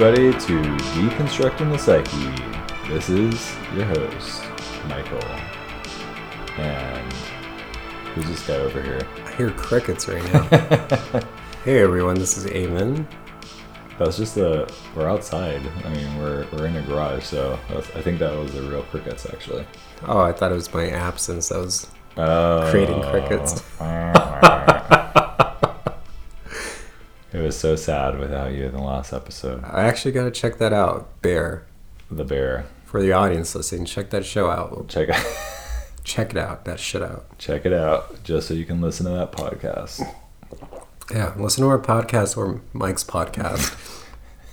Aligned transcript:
Everybody 0.00 0.30
to 0.46 0.62
Deconstructing 0.94 1.72
the 1.72 1.76
Psyche. 1.76 2.88
This 2.88 3.08
is 3.08 3.52
your 3.74 3.84
host, 3.86 4.44
Michael. 4.86 5.20
And 6.56 7.12
who's 8.14 8.28
this 8.28 8.46
guy 8.46 8.54
over 8.58 8.80
here? 8.80 9.00
I 9.26 9.32
hear 9.32 9.50
crickets 9.50 10.06
right 10.06 10.22
now. 10.32 10.42
hey 11.64 11.80
everyone, 11.80 12.14
this 12.14 12.36
is 12.38 12.46
Eamon. 12.46 13.06
That's 13.98 14.16
just 14.18 14.36
the 14.36 14.72
we're 14.94 15.08
outside. 15.08 15.62
I 15.84 15.88
mean, 15.88 16.16
we're 16.16 16.46
we're 16.52 16.66
in 16.66 16.76
a 16.76 16.82
garage, 16.82 17.24
so 17.24 17.58
that's, 17.68 17.90
I 17.96 18.00
think 18.00 18.20
that 18.20 18.32
was 18.38 18.52
the 18.52 18.62
real 18.62 18.84
crickets 18.84 19.26
actually. 19.26 19.66
Oh, 20.06 20.20
I 20.20 20.30
thought 20.32 20.52
it 20.52 20.54
was 20.54 20.72
my 20.72 20.90
absence 20.90 21.48
that 21.48 21.58
was 21.58 21.88
Oh. 22.16 22.68
creating 22.70 23.02
crickets. 23.02 23.64
so 27.58 27.76
sad 27.76 28.18
without 28.18 28.52
you 28.52 28.64
in 28.66 28.72
the 28.72 28.80
last 28.82 29.12
episode. 29.12 29.62
I 29.64 29.84
actually 29.84 30.12
got 30.12 30.24
to 30.24 30.30
check 30.30 30.58
that 30.58 30.72
out, 30.72 31.20
Bear. 31.22 31.66
The 32.10 32.24
bear. 32.24 32.66
For 32.86 33.02
the 33.02 33.12
audience 33.12 33.54
listening, 33.54 33.84
check 33.84 34.10
that 34.10 34.24
show 34.24 34.50
out. 34.50 34.88
Check 34.88 35.08
it 35.10 35.16
Check 36.04 36.30
it 36.30 36.38
out, 36.38 36.64
that 36.64 36.80
shit 36.80 37.02
out. 37.02 37.38
check 37.38 37.66
it 37.66 37.72
out, 37.74 38.22
just 38.24 38.48
so 38.48 38.54
you 38.54 38.64
can 38.64 38.80
listen 38.80 39.04
to 39.04 39.12
that 39.12 39.30
podcast. 39.30 40.00
Yeah, 41.12 41.34
listen 41.36 41.64
to 41.64 41.68
our 41.68 41.78
podcast 41.78 42.36
or 42.38 42.62
Mike's 42.72 43.04
podcast 43.04 43.74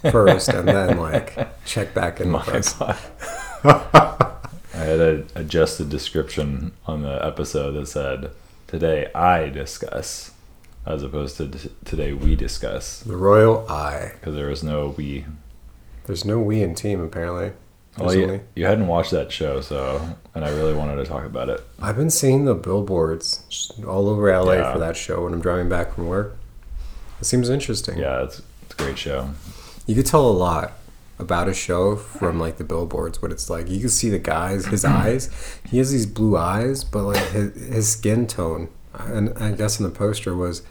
first, 0.11 0.49
and 0.49 0.67
then 0.67 0.97
like 0.97 1.47
check 1.65 1.93
back 1.93 2.19
in 2.19 2.29
My. 2.29 2.41
I 3.63 4.37
had 4.73 4.99
a 4.99 5.23
adjusted 5.35 5.89
description 5.89 6.73
on 6.85 7.03
the 7.03 7.25
episode 7.25 7.71
that 7.71 7.87
said, 7.87 8.31
"Today 8.67 9.09
I 9.15 9.47
discuss," 9.47 10.31
as 10.85 11.03
opposed 11.03 11.37
to 11.37 11.47
t- 11.47 11.69
"Today 11.83 12.13
we 12.13 12.35
discuss," 12.35 12.99
The 12.99 13.17
Royal 13.17 13.67
Eye. 13.69 14.11
because 14.19 14.35
there 14.35 14.47
was 14.47 14.63
no 14.63 14.93
we. 14.97 15.25
There's 16.05 16.25
no 16.25 16.39
we 16.39 16.61
in 16.61 16.75
team 16.75 17.01
apparently. 17.01 17.51
Well, 17.97 18.13
you, 18.13 18.41
you 18.55 18.65
hadn't 18.65 18.87
watched 18.87 19.11
that 19.11 19.31
show, 19.31 19.61
so 19.61 20.15
and 20.35 20.43
I 20.43 20.49
really 20.49 20.73
wanted 20.73 20.97
to 20.97 21.05
talk 21.05 21.23
about 21.25 21.47
it. 21.49 21.61
I've 21.81 21.95
been 21.95 22.09
seeing 22.09 22.43
the 22.43 22.53
billboards 22.53 23.71
all 23.87 24.09
over 24.09 24.29
LA 24.29 24.53
Yeah. 24.53 24.73
for 24.73 24.79
that 24.79 24.97
show 24.97 25.23
when 25.23 25.33
I'm 25.33 25.39
driving 25.41 25.69
back 25.69 25.93
from 25.95 26.07
work. 26.07 26.35
It 27.21 27.25
seems 27.25 27.49
interesting. 27.49 27.97
Yeah, 27.97 28.23
it's 28.23 28.41
it's 28.63 28.73
a 28.73 28.77
great 28.83 28.97
show. 28.97 29.29
You 29.87 29.95
could 29.95 30.05
tell 30.05 30.27
a 30.27 30.31
lot 30.31 30.73
about 31.19 31.47
a 31.47 31.53
show 31.53 31.95
from 31.95 32.37
like 32.37 32.57
the 32.57 32.65
billboards. 32.65 33.21
What 33.21 33.31
it's 33.31 33.49
like, 33.49 33.69
you 33.69 33.79
can 33.79 33.87
see 33.89 34.09
the 34.09 34.19
guys, 34.19 34.65
his 34.65 34.83
eyes. 35.03 35.29
He 35.69 35.77
has 35.77 35.91
these 35.93 36.05
blue 36.05 36.35
eyes, 36.35 36.83
but 36.83 37.03
like 37.03 37.23
his, 37.29 37.55
his 37.55 37.89
skin 37.89 38.27
tone, 38.27 38.67
and 38.93 39.31
I 39.37 39.51
guess 39.53 39.79
in 39.79 39.85
the 39.85 39.89
poster 39.91 40.35
was 40.35 40.63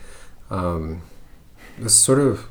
um, 0.49 1.01
this 1.79 1.95
sort 1.95 2.19
of 2.19 2.47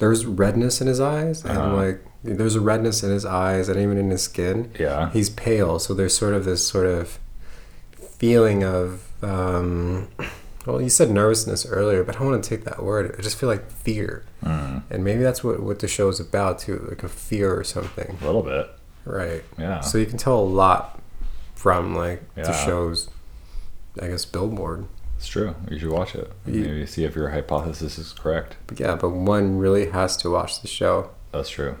there's 0.00 0.26
redness 0.26 0.80
in 0.80 0.86
his 0.86 1.00
eyes, 1.00 1.44
and 1.44 1.56
Uh-huh. 1.58 1.76
like 1.76 2.04
there's 2.24 2.54
a 2.56 2.60
redness 2.60 3.02
in 3.02 3.10
his 3.10 3.24
eyes, 3.24 3.68
and 3.68 3.78
even 3.78 3.96
in 3.98 4.10
his 4.10 4.22
skin. 4.22 4.70
Yeah, 4.78 5.10
He's 5.10 5.30
pale, 5.30 5.78
so 5.78 5.94
there's 5.94 6.16
sort 6.16 6.34
of 6.34 6.44
this 6.44 6.66
sort 6.66 6.86
of 6.86 7.18
feeling 8.18 8.64
of. 8.64 9.08
Um, 9.22 10.08
well, 10.66 10.80
you 10.80 10.88
said 10.88 11.10
nervousness 11.10 11.66
earlier, 11.66 12.02
but 12.04 12.16
I 12.16 12.18
don't 12.20 12.30
want 12.30 12.42
to 12.42 12.48
take 12.48 12.64
that 12.64 12.82
word. 12.82 13.14
I 13.18 13.22
just 13.22 13.36
feel 13.36 13.48
like 13.50 13.70
fear. 13.70 14.24
Mm, 14.42 14.82
And 14.90 15.04
maybe 15.04 15.22
that's 15.22 15.44
what, 15.44 15.60
what 15.62 15.78
the 15.80 15.88
show 15.88 16.08
is 16.08 16.20
about 16.20 16.58
too, 16.58 16.86
like 16.88 17.02
a 17.02 17.08
fear 17.08 17.54
or 17.54 17.64
something. 17.64 18.16
a 18.20 18.24
little 18.24 18.42
bit. 18.42 18.70
Right. 19.04 19.44
Yeah, 19.58 19.80
So 19.80 19.98
you 19.98 20.06
can 20.06 20.16
tell 20.16 20.38
a 20.40 20.44
lot 20.44 21.02
from 21.54 21.94
like 21.94 22.22
the 22.34 22.52
show's 22.52 23.10
I 24.00 24.06
guess 24.08 24.24
billboard. 24.24 24.86
It's 25.24 25.30
true. 25.32 25.54
You 25.70 25.78
should 25.78 25.88
watch 25.90 26.14
it. 26.14 26.30
You- 26.46 26.60
Maybe 26.64 26.84
see 26.86 27.04
if 27.04 27.14
your 27.16 27.30
hypothesis 27.30 27.96
is 27.98 28.12
correct. 28.12 28.56
But 28.66 28.78
yeah, 28.78 28.94
but 28.94 29.08
one 29.08 29.56
really 29.56 29.88
has 29.90 30.18
to 30.18 30.28
watch 30.30 30.60
the 30.60 30.68
show. 30.68 31.10
That's 31.32 31.48
true. 31.48 31.76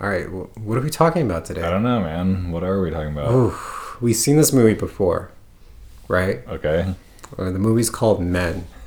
All 0.00 0.08
right, 0.08 0.24
wh- 0.24 0.56
what 0.66 0.78
are 0.78 0.80
we 0.80 0.88
talking 0.88 1.20
about 1.22 1.44
today? 1.44 1.62
I 1.62 1.68
don't 1.70 1.82
know, 1.82 2.00
man. 2.00 2.50
What 2.50 2.62
are 2.64 2.80
we 2.80 2.90
talking 2.90 3.12
about? 3.12 3.30
Oof, 3.30 3.98
we've 4.00 4.16
seen 4.16 4.36
this 4.38 4.54
movie 4.54 4.72
before, 4.72 5.30
right? 6.08 6.40
Okay. 6.48 6.94
Uh, 7.38 7.50
the 7.50 7.58
movie's 7.58 7.90
called 7.90 8.22
Men. 8.22 8.66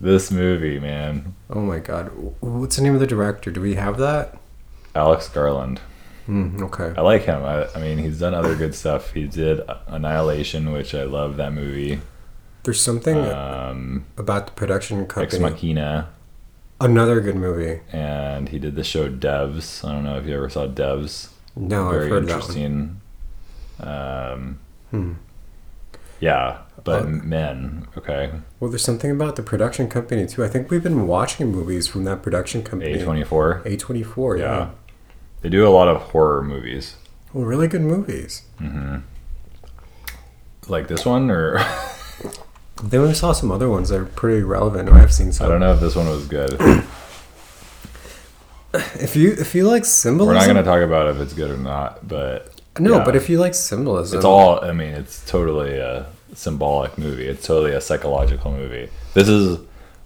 this 0.00 0.30
movie, 0.30 0.80
man. 0.80 1.34
Oh 1.50 1.60
my 1.60 1.78
god, 1.78 2.06
what's 2.40 2.76
the 2.76 2.82
name 2.82 2.94
of 2.94 3.00
the 3.00 3.06
director? 3.06 3.50
Do 3.50 3.60
we 3.60 3.74
have 3.74 3.98
that? 3.98 4.38
Alex 4.94 5.28
Garland. 5.28 5.80
Hmm, 6.26 6.62
okay. 6.64 6.92
I 6.96 7.00
like 7.00 7.22
him. 7.24 7.42
I, 7.44 7.66
I 7.74 7.80
mean, 7.80 7.98
he's 7.98 8.20
done 8.20 8.32
other 8.34 8.54
good 8.54 8.74
stuff. 8.74 9.12
He 9.12 9.26
did 9.26 9.60
Annihilation, 9.88 10.70
which 10.72 10.94
I 10.94 11.04
love 11.04 11.36
that 11.36 11.52
movie. 11.52 12.00
There's 12.62 12.80
something 12.80 13.18
Um, 13.18 14.04
about 14.16 14.46
the 14.46 14.52
production 14.52 14.98
company. 15.06 15.24
Ex. 15.24 15.38
Machina, 15.40 16.08
Another 16.80 17.20
good 17.20 17.36
movie. 17.36 17.80
and 17.92 18.48
he 18.48 18.58
did 18.58 18.76
the 18.76 18.84
show 18.84 19.08
Devs. 19.08 19.84
I 19.88 19.92
don't 19.92 20.04
know 20.04 20.16
if 20.18 20.26
you 20.26 20.34
ever 20.36 20.48
saw 20.48 20.66
Devs. 20.68 21.28
No, 21.56 21.86
I've 21.88 21.92
Very 21.94 22.08
heard 22.08 22.26
that 22.28 22.30
one. 22.32 22.40
interesting. 22.40 23.00
Um, 23.80 24.58
Hmm. 24.90 25.12
yeah, 26.20 26.58
but 26.84 27.02
Uh, 27.02 27.06
Men. 27.06 27.86
Okay, 27.98 28.30
Well, 28.60 28.70
there's 28.70 28.84
something 28.84 29.10
about 29.10 29.36
the 29.36 29.42
production 29.42 29.88
company 29.88 30.26
too. 30.26 30.44
I 30.44 30.48
think 30.48 30.70
we've 30.70 30.82
been 30.82 31.06
watching 31.06 31.50
movies 31.50 31.88
from 31.88 32.04
that 32.04 32.22
production 32.22 32.62
company. 32.62 32.92
A 32.92 33.04
twenty 33.04 33.24
four. 33.24 33.60
A24, 33.64 34.38
yeah. 34.38 34.44
Yeah, 34.44 34.68
they 35.42 35.48
do 35.48 35.66
a 35.66 35.70
lot 35.70 35.88
of 35.88 36.00
horror 36.10 36.42
movies. 36.42 36.96
Well, 37.32 37.44
really 37.44 37.68
good 37.68 37.82
movies. 37.82 38.42
hmm 38.58 38.98
Like 40.68 40.88
this 40.88 41.04
one, 41.04 41.30
or 41.30 41.58
Then 42.82 43.02
we 43.02 43.14
saw 43.14 43.32
some 43.32 43.52
other 43.52 43.68
ones 43.70 43.90
that 43.90 44.00
are 44.00 44.04
pretty 44.06 44.42
relevant. 44.42 44.88
or 44.88 44.94
I've 44.94 45.12
seen 45.14 45.32
some. 45.32 45.46
I 45.46 45.50
don't 45.50 45.60
know 45.60 45.72
if 45.72 45.80
this 45.80 45.94
one 45.94 46.08
was 46.08 46.26
good. 46.26 46.58
If 48.74 49.16
you 49.16 49.32
if 49.32 49.54
you 49.54 49.68
like 49.68 49.84
symbolism, 49.84 50.28
We're 50.34 50.40
not 50.40 50.44
going 50.46 50.56
to 50.56 50.62
talk 50.62 50.80
about 50.80 51.14
if 51.14 51.20
it's 51.20 51.34
good 51.34 51.50
or 51.50 51.58
not, 51.58 52.08
but 52.08 52.58
no. 52.78 52.96
yeah. 52.98 53.04
But 53.04 53.16
if 53.16 53.28
you 53.28 53.38
like 53.38 53.54
symbolism, 53.54 54.16
it's 54.16 54.24
all. 54.24 54.64
I 54.64 54.72
mean, 54.72 54.94
it's 54.94 55.22
totally 55.30 55.76
a 55.76 56.06
symbolic 56.34 56.96
movie. 56.96 57.26
It's 57.26 57.46
totally 57.46 57.72
a 57.72 57.82
psychological 57.82 58.50
movie. 58.50 58.88
This 59.12 59.28
is 59.28 59.58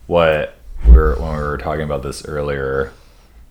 what 0.09 0.57
we 0.85 0.93
were 0.95 1.15
when 1.21 1.31
we 1.37 1.43
were 1.43 1.59
talking 1.59 1.85
about 1.85 2.03
this 2.03 2.25
earlier 2.27 2.93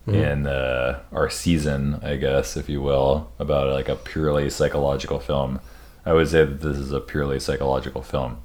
in 0.06 0.46
uh, 0.46 1.00
our 1.12 1.28
season, 1.28 1.98
I 2.02 2.16
guess, 2.16 2.56
if 2.56 2.68
you 2.68 2.80
will, 2.80 3.32
about 3.38 3.72
like 3.72 3.88
a 3.88 3.96
purely 3.96 4.48
psychological 4.50 5.18
film. 5.18 5.60
I 6.04 6.12
would 6.12 6.28
say 6.28 6.44
that 6.44 6.60
this 6.60 6.76
is 6.78 6.92
a 6.92 7.00
purely 7.00 7.40
psychological 7.40 8.02
film. 8.02 8.38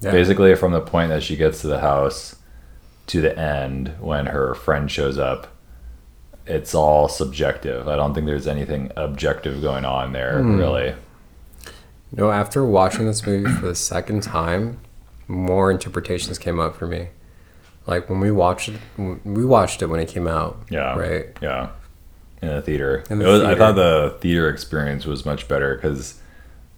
Yeah. 0.00 0.10
Basically, 0.10 0.54
from 0.56 0.72
the 0.72 0.80
point 0.80 1.10
that 1.10 1.22
she 1.22 1.36
gets 1.36 1.60
to 1.60 1.68
the 1.68 1.78
house 1.78 2.34
to 3.06 3.20
the 3.20 3.38
end 3.38 3.94
when 4.00 4.26
her 4.26 4.54
friend 4.54 4.90
shows 4.90 5.18
up, 5.18 5.46
it's 6.46 6.74
all 6.74 7.08
subjective. 7.08 7.86
I 7.86 7.94
don't 7.94 8.12
think 8.14 8.26
there's 8.26 8.48
anything 8.48 8.90
objective 8.96 9.62
going 9.62 9.84
on 9.84 10.12
there, 10.12 10.40
Hmm. 10.42 10.56
really. 10.58 10.94
No, 12.10 12.32
after 12.32 12.64
watching 12.64 13.06
this 13.06 13.24
movie 13.24 13.50
for 13.52 13.66
the 13.68 13.74
second 13.76 14.22
time, 14.24 14.78
more 15.28 15.70
interpretations 15.70 16.38
came 16.38 16.58
up 16.58 16.74
for 16.76 16.86
me. 16.88 17.08
Like 17.86 18.08
when 18.08 18.20
we 18.20 18.30
watched 18.30 18.68
it, 18.68 18.76
we 19.24 19.44
watched 19.44 19.82
it 19.82 19.86
when 19.86 20.00
it 20.00 20.08
came 20.08 20.28
out. 20.28 20.58
Yeah. 20.70 20.96
Right. 20.98 21.26
Yeah. 21.40 21.70
In 22.40 22.48
the 22.48 22.62
theater. 22.62 23.04
In 23.10 23.18
the 23.18 23.26
It 23.28 23.32
was, 23.32 23.42
I 23.42 23.54
thought 23.54 23.74
the 23.76 24.16
theater 24.20 24.48
experience 24.48 25.04
was 25.06 25.24
much 25.24 25.46
better 25.48 25.74
because 25.76 26.20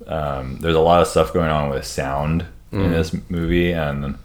um, 0.06 0.58
there's 0.60 0.74
a 0.76 0.80
lot 0.80 1.00
of 1.02 1.08
stuff 1.08 1.32
going 1.32 1.48
on 1.50 1.70
with 1.70 1.84
sound 1.86 2.46
in 2.72 2.80
Mm. 2.80 2.90
this 2.90 3.16
movie, 3.30 3.70
and 3.72 4.18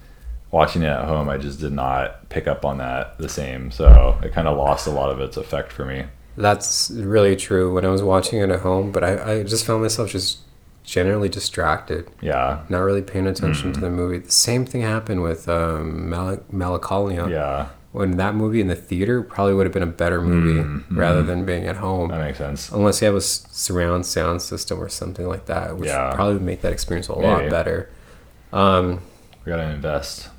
watching 0.51 0.81
it 0.81 0.87
at 0.87 1.05
home, 1.05 1.29
I 1.29 1.37
just 1.37 1.59
did 1.59 1.71
not 1.71 2.27
pick 2.29 2.47
up 2.47 2.65
on 2.65 2.79
that 2.79 3.17
the 3.19 3.29
same. 3.29 3.69
So 3.71 4.17
it 4.23 4.33
kind 4.33 4.47
of 4.47 4.57
lost 4.57 4.87
a 4.87 4.89
lot 4.91 5.11
of 5.11 5.19
its 5.21 5.37
effect 5.37 5.71
for 5.71 5.85
me. 5.85 6.05
That's 6.35 6.89
really 6.91 7.35
true 7.35 7.73
when 7.73 7.85
I 7.85 7.89
was 7.89 8.01
watching 8.01 8.39
it 8.39 8.49
at 8.49 8.61
home, 8.61 8.91
but 8.91 9.03
I, 9.03 9.33
I 9.33 9.43
just 9.43 9.65
found 9.65 9.81
myself 9.83 10.09
just 10.09 10.39
generally 10.89 11.29
distracted, 11.29 12.09
Yeah. 12.21 12.59
not 12.69 12.79
really 12.79 13.01
paying 13.01 13.27
attention 13.27 13.73
to 13.73 13.79
the 13.79 13.89
movie. 13.89 14.17
The 14.17 14.31
same 14.31 14.65
thing 14.65 14.81
happened 14.81 15.21
with 15.21 15.47
um, 15.47 16.09
Mal- 16.09 16.43
Melancholia. 16.51 17.27
Yeah. 17.29 17.67
When 17.91 18.17
that 18.17 18.35
movie 18.35 18.61
in 18.61 18.67
the 18.67 18.75
theater 18.75 19.21
probably 19.23 19.53
would 19.55 19.65
have 19.65 19.73
been 19.73 19.81
a 19.83 19.87
better 20.03 20.21
movie 20.21 20.61
Mm, 20.61 20.83
rather 20.95 21.23
mm. 21.23 21.27
than 21.27 21.45
being 21.45 21.65
at 21.65 21.77
home. 21.77 22.09
That 22.09 22.21
makes 22.21 22.37
sense. 22.37 22.71
Unless 22.71 23.01
you 23.01 23.05
have 23.07 23.15
a 23.15 23.21
surround 23.21 24.05
sound 24.05 24.41
system 24.43 24.79
or 24.79 24.89
something 24.89 25.27
like 25.27 25.45
that, 25.47 25.75
which 25.77 25.89
Yeah. 25.89 26.23
would 26.23 26.41
make 26.41 26.61
that 26.61 26.71
experience 26.71 27.07
a 27.07 27.13
lot 27.13 27.49
better. 27.49 27.89
Um, 28.53 28.99
We 29.45 29.51
got 29.51 29.57
to 29.57 29.63
invest. 29.63 30.29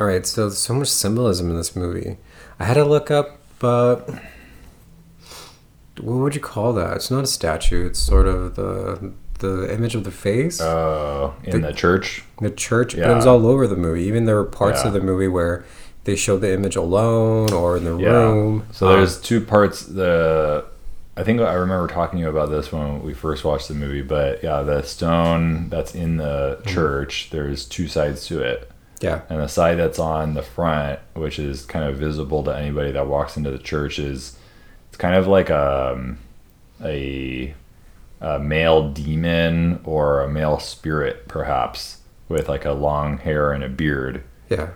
all 0.00 0.06
right, 0.06 0.26
so 0.26 0.50
so 0.50 0.74
much 0.74 0.88
symbolism 0.88 1.48
in 1.50 1.56
this 1.56 1.74
movie. 1.76 2.16
I 2.60 2.64
had 2.64 2.74
to 2.74 2.84
look 2.84 3.10
up. 3.10 3.38
Uh, 3.62 3.96
what 6.00 6.16
would 6.18 6.34
you 6.34 6.40
call 6.40 6.72
that? 6.74 6.96
It's 6.96 7.10
not 7.10 7.24
a 7.24 7.26
statue. 7.28 7.86
It's 7.86 7.98
sort 7.98 8.26
of 8.26 8.54
the 8.56 9.12
the 9.38 9.72
image 9.72 9.94
of 9.94 10.04
the 10.04 10.10
face, 10.10 10.60
Oh, 10.60 11.34
in 11.44 11.60
The- 11.60 11.68
the 11.68 11.72
church? 11.72 12.24
the 12.40 12.50
church. 12.50 12.96
But 12.96 13.10
it 13.10 13.14
was 13.14 13.26
all 13.26 13.46
over 13.46 13.66
the 13.66 13.76
movie. 13.76 14.02
Even 14.04 14.24
there 14.24 14.36
were 14.36 14.44
parts 14.44 14.82
Yeah. 14.82 14.88
of 14.88 14.92
the 14.94 15.00
movie 15.00 15.28
where 15.28 15.64
they 16.04 16.16
showed 16.16 16.40
the 16.40 16.52
image 16.52 16.76
alone 16.76 17.52
or 17.52 17.76
in 17.76 17.84
the 17.84 17.96
Yeah. 17.96 18.08
room. 18.10 18.64
So 18.72 18.86
Um, 18.88 18.92
there's 18.96 19.20
two 19.20 19.40
parts. 19.40 19.82
The 19.82 20.64
I 21.16 21.24
think 21.24 21.40
I 21.40 21.54
remember 21.54 21.88
talking 21.88 22.20
to 22.20 22.22
you 22.22 22.28
about 22.30 22.48
this 22.50 22.70
when 22.70 23.02
we 23.02 23.12
first 23.12 23.44
watched 23.44 23.66
the 23.66 23.74
movie. 23.74 24.02
But 24.02 24.42
yeah, 24.44 24.62
the 24.62 24.82
stone 24.82 25.68
that's 25.68 25.92
in 25.94 26.16
the 26.18 26.58
Mm-hmm. 26.60 26.68
church. 26.68 27.28
There's 27.32 27.64
two 27.64 27.88
sides 27.88 28.26
to 28.28 28.40
it. 28.40 28.70
Yeah. 29.00 29.20
and 29.30 29.40
the 29.40 29.46
side 29.48 29.78
that's 29.78 30.00
on 30.00 30.34
the 30.34 30.42
front, 30.42 30.98
which 31.14 31.38
is 31.38 31.64
kind 31.64 31.84
of 31.84 31.98
visible 31.98 32.42
to 32.42 32.50
anybody 32.50 32.90
that 32.92 33.06
walks 33.06 33.36
into 33.36 33.48
the 33.52 33.58
church, 33.58 34.00
is 34.00 34.36
it's 34.88 34.96
kind 34.96 35.14
of 35.14 35.28
like 35.28 35.50
a 35.50 35.96
a, 36.84 37.54
a 38.20 38.38
male 38.38 38.90
demon 38.90 39.80
or 39.84 40.20
a 40.22 40.28
male 40.28 40.58
spirit, 40.58 41.28
perhaps, 41.28 41.98
with 42.28 42.48
like 42.48 42.64
a 42.64 42.72
long 42.72 43.18
hair 43.18 43.52
and 43.52 43.62
a 43.64 43.68
beard. 43.68 44.22
Yeah. 44.48 44.70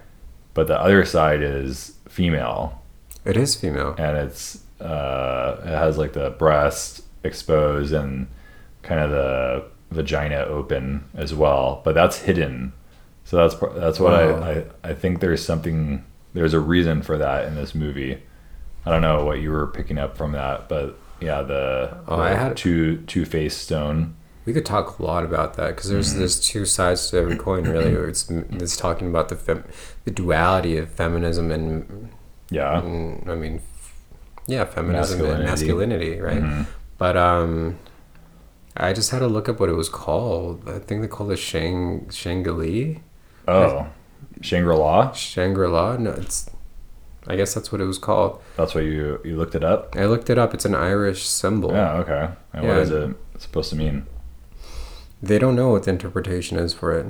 But 0.54 0.66
the 0.68 0.78
other 0.80 1.04
side 1.04 1.42
is 1.42 1.96
female, 2.08 2.82
It 3.24 3.36
is 3.36 3.54
female. 3.56 3.94
and 3.98 4.16
it's 4.18 4.62
uh, 4.80 5.60
it 5.64 5.68
has 5.68 5.96
like 5.98 6.12
the 6.12 6.30
breast 6.30 7.02
exposed 7.24 7.92
and 7.92 8.26
kind 8.82 9.00
of 9.00 9.10
the 9.10 9.64
vagina 9.90 10.38
open 10.44 11.04
as 11.14 11.32
well, 11.34 11.80
but 11.84 11.94
that's 11.94 12.18
hidden. 12.22 12.72
So 13.24 13.36
that's 13.36 13.54
that's 13.76 14.00
what 14.00 14.12
Wow. 14.12 14.40
I, 14.42 14.50
I 14.50 14.64
I 14.90 14.94
think 14.94 15.20
there's 15.20 15.44
something 15.44 16.04
there's 16.34 16.54
a 16.54 16.60
reason 16.60 17.02
for 17.02 17.16
that 17.18 17.46
in 17.46 17.54
this 17.54 17.74
movie. 17.74 18.20
I 18.84 18.90
don't 18.90 19.02
know 19.02 19.24
what 19.24 19.40
you 19.40 19.50
were 19.52 19.66
picking 19.68 19.96
up 19.98 20.16
from 20.16 20.32
that, 20.32 20.68
but 20.68 20.98
yeah, 21.22 21.42
the, 21.42 21.96
Oh, 22.08 22.16
the 22.16 22.22
I 22.22 22.34
had- 22.34 22.56
two 22.56 22.98
two 23.06 23.24
faced 23.24 23.62
stone. 23.62 24.14
We 24.44 24.52
could 24.52 24.66
talk 24.66 24.98
a 24.98 25.02
lot 25.04 25.24
about 25.24 25.54
that 25.54 25.68
because 25.76 25.86
Mm-hmm. 25.86 25.94
there's 25.94 26.14
there's 26.14 26.40
two 26.40 26.64
sides 26.66 27.10
to 27.10 27.18
every 27.18 27.36
coin. 27.36 27.62
Really, 27.64 27.92
it's 28.10 28.28
it's 28.30 28.76
talking 28.76 29.08
about 29.08 29.28
the 29.28 29.36
fem- 29.36 29.64
the 30.04 30.10
duality 30.10 30.76
of 30.78 30.90
feminism 30.90 31.50
and 31.52 32.08
Yeah, 32.50 32.80
mm, 32.82 33.28
I 33.28 33.34
mean, 33.36 33.60
yeah, 34.48 34.64
feminism 34.64 35.20
and 35.20 35.44
Masculinity. 35.44 35.50
masculinity, 35.50 36.20
right? 36.20 36.42
Mhm. 36.42 36.66
But 36.98 37.16
um, 37.16 37.78
I 38.76 38.92
just 38.92 39.10
had 39.12 39.20
to 39.20 39.28
look 39.28 39.48
up 39.48 39.60
what 39.60 39.68
it 39.68 39.74
was 39.76 39.88
called. 39.88 40.68
I 40.68 40.78
think 40.80 41.02
they 41.02 41.08
called 41.08 41.30
it 41.30 41.36
Shang 41.38 42.08
Shangri 42.10 43.02
Oh, 43.46 43.86
Shangri 44.40 44.74
La. 44.76 45.12
Shangri 45.12 45.68
La. 45.68 45.96
No, 45.98 46.10
it's. 46.12 46.50
I 47.26 47.36
guess 47.36 47.54
that's 47.54 47.70
what 47.70 47.80
it 47.80 47.84
was 47.84 47.98
called. 47.98 48.40
That's 48.56 48.74
what 48.74 48.84
you 48.84 49.20
you 49.24 49.36
looked 49.36 49.54
it 49.54 49.62
up. 49.64 49.94
I 49.96 50.06
looked 50.06 50.28
it 50.30 50.38
up. 50.38 50.54
It's 50.54 50.64
an 50.64 50.74
Irish 50.74 51.26
symbol. 51.26 51.70
Yeah, 51.72 51.92
okay. 51.98 52.28
And 52.52 52.64
Yeah. 52.64 52.68
what 52.70 52.78
is 52.78 52.90
it 52.90 53.16
supposed 53.38 53.70
to 53.70 53.76
mean? 53.76 54.06
They 55.22 55.38
don't 55.38 55.54
know 55.54 55.70
what 55.70 55.84
the 55.84 55.90
interpretation 55.90 56.58
is 56.58 56.74
for 56.74 56.92
it. 56.98 57.06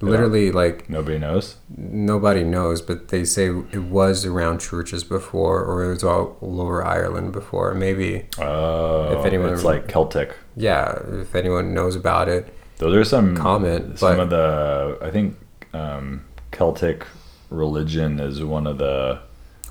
Literally, 0.00 0.50
like 0.50 0.88
Nobody 0.90 1.16
knows. 1.18 1.56
nobody 1.76 2.42
knows, 2.42 2.82
but 2.82 3.08
they 3.08 3.24
say 3.24 3.46
it 3.70 3.82
was 3.84 4.24
around 4.26 4.58
churches 4.60 5.04
before, 5.04 5.62
or 5.64 5.84
it 5.84 5.90
was 5.90 6.02
all 6.02 6.36
over 6.42 6.84
Ireland 6.84 7.32
before. 7.32 7.72
Maybe, 7.74 8.26
Oh, 8.40 9.18
If 9.20 9.24
anyone- 9.26 9.52
it's 9.52 9.62
like 9.64 9.86
Celtic. 9.86 10.34
yeah. 10.56 10.98
If 11.20 11.34
anyone 11.36 11.72
knows 11.72 11.94
about 11.96 12.28
it, 12.28 12.52
Those 12.78 12.96
are 12.96 13.04
some 13.04 13.36
Comment, 13.36 13.96
Some 13.98 14.16
but- 14.16 14.22
of 14.24 14.30
the 14.30 14.98
I 15.00 15.10
think 15.10 15.36
um, 15.72 16.22
Celtic 16.50 17.06
religion 17.48 18.18
is 18.18 18.42
one 18.42 18.66
of 18.66 18.78
the 18.78 19.20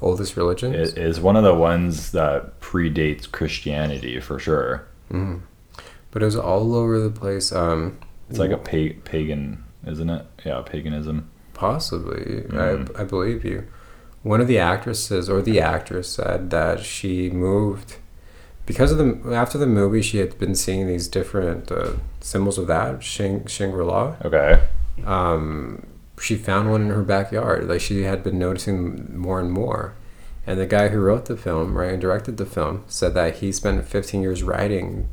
oldest 0.02 0.36
religions. 0.38 0.76
it 0.76 0.98
is 0.98 1.20
one 1.20 1.36
of 1.36 1.44
the 1.44 1.54
ones 1.54 2.12
that 2.12 2.60
predates 2.60 3.30
Christianity 3.32 4.20
for 4.20 4.40
sure. 4.40 4.84
Mhm. 5.12 5.42
But 6.12 6.22
it 6.22 6.26
was 6.26 6.36
all 6.36 6.76
over 6.76 7.00
the 7.00 7.10
place. 7.10 7.52
Um, 7.52 7.98
It's 8.30 8.40
like 8.40 8.52
a 8.52 8.58
pa- 8.58 9.00
pagan, 9.04 9.64
isn't 9.86 10.10
it? 10.10 10.26
Yeah, 10.46 10.62
paganism. 10.66 11.30
Possibly, 11.54 12.44
Mhm. 12.50 12.98
I, 12.98 13.02
I 13.02 13.06
believe 13.06 13.46
you. 13.46 13.64
One 14.24 14.42
of 14.42 14.48
the 14.48 14.58
actresses 14.60 15.30
or 15.30 15.42
the 15.42 15.60
actress 15.60 16.10
said 16.10 16.50
that 16.52 16.80
she 16.82 17.30
moved 17.30 17.96
because 18.66 18.92
of 18.92 18.98
the 19.00 19.34
after 19.36 19.58
the 19.58 19.66
movie. 19.68 20.02
She 20.02 20.18
had 20.20 20.38
been 20.38 20.54
seeing 20.56 20.88
these 20.88 21.08
different 21.08 21.72
uh, 21.72 21.94
symbols 22.20 22.58
of 22.58 22.68
that 22.68 23.04
Shang 23.04 23.46
Shangri 23.48 23.84
La. 23.84 24.16
Okay. 24.24 24.62
Um, 25.06 25.84
she 26.22 26.36
found 26.36 26.70
one 26.72 26.82
in 26.84 26.90
her 26.90 27.04
backyard. 27.04 27.68
Like 27.68 27.82
she 27.82 28.04
had 28.04 28.24
been 28.24 28.38
noticing 28.40 29.18
more 29.18 29.40
and 29.40 29.52
more. 29.52 29.96
And 30.48 30.60
the 30.60 30.66
guy 30.66 30.88
who 30.90 31.00
wrote 31.00 31.26
the 31.26 31.38
film, 31.38 31.78
right, 31.78 31.92
and 31.94 32.02
directed 32.02 32.38
the 32.38 32.46
film, 32.46 32.84
said 32.88 33.14
that 33.14 33.38
he 33.38 33.52
spent 33.52 33.86
15 33.86 34.22
years 34.22 34.42
writing 34.44 35.10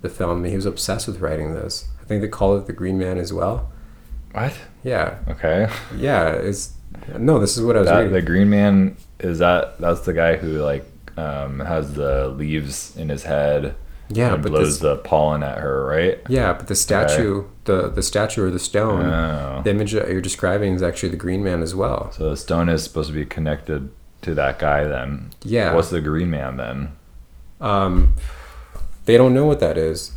the 0.00 0.08
film. 0.08 0.44
He 0.44 0.56
was 0.56 0.64
obsessed 0.66 1.06
with 1.06 1.20
writing 1.20 1.52
this. 1.54 1.88
I 2.00 2.04
think 2.04 2.22
they 2.22 2.28
call 2.28 2.56
it 2.56 2.66
the 2.66 2.72
Green 2.72 2.98
Man 2.98 3.18
as 3.18 3.32
well. 3.32 3.70
What? 4.32 4.54
Yeah, 4.82 5.18
Okay. 5.28 5.68
yeah. 5.96 6.30
It's 6.32 6.72
no. 7.18 7.38
This 7.38 7.56
is 7.56 7.62
what 7.64 7.76
I 7.76 7.80
was 7.80 7.88
That, 7.88 7.98
reading. 7.98 8.12
the 8.14 8.22
Green 8.22 8.48
Man 8.50 8.96
is 9.20 9.38
that 9.40 9.78
that's 9.78 10.00
the 10.00 10.12
guy 10.14 10.36
who 10.36 10.58
like 10.62 10.86
um, 11.18 11.60
has 11.60 11.94
the 11.94 12.28
leaves 12.28 12.96
in 12.96 13.08
his 13.10 13.24
head 13.24 13.74
Yeah, 14.12 14.36
but 14.36 14.50
blows 14.52 14.74
this, 14.74 14.78
the 14.80 14.96
pollen 14.96 15.42
at 15.42 15.58
her, 15.58 15.84
right? 15.86 16.20
yeah, 16.28 16.52
but 16.52 16.68
the 16.68 16.74
statue, 16.74 17.44
the 17.64 17.88
the 17.88 18.02
statue 18.02 18.44
or 18.46 18.50
the 18.50 18.58
stone, 18.58 19.06
Oh. 19.06 19.60
the 19.64 19.70
image 19.70 19.92
that 19.92 20.08
you're 20.10 20.20
describing 20.20 20.74
is 20.74 20.82
actually 20.82 21.08
the 21.10 21.16
Green 21.16 21.42
Man 21.42 21.62
as 21.62 21.74
well. 21.74 22.10
So 22.12 22.30
the 22.30 22.36
stone 22.36 22.68
is 22.68 22.82
supposed 22.84 23.08
to 23.08 23.14
be 23.14 23.24
connected 23.24 23.90
to 24.22 24.34
that 24.34 24.58
guy 24.58 24.84
then. 24.84 25.30
Yeah. 25.44 25.74
What's 25.74 25.90
the 25.90 26.00
Green 26.00 26.30
Man 26.30 26.56
then? 26.56 26.92
Um, 27.60 28.14
they 29.06 29.16
don't 29.16 29.34
know 29.34 29.46
what 29.46 29.60
that 29.60 29.76
is. 29.78 30.12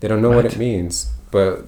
They 0.00 0.08
don't 0.08 0.20
know 0.22 0.28
what, 0.30 0.44
What? 0.44 0.54
it 0.54 0.58
means. 0.58 1.10
But 1.30 1.64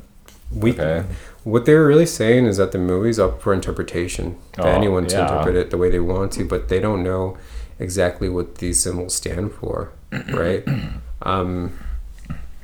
we, 0.52 0.72
Okay. 0.72 1.04
what 1.44 1.64
they're 1.66 1.86
really 1.86 2.06
saying 2.06 2.46
is 2.46 2.56
that 2.58 2.72
the 2.72 2.78
movie's 2.78 3.18
up 3.18 3.40
for 3.42 3.52
interpretation. 3.54 4.36
Oh, 4.58 4.64
anyone 4.66 5.06
to 5.06 5.16
yeah. 5.16 5.22
interpret 5.22 5.56
it 5.56 5.70
the 5.70 5.78
way 5.78 5.90
they 5.90 6.00
want 6.00 6.32
to, 6.32 6.44
but 6.44 6.68
they 6.68 6.80
don't 6.80 7.02
know 7.02 7.36
exactly 7.78 8.28
what 8.28 8.56
these 8.56 8.80
symbols 8.80 9.14
stand 9.14 9.52
for, 9.52 9.92
right? 10.32 10.64
um, 11.22 11.78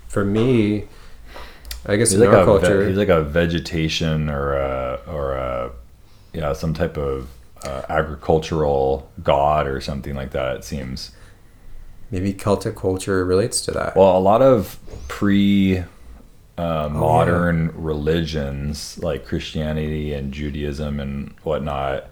for 0.09 0.25
me, 0.25 0.85
I 1.87 1.97
guess 1.97 2.11
He's 2.11 2.21
in 2.21 2.27
like 2.27 2.37
our 2.37 2.43
a 2.43 2.45
culture, 2.45 2.81
ve- 2.83 2.89
he's 2.89 2.97
like 2.97 3.09
a 3.09 3.23
vegetation 3.23 4.29
or 4.29 4.55
a 4.55 5.01
or 5.07 5.35
a 5.35 5.73
yeah 6.33 6.53
some 6.53 6.73
type 6.75 6.97
of 6.97 7.29
uh, 7.65 7.83
agricultural 7.89 9.11
god 9.23 9.67
or 9.67 9.81
something 9.81 10.15
like 10.15 10.31
that. 10.33 10.57
It 10.57 10.65
seems. 10.65 11.13
maybe 12.11 12.33
Celtic 12.33 12.77
culture 12.77 13.25
relates 13.25 13.61
to 13.63 13.71
that. 13.73 13.97
Well, 13.97 14.17
a 14.17 14.21
lot 14.21 14.43
of 14.43 14.79
pre 15.09 15.79
uh, 15.79 15.85
Oh, 16.57 16.89
modern 16.89 17.73
religions 17.75 18.97
like 19.03 19.27
Christianity 19.27 20.13
and 20.13 20.33
Judaism 20.33 21.01
and 21.01 21.35
whatnot, 21.43 22.07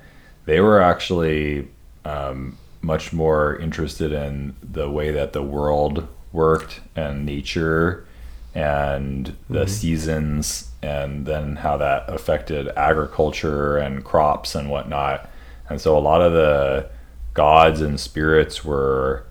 they 0.46 0.60
were 0.60 0.80
actually 0.80 1.68
um, 2.04 2.58
much 2.80 3.12
more 3.12 3.54
interested 3.56 4.10
in 4.12 4.56
the 4.60 4.90
way 4.90 5.12
that 5.12 5.32
the 5.32 5.42
world 5.42 6.08
worked 6.32 6.80
and 6.96 7.24
nature 7.24 8.06
and 8.54 9.36
the 9.48 9.66
seasons 9.66 10.70
and 10.82 11.26
then 11.26 11.56
how 11.56 11.76
that 11.76 12.08
affected 12.08 12.68
agriculture 12.76 13.78
and 13.78 14.04
crops 14.04 14.54
and 14.54 14.70
whatnot. 14.70 15.28
And 15.68 15.80
so 15.80 15.96
a 15.96 16.00
lot 16.00 16.20
of 16.20 16.32
the 16.32 16.90
gods 17.34 17.80
and 17.80 17.98
spirits 17.98 18.64
were 18.64 19.24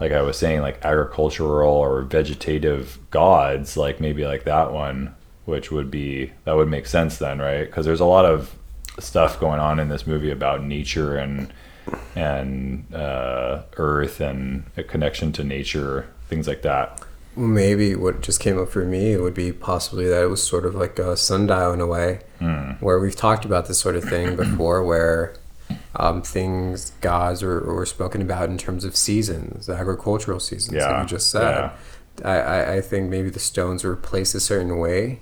like 0.00 0.12
I 0.12 0.22
was 0.22 0.36
saying, 0.36 0.60
like 0.60 0.84
agricultural 0.84 1.72
or 1.72 2.02
vegetative 2.02 2.98
gods, 3.10 3.76
like 3.76 4.00
maybe 4.00 4.24
like 4.26 4.44
that 4.44 4.72
one, 4.72 5.14
which 5.44 5.70
would 5.70 5.90
be 5.90 6.32
that 6.44 6.56
would 6.56 6.68
make 6.68 6.86
sense 6.86 7.18
then, 7.18 7.38
right? 7.38 7.64
Because 7.64 7.86
there's 7.86 8.00
a 8.00 8.04
lot 8.04 8.24
of 8.24 8.54
stuff 8.98 9.38
going 9.40 9.60
on 9.60 9.78
in 9.78 9.88
this 9.88 10.06
movie 10.06 10.30
about 10.30 10.62
nature 10.62 11.16
and 11.16 11.52
and 12.16 12.92
uh, 12.94 13.62
earth 13.76 14.20
and 14.20 14.64
a 14.76 14.82
connection 14.82 15.32
to 15.32 15.44
nature, 15.44 16.08
things 16.28 16.46
like 16.46 16.62
that. 16.62 17.00
Well, 17.36 17.46
maybe 17.48 17.94
what 17.96 18.20
just 18.20 18.38
came 18.40 18.58
up 18.60 18.68
for 18.68 18.84
me 18.84 19.16
would 19.16 19.34
be 19.34 19.52
possibly 19.52 20.06
that 20.08 20.22
it 20.22 20.26
was 20.30 20.42
sort 20.42 20.64
of 20.64 20.74
like 20.74 20.98
a 20.98 21.16
sundial 21.16 21.72
in 21.72 21.80
a 21.80 21.86
way, 21.86 22.20
Mm. 22.40 22.80
where 22.82 22.98
we've 23.00 23.16
talked 23.16 23.44
about 23.44 23.66
this 23.68 23.78
sort 23.78 23.96
of 23.96 24.04
thing 24.04 24.36
before, 24.44 24.84
where 24.84 25.34
um, 25.96 26.20
things, 26.22 26.90
gods, 27.00 27.42
were, 27.42 27.60
were 27.60 27.86
spoken 27.86 28.20
about 28.22 28.48
in 28.50 28.58
terms 28.58 28.84
of 28.84 28.94
seasons, 28.96 29.68
agricultural 29.68 30.38
seasons, 30.40 30.76
Yeah, 30.76 30.90
like 30.90 31.02
you 31.02 31.08
just 31.08 31.30
said. 31.30 31.70
I, 32.24 32.36
I, 32.38 32.72
I 32.76 32.80
think 32.80 33.08
maybe 33.10 33.30
the 33.30 33.40
stones 33.40 33.82
were 33.82 33.96
placed 33.96 34.34
a 34.34 34.40
certain 34.40 34.78
way, 34.78 35.20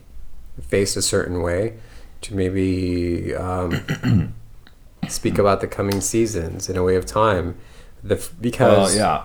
faced 0.60 0.96
a 0.96 1.02
certain 1.02 1.40
way, 1.42 1.74
to 2.22 2.34
maybe 2.34 3.34
um, 3.34 4.34
speak 5.08 5.38
about 5.38 5.60
the 5.60 5.66
coming 5.66 6.00
seasons 6.00 6.68
in 6.68 6.76
a 6.76 6.82
way 6.82 6.96
of 6.96 7.06
time. 7.06 7.56
The 8.02 8.16
because 8.40 8.94
Well, 8.96 8.96
yeah, 8.96 9.24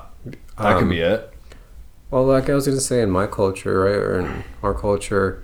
that 0.57 0.73
um, 0.75 0.79
could 0.79 0.89
be 0.89 0.99
it. 1.01 1.33
Well, 2.11 2.25
like 2.25 2.49
I 2.49 2.53
was 2.55 2.65
going 2.65 2.77
to 2.77 2.83
say, 2.83 3.01
in 3.01 3.09
my 3.11 3.27
culture, 3.27 3.81
right, 3.81 3.95
or 3.95 4.19
in 4.19 4.43
our 4.63 4.73
culture, 4.73 5.43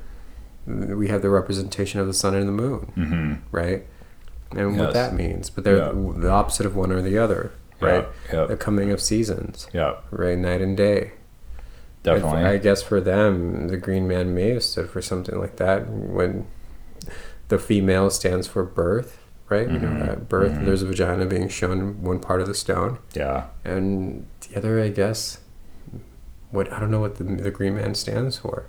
we 0.66 1.08
have 1.10 1.22
the 1.22 1.30
representation 1.30 2.00
of 2.00 2.08
the 2.08 2.14
sun 2.14 2.34
and 2.36 2.48
the 2.48 2.52
moon, 2.54 2.92
hmm 2.96 3.34
right? 3.52 3.86
And 4.52 4.78
what 4.80 4.94
that 4.94 5.14
means. 5.16 5.50
But 5.50 5.64
they're 5.64 5.78
Yeah. 5.78 5.92
the 6.18 6.30
opposite 6.30 6.66
of 6.66 6.76
one 6.76 6.92
or 6.92 7.02
the 7.02 7.18
other, 7.18 7.52
right? 7.82 8.08
Yeah, 8.32 8.46
The 8.46 8.56
coming 8.56 8.92
of 8.92 9.02
seasons, 9.02 9.68
yeah, 9.74 9.96
right? 10.12 10.38
Night 10.38 10.62
and 10.62 10.78
day. 10.78 11.12
definitely. 12.04 12.44
I 12.44 12.58
guess 12.58 12.82
for 12.84 13.00
them, 13.02 13.68
the 13.70 13.78
green 13.78 14.08
man 14.08 14.36
may 14.36 14.50
have 14.50 14.64
stood 14.64 14.90
for 14.90 15.02
something 15.02 15.40
like 15.40 15.56
that 15.56 15.90
when 15.90 16.46
the 17.48 17.58
female 17.58 18.10
stands 18.10 18.46
for 18.46 18.64
birth, 18.64 19.20
right? 19.50 19.70
You 19.70 19.80
know, 19.80 19.98
that 20.06 20.28
birth, 20.30 20.52
Mhm. 20.54 20.66
there's 20.66 20.82
a 20.84 20.86
vagina 20.88 21.26
being 21.26 21.48
shown 21.48 22.02
one 22.04 22.20
part 22.20 22.42
of 22.42 22.48
the 22.48 22.54
stone. 22.54 22.98
yeah, 23.14 23.46
and 23.66 24.26
the 24.50 24.58
other, 24.58 24.80
I 24.82 24.90
guess, 24.90 25.40
what 26.54 26.72
I 26.72 26.80
don't 26.80 26.92
know 26.92 27.02
what 27.02 27.16
the 27.18 27.24
the 27.26 27.52
green 27.52 27.76
man 27.76 27.96
stands 27.96 28.38
for. 28.38 28.66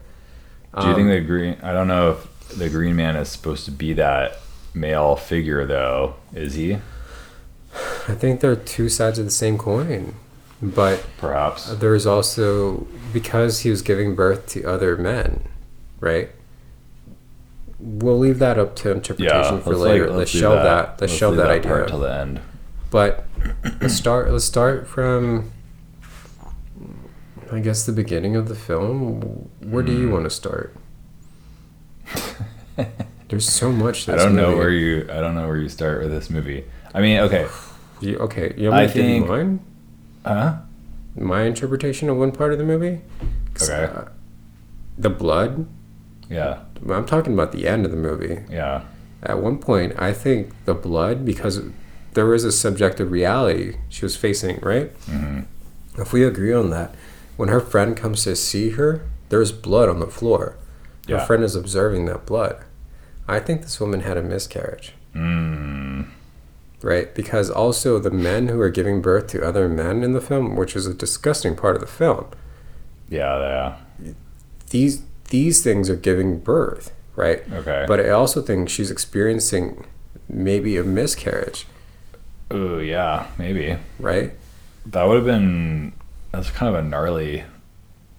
Do 0.80 0.88
you 0.88 0.94
think 0.96 1.06
Um, 1.06 1.10
the 1.10 1.20
green? 1.20 1.56
I 1.62 1.72
don't 1.72 1.86
know 1.86 2.10
if 2.12 2.58
the 2.58 2.68
Green 2.68 2.96
Man 2.96 3.14
is 3.16 3.28
supposed 3.28 3.64
to 3.66 3.70
be 3.70 3.92
that 3.94 4.38
male 4.74 5.14
figure, 5.16 5.64
though, 5.64 6.14
is 6.34 6.54
he? 6.54 6.74
I 8.08 8.14
think 8.14 8.40
they're 8.40 8.56
two 8.56 8.88
sides 8.88 9.18
of 9.18 9.24
the 9.24 9.30
same 9.30 9.56
coin. 9.56 10.14
But 10.60 11.04
Perhaps. 11.18 11.66
there's 11.76 12.06
also 12.06 12.86
because 13.12 13.60
he 13.60 13.70
was 13.70 13.82
giving 13.82 14.14
birth 14.14 14.46
to 14.48 14.64
other 14.64 14.96
men, 14.96 15.44
right? 16.00 16.30
We'll 17.78 18.18
leave 18.18 18.38
that 18.38 18.58
up 18.58 18.76
to 18.76 18.90
interpretation 18.90 19.54
Yeah. 19.56 19.60
for 19.60 19.70
Let's 19.70 19.80
later. 19.80 20.06
like, 20.08 20.16
let's, 20.18 20.32
do 20.32 20.38
shelve 20.40 20.62
that. 20.62 20.88
Let's, 20.90 21.00
Let's 21.02 21.12
shelve 21.14 21.36
that, 21.36 21.62
part 21.62 21.82
idea. 21.82 21.86
till 21.88 22.00
the 22.00 22.14
end. 22.14 22.40
But 22.90 23.24
let's 23.80 23.94
start. 23.94 24.30
Let's 24.30 24.44
start 24.44 24.86
from. 24.86 25.50
I 27.54 27.60
guess 27.60 27.86
the 27.86 27.92
beginning 27.92 28.34
of 28.36 28.48
the 28.48 28.54
film. 28.54 29.48
Where 29.60 29.82
do 29.82 29.92
Hmm. 29.94 30.00
you 30.02 30.10
want 30.10 30.24
to 30.24 30.30
start? 30.30 30.74
There's 33.28 33.48
so 33.48 33.70
much. 33.72 34.08
I 34.08 34.16
don't 34.16 34.34
know 34.36 34.48
movie. 34.48 34.58
where 34.58 34.70
you. 34.70 35.02
I 35.10 35.20
don't 35.20 35.34
know 35.34 35.46
where 35.46 35.56
you 35.56 35.68
start 35.68 36.00
with 36.02 36.10
this 36.10 36.30
movie. 36.30 36.64
I 36.92 37.00
mean, 37.00 37.18
okay, 37.20 37.46
You, 38.00 38.18
okay, 38.18 38.52
you 38.56 38.70
want 38.70 38.80
me 38.80 38.84
I 38.84 38.86
to 38.88 38.92
give 38.94 39.04
you 39.06 39.12
think- 39.20 39.28
mine? 39.28 39.60
huh? 40.26 40.56
My 41.16 41.42
interpretation 41.42 42.08
of 42.10 42.16
one 42.16 42.32
part 42.32 42.52
of 42.52 42.58
the 42.58 42.64
movie. 42.64 43.00
Okay. 43.62 43.84
uh, 43.84 44.06
the 44.98 45.10
blood. 45.10 45.66
Yeah, 46.28 46.60
I'm 46.90 47.06
talking 47.06 47.34
about 47.34 47.52
the 47.52 47.68
end 47.68 47.84
of 47.84 47.92
the 47.92 47.96
movie. 47.96 48.40
yeah, 48.50 48.82
At 49.22 49.38
one 49.40 49.58
point, 49.58 49.92
I 49.96 50.12
think 50.12 50.52
the 50.64 50.74
blood, 50.74 51.24
because 51.24 51.60
there 52.14 52.26
was 52.26 52.42
a 52.44 52.50
subjective 52.50 53.12
reality 53.12 53.76
she 53.88 54.04
was 54.04 54.16
facing, 54.16 54.58
right? 54.60 54.90
hmm 55.06 55.40
If 55.96 56.12
we 56.12 56.24
agree 56.24 56.52
on 56.52 56.70
that, 56.70 56.94
when 57.36 57.48
her 57.48 57.60
friend 57.60 57.96
comes 57.96 58.24
to 58.24 58.36
see 58.36 58.70
her, 58.70 59.02
there's 59.28 59.52
blood 59.52 59.88
on 59.88 60.00
the 60.00 60.06
floor. 60.06 60.56
Her 61.08 61.14
Yeah. 61.16 61.24
friend 61.26 61.42
is 61.44 61.54
observing 61.56 62.06
that 62.06 62.24
blood. 62.26 62.56
I 63.28 63.40
think 63.40 63.62
this 63.62 63.80
woman 63.80 64.00
had 64.00 64.16
a 64.16 64.22
miscarriage, 64.22 64.92
Mm, 65.14 66.06
right? 66.82 67.14
Because 67.14 67.50
also 67.50 67.98
the 67.98 68.10
men 68.10 68.48
who 68.48 68.60
are 68.60 68.68
giving 68.70 69.00
birth 69.00 69.28
to 69.28 69.42
other 69.46 69.68
men 69.68 70.02
in 70.02 70.12
the 70.12 70.20
film, 70.20 70.56
which 70.56 70.74
is 70.76 70.86
a 70.86 70.94
disgusting 70.94 71.54
part 71.56 71.74
of 71.76 71.80
the 71.80 71.86
film, 71.86 72.26
yeah, 73.08 73.38
yeah. 74.02 74.12
these 74.70 75.02
these 75.30 75.62
things 75.62 75.88
are 75.88 75.96
giving 75.96 76.38
birth, 76.38 76.92
right? 77.16 77.42
Okay. 77.52 77.84
But 77.88 77.98
I 78.00 78.10
also 78.10 78.42
think 78.42 78.68
she's 78.68 78.90
experiencing 78.90 79.84
maybe 80.28 80.76
a 80.76 80.84
miscarriage, 80.84 81.66
Ooh, 82.52 82.78
yeah, 82.80 83.26
maybe 83.38 83.76
right? 83.98 84.32
that 84.86 85.04
would 85.08 85.16
have 85.16 85.24
been. 85.24 85.92
That's 86.34 86.50
kind 86.50 86.74
of 86.74 86.84
a 86.84 86.88
gnarly 86.88 87.44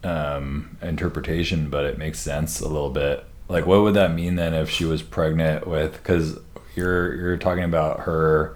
um, 0.04 0.78
interpretation, 0.82 1.70
but 1.70 1.86
it 1.86 1.98
makes 1.98 2.20
sense 2.20 2.62
a 2.62 2.68
little 2.68 2.90
bit. 2.90 3.26
Like, 3.48 3.66
what 3.66 3.82
would 3.82 3.94
that 3.96 4.14
mean 4.14 4.36
then 4.36 4.54
if 4.54 4.70
she 4.70 4.86
was 4.86 5.02
pregnant 5.02 5.68
with? 5.68 5.94
Because 5.94 6.38
you're 6.76 7.14
you're 7.16 7.38
talking 7.38 7.64
about 7.64 8.02
her, 8.02 8.56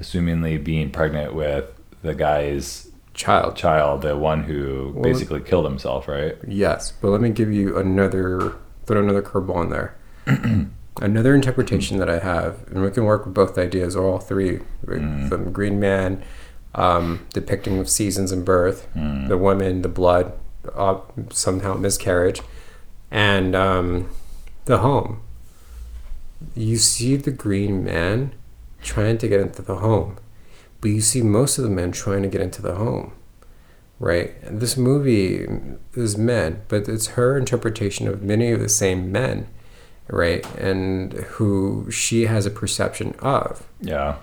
assumingly 0.00 0.62
being 0.62 0.90
pregnant 0.90 1.34
with 1.34 1.66
the 2.02 2.14
guy's 2.14 2.90
Child. 3.14 3.54
child, 3.56 4.02
the 4.02 4.16
one 4.16 4.42
who 4.42 4.90
Well, 4.94 5.04
basically 5.04 5.40
killed 5.40 5.64
himself, 5.66 6.08
right? 6.08 6.36
Yes, 6.48 6.92
but 6.92 7.10
let 7.10 7.20
me 7.20 7.30
give 7.30 7.52
you 7.52 7.78
another 7.78 8.56
throw 8.86 9.00
another 9.00 9.22
curveball 9.22 9.64
in 9.64 9.70
there. 9.70 9.96
another 11.00 11.34
interpretation 11.34 11.98
that 11.98 12.10
I 12.10 12.18
have, 12.18 12.66
and 12.68 12.82
we 12.82 12.90
can 12.90 13.04
work 13.04 13.24
with 13.24 13.34
both 13.34 13.56
ideas 13.56 13.94
or 13.94 14.04
all 14.04 14.18
three. 14.18 14.60
right? 14.84 15.00
Mm. 15.00 15.28
From 15.28 15.52
Green 15.52 15.78
Man, 15.78 16.22
um, 16.74 17.26
depicting 17.32 17.78
of 17.78 17.88
seasons 17.88 18.32
and 18.32 18.44
birth, 18.44 18.86
Mm. 18.96 19.28
the 19.28 19.38
woman, 19.38 19.82
the 19.82 19.88
blood, 19.88 20.32
uh, 20.74 20.98
somehow 21.30 21.74
miscarriage, 21.74 22.40
and 23.10 23.54
um, 23.54 24.08
the 24.64 24.78
home. 24.78 25.20
You 26.54 26.76
see 26.76 27.16
the 27.16 27.30
Green 27.30 27.84
Man 27.84 28.32
trying 28.82 29.18
to 29.18 29.28
get 29.28 29.40
into 29.40 29.62
the 29.62 29.76
home, 29.76 30.16
but 30.80 30.88
you 30.90 31.00
see 31.00 31.22
most 31.22 31.56
of 31.58 31.64
the 31.64 31.70
men 31.70 31.92
trying 31.92 32.22
to 32.22 32.28
get 32.28 32.40
into 32.40 32.60
the 32.62 32.74
home 32.74 33.12
right? 34.00 34.34
And 34.42 34.60
this 34.60 34.76
movie 34.76 35.46
is 35.94 36.18
men, 36.18 36.60
but 36.68 36.88
it's 36.88 37.06
her 37.16 37.38
interpretation 37.38 38.08
of 38.08 38.22
many 38.22 38.50
of 38.50 38.58
the 38.60 38.68
same 38.68 39.10
men, 39.12 39.46
right? 40.08 40.44
And 40.58 41.12
who 41.14 41.88
she 41.92 42.26
has 42.26 42.44
a 42.44 42.50
perception 42.50 43.14
of. 43.20 43.66
Yeah. 43.80 44.16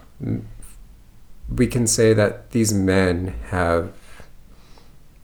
We 1.56 1.68
can 1.68 1.88
say 1.88 2.14
that 2.14 2.52
these 2.52 2.74
men 2.74 3.36
have 3.50 3.92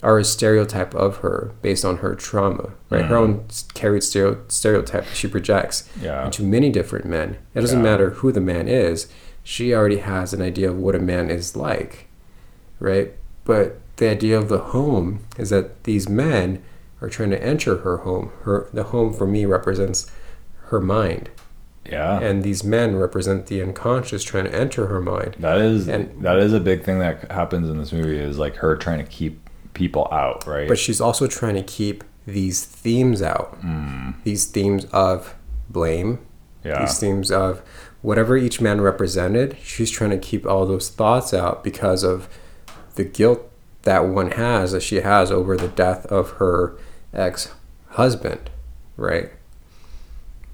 are 0.04 0.20
a 0.20 0.24
stereotype 0.24 0.94
of 0.94 1.18
her 1.18 1.52
based 1.64 1.84
on 1.84 1.98
her 1.98 2.14
trauma, 2.14 2.70
right? 2.92 3.06
Her 3.06 3.16
Mhm. 3.16 3.20
own 3.20 3.46
carried 3.74 4.04
stereo, 4.04 4.38
stereotype 4.48 5.06
she 5.14 5.28
projects 5.28 5.90
Yeah. 6.00 6.26
into 6.26 6.44
many 6.44 6.70
different 6.70 7.06
men. 7.06 7.38
It 7.56 7.62
doesn't 7.62 7.80
Yeah. 7.80 7.84
matter 7.92 8.10
who 8.12 8.32
the 8.32 8.40
man 8.40 8.68
is. 8.68 9.08
She 9.44 9.74
already 9.74 9.98
has 9.98 10.34
an 10.34 10.42
idea 10.42 10.70
of 10.70 10.78
what 10.78 10.94
a 10.94 11.00
man 11.00 11.32
is 11.32 11.56
like, 11.56 12.06
right? 12.80 13.14
But 13.44 13.80
the 13.96 14.10
idea 14.10 14.38
of 14.38 14.50
the 14.50 14.60
home 14.60 15.22
is 15.40 15.50
that 15.50 15.84
these 15.86 16.08
men 16.08 16.60
are 17.02 17.10
trying 17.10 17.32
to 17.32 17.44
enter 17.44 17.78
her 17.78 17.98
home. 17.98 18.30
Her 18.44 18.68
the 18.72 18.84
home 18.84 19.14
for 19.14 19.26
me 19.26 19.46
represents 19.46 20.06
her 20.68 20.80
mind, 20.80 21.30
Yeah. 21.90 22.20
and 22.20 22.44
these 22.44 22.64
men 22.64 22.96
represent 22.98 23.48
the 23.48 23.62
unconscious 23.62 24.24
trying 24.24 24.46
to 24.46 24.54
enter 24.56 24.88
her 24.88 25.02
mind. 25.02 25.36
That 25.40 25.58
is 25.60 25.88
And- 25.88 26.24
that 26.24 26.38
is 26.38 26.54
a 26.54 26.60
big 26.60 26.84
thing 26.84 27.00
that 27.00 27.32
happens 27.32 27.70
in 27.70 27.78
this 27.78 27.92
movie 27.94 28.20
is 28.20 28.38
like 28.38 28.58
her 28.58 28.76
trying 28.76 29.00
to 29.00 29.06
keep 29.10 29.50
people 29.74 30.08
out, 30.12 30.46
right? 30.48 30.68
But 30.68 30.80
she's 30.80 31.00
also 31.00 31.28
trying 31.28 31.56
to 31.56 31.64
keep 31.64 32.04
these 32.26 32.66
themes 32.66 33.22
out. 33.22 33.62
Mm, 33.64 34.16
These 34.24 34.46
themes 34.48 34.86
of 34.92 35.36
blame, 35.70 36.20
yeah. 36.64 36.80
these 36.82 37.00
themes 37.00 37.32
of 37.32 37.62
whatever 38.02 38.36
each 38.38 38.60
man 38.60 38.82
represented, 38.82 39.56
she's 39.64 39.90
trying 39.92 40.10
to 40.12 40.18
keep 40.18 40.46
all 40.46 40.66
those 40.66 40.90
thoughts 40.90 41.34
out 41.34 41.64
because 41.64 42.04
of 42.04 42.28
the 42.96 43.04
guilt 43.04 43.42
that 43.84 44.06
one 44.08 44.32
has, 44.32 44.72
that 44.74 44.82
she 44.84 44.98
has 44.98 45.32
over 45.32 45.56
the 45.56 45.68
death 45.70 46.06
of 46.08 46.32
her 46.32 46.76
ex 47.14 47.54
husband, 47.92 48.50
right? 48.98 49.32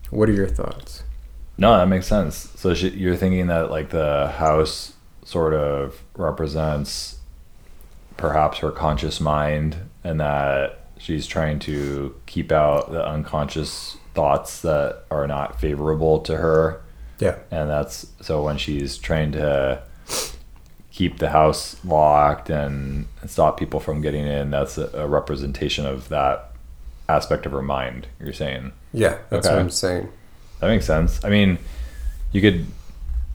What 0.09 0.29
are 0.29 0.33
your 0.33 0.47
thoughts? 0.47 1.02
No, 1.57 1.77
that 1.77 1.87
makes 1.87 2.07
sense. 2.07 2.49
So 2.55 2.73
she, 2.73 2.89
you're 2.89 3.15
thinking 3.15 3.47
that 3.47 3.69
like 3.69 3.89
the 3.89 4.27
house 4.37 4.93
sort 5.23 5.53
of 5.53 6.01
represents 6.15 7.19
perhaps 8.17 8.59
her 8.59 8.71
conscious 8.71 9.19
mind, 9.19 9.77
and 10.03 10.19
that 10.19 10.79
she's 10.97 11.25
trying 11.27 11.59
to 11.59 12.15
keep 12.25 12.51
out 12.51 12.91
the 12.91 13.05
unconscious 13.05 13.97
thoughts 14.13 14.61
that 14.61 15.03
are 15.11 15.27
not 15.27 15.59
favorable 15.59 16.19
to 16.19 16.37
her. 16.37 16.81
Yeah. 17.19 17.37
and 17.51 17.69
that's 17.69 18.07
so 18.21 18.43
when 18.43 18.57
she's 18.57 18.97
trying 18.97 19.31
to 19.33 19.81
keep 20.91 21.19
the 21.19 21.29
house 21.29 21.77
locked 21.85 22.49
and 22.49 23.05
stop 23.25 23.57
people 23.57 23.79
from 23.79 24.01
getting 24.01 24.25
in 24.27 24.49
that's 24.51 24.77
a, 24.77 24.87
a 24.93 25.07
representation 25.07 25.85
of 25.85 26.09
that 26.09 26.51
aspect 27.07 27.45
of 27.45 27.51
her 27.53 27.61
mind 27.61 28.07
you're 28.19 28.33
saying 28.33 28.73
Yeah, 28.91 29.19
that's 29.29 29.45
Okay. 29.47 29.55
what 29.55 29.61
I'm 29.61 29.69
saying. 29.69 30.09
That 30.63 30.69
makes 30.69 30.85
sense. 30.85 31.23
I 31.23 31.29
mean 31.29 31.57
you 32.31 32.41
could 32.41 32.65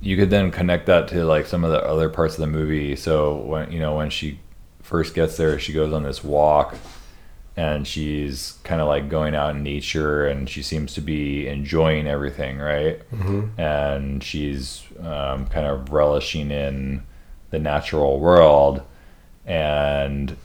you 0.00 0.16
could 0.16 0.30
then 0.30 0.50
connect 0.50 0.87
that 0.87 1.08
to 1.08 1.25
like 1.25 1.47
some 1.47 1.64
of 1.64 1.70
the 1.70 1.85
other 1.85 2.08
parts 2.08 2.35
of 2.35 2.40
the 2.40 2.47
movie. 2.47 2.97
So 2.97 3.37
when 3.37 3.73
you 3.73 3.78
know 3.78 3.97
when 3.97 4.11
she 4.11 4.40
first 4.82 5.14
gets 5.14 5.37
there 5.37 5.58
she 5.58 5.73
goes 5.73 5.92
on 5.92 6.02
this 6.02 6.25
walk 6.25 6.75
and 7.56 7.87
she's 7.87 8.54
kind 8.62 8.80
of 8.80 8.87
like 8.88 9.08
going 9.08 9.35
out 9.35 9.54
in 9.54 9.62
nature 9.62 10.26
and 10.26 10.49
she 10.49 10.62
seems 10.62 10.94
to 10.94 11.00
be 11.00 11.47
enjoying 11.47 12.06
everything 12.06 12.58
right? 12.58 13.00
Mm-hmm. 13.11 13.61
and 13.61 14.23
she's 14.25 14.85
um, 15.00 15.47
kind 15.49 15.66
of 15.66 15.92
relishing 15.92 16.50
in 16.50 17.02
the 17.50 17.58
natural 17.58 18.18
world 18.18 18.82
and 19.44 20.37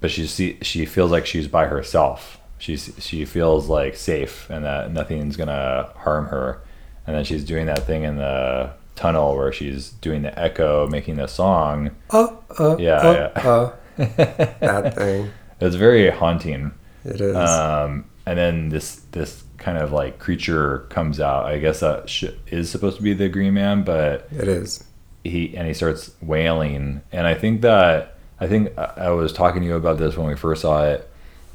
but 0.00 0.10
she 0.10 0.26
see, 0.26 0.58
she 0.62 0.86
feels 0.86 1.10
like 1.10 1.26
she's 1.26 1.48
by 1.48 1.66
herself 1.66 2.38
she's 2.58 2.92
she 2.98 3.24
feels 3.24 3.68
like 3.68 3.96
safe 3.96 4.48
and 4.50 4.64
that 4.64 4.90
nothing's 4.92 5.36
gonna 5.36 5.90
harm 5.96 6.26
her 6.26 6.60
and 7.06 7.14
then 7.16 7.24
she's 7.24 7.44
doing 7.44 7.66
that 7.66 7.86
thing 7.86 8.02
in 8.02 8.16
the 8.16 8.70
tunnel 8.94 9.36
where 9.36 9.52
she's 9.52 9.90
doing 9.90 10.22
the 10.22 10.38
echo 10.38 10.86
making 10.88 11.16
the 11.16 11.26
song 11.26 11.90
Oh, 12.10 12.38
uh, 12.58 12.76
Yeah, 12.78 12.94
uh, 12.96 13.30
yeah. 13.36 13.48
uh, 13.50 13.72
that 14.60 14.94
thing. 14.94 15.30
it's 15.60 15.76
very 15.76 16.10
haunting 16.10 16.72
It 17.04 17.20
is. 17.20 17.36
um, 17.36 18.04
and 18.24 18.38
then 18.38 18.68
this 18.70 18.96
this 19.12 19.44
kind 19.58 19.78
of 19.78 19.92
like 19.92 20.18
creature 20.18 20.80
comes 20.90 21.18
out 21.20 21.46
i 21.46 21.58
guess 21.58 21.80
that 21.80 22.08
sh- 22.08 22.24
is 22.48 22.70
supposed 22.70 22.96
to 22.98 23.02
be 23.02 23.14
the 23.14 23.28
green 23.28 23.54
man 23.54 23.82
but 23.84 24.28
it 24.30 24.48
is. 24.48 24.84
he 25.24 25.56
and 25.56 25.66
he 25.66 25.72
starts 25.74 26.10
wailing 26.22 27.00
and 27.12 27.26
i 27.26 27.34
think 27.34 27.62
that 27.62 28.16
i 28.38 28.46
think 28.46 28.76
I- 28.78 28.92
i 28.96 29.08
was 29.10 29.32
talking 29.32 29.62
to 29.62 29.66
you 29.66 29.74
about 29.76 29.96
this 29.98 30.16
when 30.16 30.26
we 30.26 30.36
first 30.36 30.62
saw 30.62 30.84
it 30.84 31.08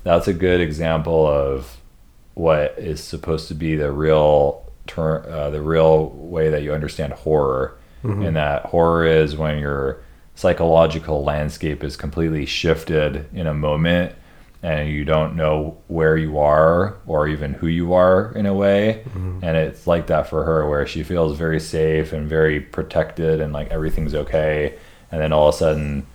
that's 0.04 0.28
a 0.28 0.34
good 0.34 0.62
example 0.62 1.28
of 1.28 1.78
what 2.34 2.76
is 2.78 3.04
supposed 3.04 3.48
to 3.50 3.54
be 3.56 3.76
the 3.76 3.92
real 3.92 4.64
term 4.88 5.24
uh, 5.30 5.50
the 5.50 5.62
real 5.62 6.10
way 6.10 6.50
that 6.50 6.64
you 6.64 6.74
understand 6.74 7.14
horror 7.14 7.76
Mhm. 8.04 8.26
and 8.28 8.36
that 8.36 8.66
horror 8.66 9.06
is 9.06 9.38
when 9.38 9.60
your 9.60 9.98
psychological 10.34 11.24
landscape 11.24 11.84
is 11.84 11.96
completely 11.96 12.46
shifted 12.48 13.26
in 13.34 13.46
a 13.46 13.54
moment 13.54 14.14
and 14.64 14.90
you 14.90 15.06
don't 15.06 15.36
know 15.36 15.78
where 15.88 16.18
you 16.18 16.38
are 16.40 16.96
or 17.06 17.28
even 17.28 17.54
who 17.54 17.68
you 17.68 17.94
are 17.94 18.32
in 18.36 18.46
a 18.46 18.54
way. 18.54 19.04
And 19.44 19.58
it's 19.58 19.86
like 19.88 20.08
that 20.08 20.28
for 20.30 20.44
her, 20.44 20.68
where 20.70 20.86
she 20.86 21.02
feels 21.04 21.38
very 21.38 21.60
safe 21.60 22.14
and 22.14 22.28
very 22.30 22.60
protected 22.60 23.42
and 23.42 23.54
like 23.54 23.70
everything's 23.72 24.14
okay. 24.16 24.76
And 25.12 25.20
then 25.22 25.34
all 25.34 25.50
of 25.50 25.56
a 25.56 25.58
sudden, 25.58 26.06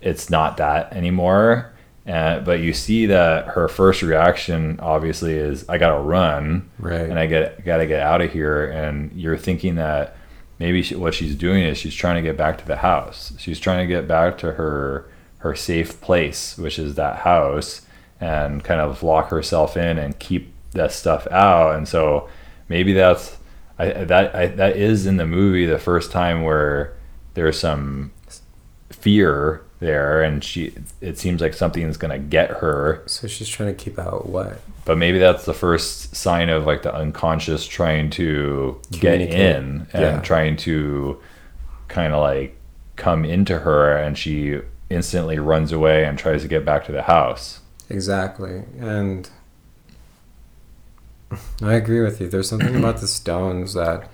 it's 0.00 0.28
not 0.30 0.56
that 0.58 0.92
anymore. 0.94 1.72
Uh, 2.06 2.40
but 2.40 2.60
you 2.60 2.72
see 2.74 3.06
that 3.06 3.46
her 3.48 3.66
first 3.66 4.02
reaction 4.02 4.78
obviously 4.80 5.32
is, 5.34 5.66
I 5.68 5.78
gotta 5.78 6.00
run 6.02 6.68
Right. 6.78 7.00
and 7.00 7.18
I 7.18 7.26
get 7.26 7.64
gotta 7.64 7.86
get 7.86 8.00
out 8.02 8.20
of 8.20 8.30
here. 8.32 8.66
And 8.70 9.10
you're 9.12 9.38
thinking 9.38 9.76
that 9.76 10.16
maybe 10.58 10.82
she, 10.82 10.96
what 10.96 11.14
she's 11.14 11.34
doing 11.34 11.62
is 11.64 11.78
she's 11.78 11.94
trying 11.94 12.16
to 12.22 12.28
get 12.28 12.36
back 12.36 12.58
to 12.58 12.66
the 12.66 12.76
house. 12.76 13.32
She's 13.38 13.58
trying 13.58 13.78
to 13.78 13.86
get 13.86 14.06
back 14.06 14.36
to 14.38 14.52
her 14.52 15.08
her 15.38 15.54
safe 15.54 16.00
place, 16.00 16.56
which 16.58 16.78
is 16.78 16.94
that 16.96 17.16
house, 17.20 17.82
and 18.20 18.62
kind 18.64 18.80
of 18.80 19.02
lock 19.02 19.28
herself 19.30 19.76
in 19.76 19.98
and 19.98 20.18
keep 20.18 20.52
that 20.72 20.92
stuff 20.92 21.26
out. 21.30 21.74
And 21.74 21.88
so 21.88 22.28
maybe 22.68 22.92
that's 22.92 23.36
I, 23.78 23.88
that 24.04 24.34
I, 24.34 24.46
that 24.48 24.76
is 24.76 25.06
in 25.06 25.16
the 25.16 25.26
movie 25.26 25.64
the 25.66 25.78
first 25.78 26.12
time 26.12 26.42
where 26.42 26.92
there's 27.32 27.58
some 27.58 28.12
fear 28.90 29.63
there, 29.80 30.22
and 30.22 30.42
she 30.44 30.74
it 31.00 31.18
seems 31.18 31.40
like 31.40 31.52
something's 31.54 31.96
gonna 31.96 32.18
get 32.18 32.50
her 32.50 33.02
So 33.06 33.26
she's 33.28 33.48
trying 33.48 33.74
to 33.74 33.84
keep 33.84 33.98
out 33.98 34.26
what? 34.26 34.60
but 34.84 34.98
maybe 34.98 35.18
that's 35.18 35.44
the 35.46 35.54
first 35.54 36.14
sign 36.14 36.48
of 36.50 36.66
like 36.66 36.82
the 36.82 36.94
unconscious 36.94 37.66
trying 37.66 38.10
to 38.10 38.80
get 38.90 39.20
in 39.20 39.86
and 39.92 40.02
Yeah. 40.02 40.20
trying 40.20 40.56
to 40.58 41.18
kind 41.88 42.12
of 42.12 42.20
like 42.20 42.56
come 42.96 43.24
into 43.24 43.58
her 43.60 43.96
and 43.96 44.16
she 44.18 44.60
instantly 44.90 45.38
runs 45.38 45.72
away 45.72 46.04
and 46.04 46.18
tries 46.18 46.42
to 46.42 46.48
get 46.48 46.64
back 46.64 46.84
to 46.86 46.92
the 46.92 47.02
house 47.02 47.60
Exactly. 47.90 48.62
And 48.80 49.28
I 51.62 51.74
agree 51.74 52.00
with 52.00 52.20
you. 52.20 52.28
There's 52.28 52.48
something 52.48 52.76
about 52.76 52.98
the 53.00 53.06
stones 53.08 53.74
that 53.74 54.08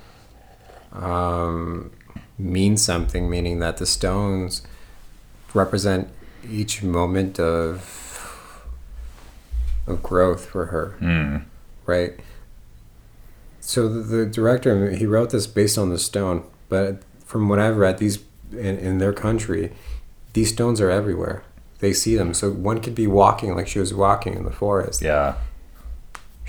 um, 0.92 1.90
mean 2.38 2.76
something, 2.76 3.28
meaning 3.30 3.60
that 3.60 3.76
the 3.76 3.86
stones 3.86 4.62
represent 5.54 6.08
each 6.48 6.82
moment 6.82 7.38
of 7.38 7.96
of 9.86 10.02
growth 10.02 10.46
for 10.46 10.66
her, 10.66 10.96
mm. 11.00 11.44
right? 11.86 12.20
So 13.60 13.88
the, 13.88 14.00
the 14.00 14.26
director 14.26 14.90
he 14.90 15.06
wrote 15.06 15.30
this 15.30 15.46
based 15.46 15.78
on 15.78 15.90
the 15.90 15.98
stone, 15.98 16.44
but 16.68 17.02
from 17.24 17.48
what 17.48 17.58
I've 17.58 17.76
read, 17.76 17.98
these 17.98 18.20
in, 18.52 18.78
in 18.78 18.98
their 18.98 19.12
country, 19.12 19.72
these 20.32 20.52
stones 20.52 20.80
are 20.80 20.90
everywhere. 20.90 21.42
They 21.80 21.92
see 21.92 22.16
them, 22.16 22.34
so 22.34 22.50
one 22.50 22.80
could 22.80 22.94
be 22.94 23.06
walking 23.06 23.54
like 23.54 23.66
she 23.66 23.78
was 23.78 23.94
walking 23.94 24.34
in 24.34 24.44
the 24.44 24.50
forest, 24.50 25.02
yeah 25.02 25.36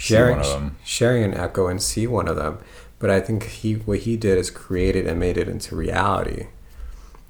sharing 0.01 0.37
one 0.37 0.45
of 0.45 0.51
them. 0.51 0.77
sharing 0.83 1.23
an 1.23 1.33
echo 1.33 1.67
and 1.67 1.81
see 1.81 2.07
one 2.07 2.27
of 2.27 2.35
them. 2.35 2.57
But 2.99 3.09
I 3.09 3.19
think 3.19 3.43
he 3.43 3.73
what 3.73 3.99
he 3.99 4.17
did 4.17 4.37
is 4.37 4.49
created 4.49 5.07
and 5.07 5.19
made 5.19 5.37
it 5.37 5.47
into 5.47 5.75
reality. 5.75 6.47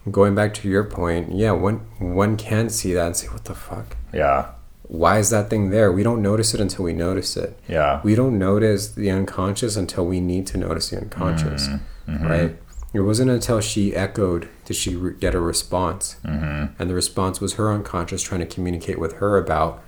Going 0.09 0.33
back 0.33 0.53
to 0.55 0.67
your 0.67 0.83
point, 0.83 1.31
yeah, 1.31 1.51
one 1.51 1.81
one 1.99 2.35
can 2.37 2.69
see 2.69 2.93
that 2.93 3.05
and 3.07 3.15
say, 3.15 3.27
"What 3.27 3.45
the 3.45 3.53
fuck? 3.53 3.97
yeah 4.13 4.45
Why 4.83 5.19
is 5.19 5.29
that 5.29 5.49
thing 5.49 5.69
there?" 5.69 5.91
We 5.91 6.01
don't 6.03 6.21
notice 6.23 6.53
it 6.55 6.59
until 6.59 6.85
we 6.85 6.93
notice 6.93 7.37
it. 7.37 7.57
yeah 7.67 8.01
We 8.03 8.15
don't 8.15 8.37
notice 8.39 8.89
the 8.89 9.11
unconscious 9.11 9.75
until 9.77 10.05
we 10.05 10.19
need 10.19 10.47
to 10.47 10.57
notice 10.57 10.89
the 10.89 10.97
unconscious, 10.97 11.67
Mm-hmm. 12.07 12.25
right? 12.27 12.55
It 12.93 13.01
wasn't 13.01 13.29
until 13.31 13.61
she 13.61 13.95
echoed 13.95 14.49
did 14.65 14.75
she 14.75 14.95
re- 14.95 15.13
get 15.19 15.33
a 15.35 15.39
response, 15.39 16.17
mm-hmm. 16.25 16.73
and 16.79 16.89
the 16.89 16.95
response 16.95 17.39
was 17.39 17.53
her 17.53 17.71
unconscious 17.71 18.21
trying 18.23 18.41
to 18.41 18.47
communicate 18.55 18.99
with 18.99 19.13
her 19.21 19.37
about 19.37 19.81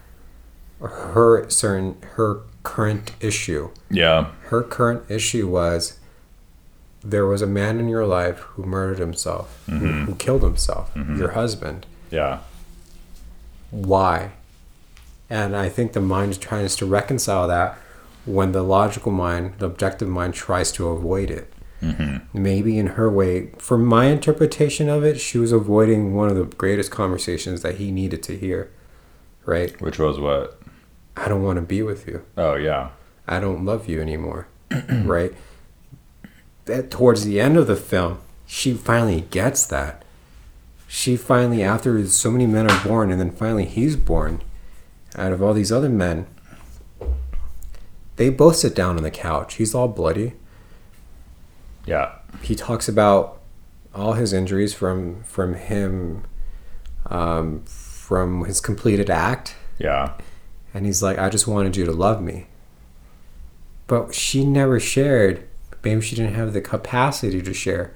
her 0.79 1.49
certain 1.49 1.95
her 2.15 2.41
current 2.63 3.11
issue. 3.19 3.69
yeah 3.89 4.27
Her 4.51 4.61
current 4.63 5.03
issue 5.09 5.47
was 5.47 5.99
there 7.03 7.25
was 7.25 7.41
a 7.41 7.47
man 7.47 7.79
in 7.79 7.87
your 7.87 8.05
life 8.05 8.39
who 8.39 8.63
murdered 8.63 8.99
himself, 8.99 9.61
who, 9.65 9.73
mm-hmm. 9.73 10.05
who 10.05 10.15
killed 10.15 10.43
himself, 10.43 10.93
mm-hmm. 10.93 11.17
your 11.17 11.31
husband. 11.31 11.85
yeah 12.09 12.39
why? 13.73 14.33
And 15.29 15.55
I 15.55 15.67
think 15.67 15.93
the 15.93 16.01
mind 16.01 16.31
is 16.31 16.37
trying 16.37 16.67
to 16.67 16.85
reconcile 16.85 17.47
that 17.47 17.77
when 18.25 18.51
the 18.51 18.61
logical 18.61 19.11
mind, 19.11 19.55
the 19.57 19.65
objective 19.65 20.07
mind, 20.07 20.35
tries 20.35 20.71
to 20.73 20.87
avoid 20.89 21.31
it. 21.31 21.51
Mm-hmm. 21.81 22.41
Maybe 22.41 22.77
in 22.77 22.87
her 22.87 23.09
way, 23.09 23.47
from 23.57 23.83
my 23.83 24.05
interpretation 24.05 24.89
of 24.89 25.03
it, 25.03 25.19
she 25.19 25.37
was 25.39 25.51
avoiding 25.51 26.13
one 26.13 26.29
of 26.29 26.35
the 26.35 26.45
greatest 26.45 26.91
conversations 26.91 27.61
that 27.63 27.75
he 27.75 27.91
needed 27.91 28.21
to 28.23 28.37
hear. 28.37 28.71
Right? 29.45 29.81
which 29.81 29.99
was 29.99 30.21
what 30.21 30.61
I 31.17 31.27
don't 31.27 31.43
want 31.43 31.57
to 31.57 31.63
be 31.63 31.81
with 31.81 32.07
you. 32.07 32.23
oh 32.37 32.55
yeah 32.55 32.91
I 33.27 33.41
don't 33.41 33.65
love 33.65 33.89
you 33.89 33.99
anymore. 33.99 34.47
right? 34.89 35.33
That 36.65 36.89
towards 36.89 37.25
the 37.25 37.39
end 37.39 37.57
of 37.57 37.67
the 37.67 37.75
film, 37.75 38.19
she 38.45 38.73
finally 38.73 39.21
gets 39.21 39.65
that. 39.67 40.03
She 40.87 41.17
finally, 41.17 41.63
after 41.63 42.05
so 42.07 42.31
many 42.31 42.45
men 42.45 42.69
are 42.69 42.87
born, 42.87 43.11
and 43.11 43.19
then 43.19 43.31
finally 43.31 43.65
he's 43.65 43.95
born, 43.95 44.41
out 45.15 45.33
of 45.33 45.41
all 45.41 45.53
these 45.53 45.71
other 45.71 45.89
men, 45.89 46.27
they 48.15 48.29
both 48.29 48.55
sit 48.57 48.75
down 48.75 48.97
on 48.97 49.03
the 49.03 49.11
couch. 49.11 49.55
He's 49.55 49.73
all 49.73 49.87
bloody. 49.87 50.33
yeah 51.85 52.15
He 52.41 52.55
talks 52.55 52.87
about 52.87 53.41
all 53.93 54.13
his 54.13 54.33
injuries 54.33 54.73
from 54.73 55.23
from 55.23 55.55
him, 55.55 56.23
um, 57.07 57.63
from 57.65 58.45
his 58.45 58.61
completed 58.61 59.09
act, 59.09 59.55
yeah 59.79 60.13
and 60.73 60.85
he's 60.85 61.03
like, 61.03 61.19
I 61.19 61.29
just 61.29 61.47
wanted 61.47 61.75
you 61.77 61.85
to 61.85 61.91
love 61.91 62.21
me. 62.21 62.47
But 63.85 64.15
she 64.15 64.43
never 64.43 64.79
shared. 64.79 65.47
Maybe 65.83 66.01
she 66.01 66.15
didn't 66.15 66.35
have 66.35 66.53
the 66.53 66.61
capacity 66.61 67.41
to 67.41 67.53
share. 67.53 67.93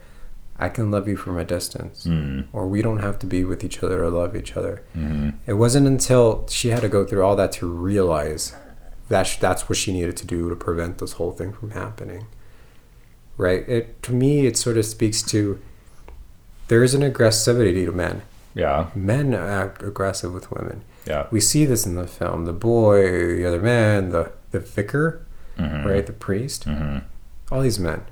I 0.59 0.69
can 0.69 0.89
love 0.89 1.07
you 1.07 1.15
from 1.17 1.37
a 1.37 1.45
distance. 1.45 2.05
mm. 2.05 2.45
Or 2.51 2.67
we 2.67 2.81
don't 2.81 2.97
have 2.99 3.19
to 3.19 3.25
be 3.27 3.43
with 3.43 3.63
each 3.63 3.83
other 3.83 4.03
or 4.03 4.09
love 4.09 4.35
each 4.35 4.57
other. 4.57 4.81
hmm 4.93 5.29
It 5.45 5.53
wasn't 5.53 5.87
until 5.87 6.45
she 6.49 6.69
had 6.69 6.81
to 6.81 6.89
go 6.89 7.05
through 7.05 7.23
all 7.23 7.35
that 7.35 7.51
to 7.53 7.67
realize 7.67 8.55
that 9.09 9.23
sh- 9.23 9.37
that's 9.37 9.69
what 9.69 9.77
she 9.77 9.93
needed 9.93 10.17
to 10.17 10.25
do 10.27 10.49
to 10.49 10.55
prevent 10.55 10.97
this 10.97 11.13
whole 11.13 11.31
thing 11.31 11.53
from 11.53 11.71
happening. 11.71 12.25
Right? 13.37 13.67
It 13.69 14.01
to 14.03 14.13
me 14.13 14.47
it 14.47 14.57
sort 14.57 14.77
of 14.77 14.85
speaks 14.85 15.21
to 15.23 15.59
there 16.69 16.83
is 16.83 16.93
an 16.95 17.01
aggressivity 17.01 17.85
to 17.85 17.91
men. 17.91 18.23
yeah 18.55 18.87
Men 18.95 19.33
act 19.35 19.83
aggressive 19.83 20.33
with 20.33 20.51
women 20.51 20.81
yeah 21.05 21.27
we 21.31 21.39
see 21.39 21.63
this 21.65 21.85
in 21.85 21.95
the 21.95 22.07
film 22.07 22.45
the 22.45 22.53
boy 22.53 23.35
the 23.37 23.45
other 23.45 23.61
man 23.61 24.09
the 24.09 24.31
the 24.51 24.59
vicar 24.59 25.21
Mhm. 25.57 25.85
right 25.85 26.05
the 26.07 26.13
priest 26.13 26.63
hmm 26.65 26.97
all 27.51 27.61
these 27.61 27.79
men. 27.79 28.03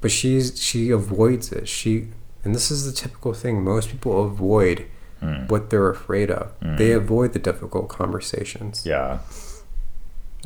But 0.00 0.10
she's 0.10 0.60
she 0.60 0.90
avoids 0.90 1.52
it. 1.52 1.68
She 1.68 2.08
and 2.44 2.54
this 2.54 2.70
is 2.70 2.86
the 2.86 2.92
typical 2.92 3.32
thing. 3.34 3.62
Most 3.62 3.90
people 3.90 4.24
avoid 4.24 4.86
Mm. 5.22 5.50
what 5.50 5.68
they're 5.68 5.90
afraid 5.90 6.30
of. 6.30 6.52
They 6.62 6.92
avoid 6.92 7.34
the 7.34 7.38
difficult 7.38 7.90
conversations. 7.90 8.86
Yeah. 8.86 9.18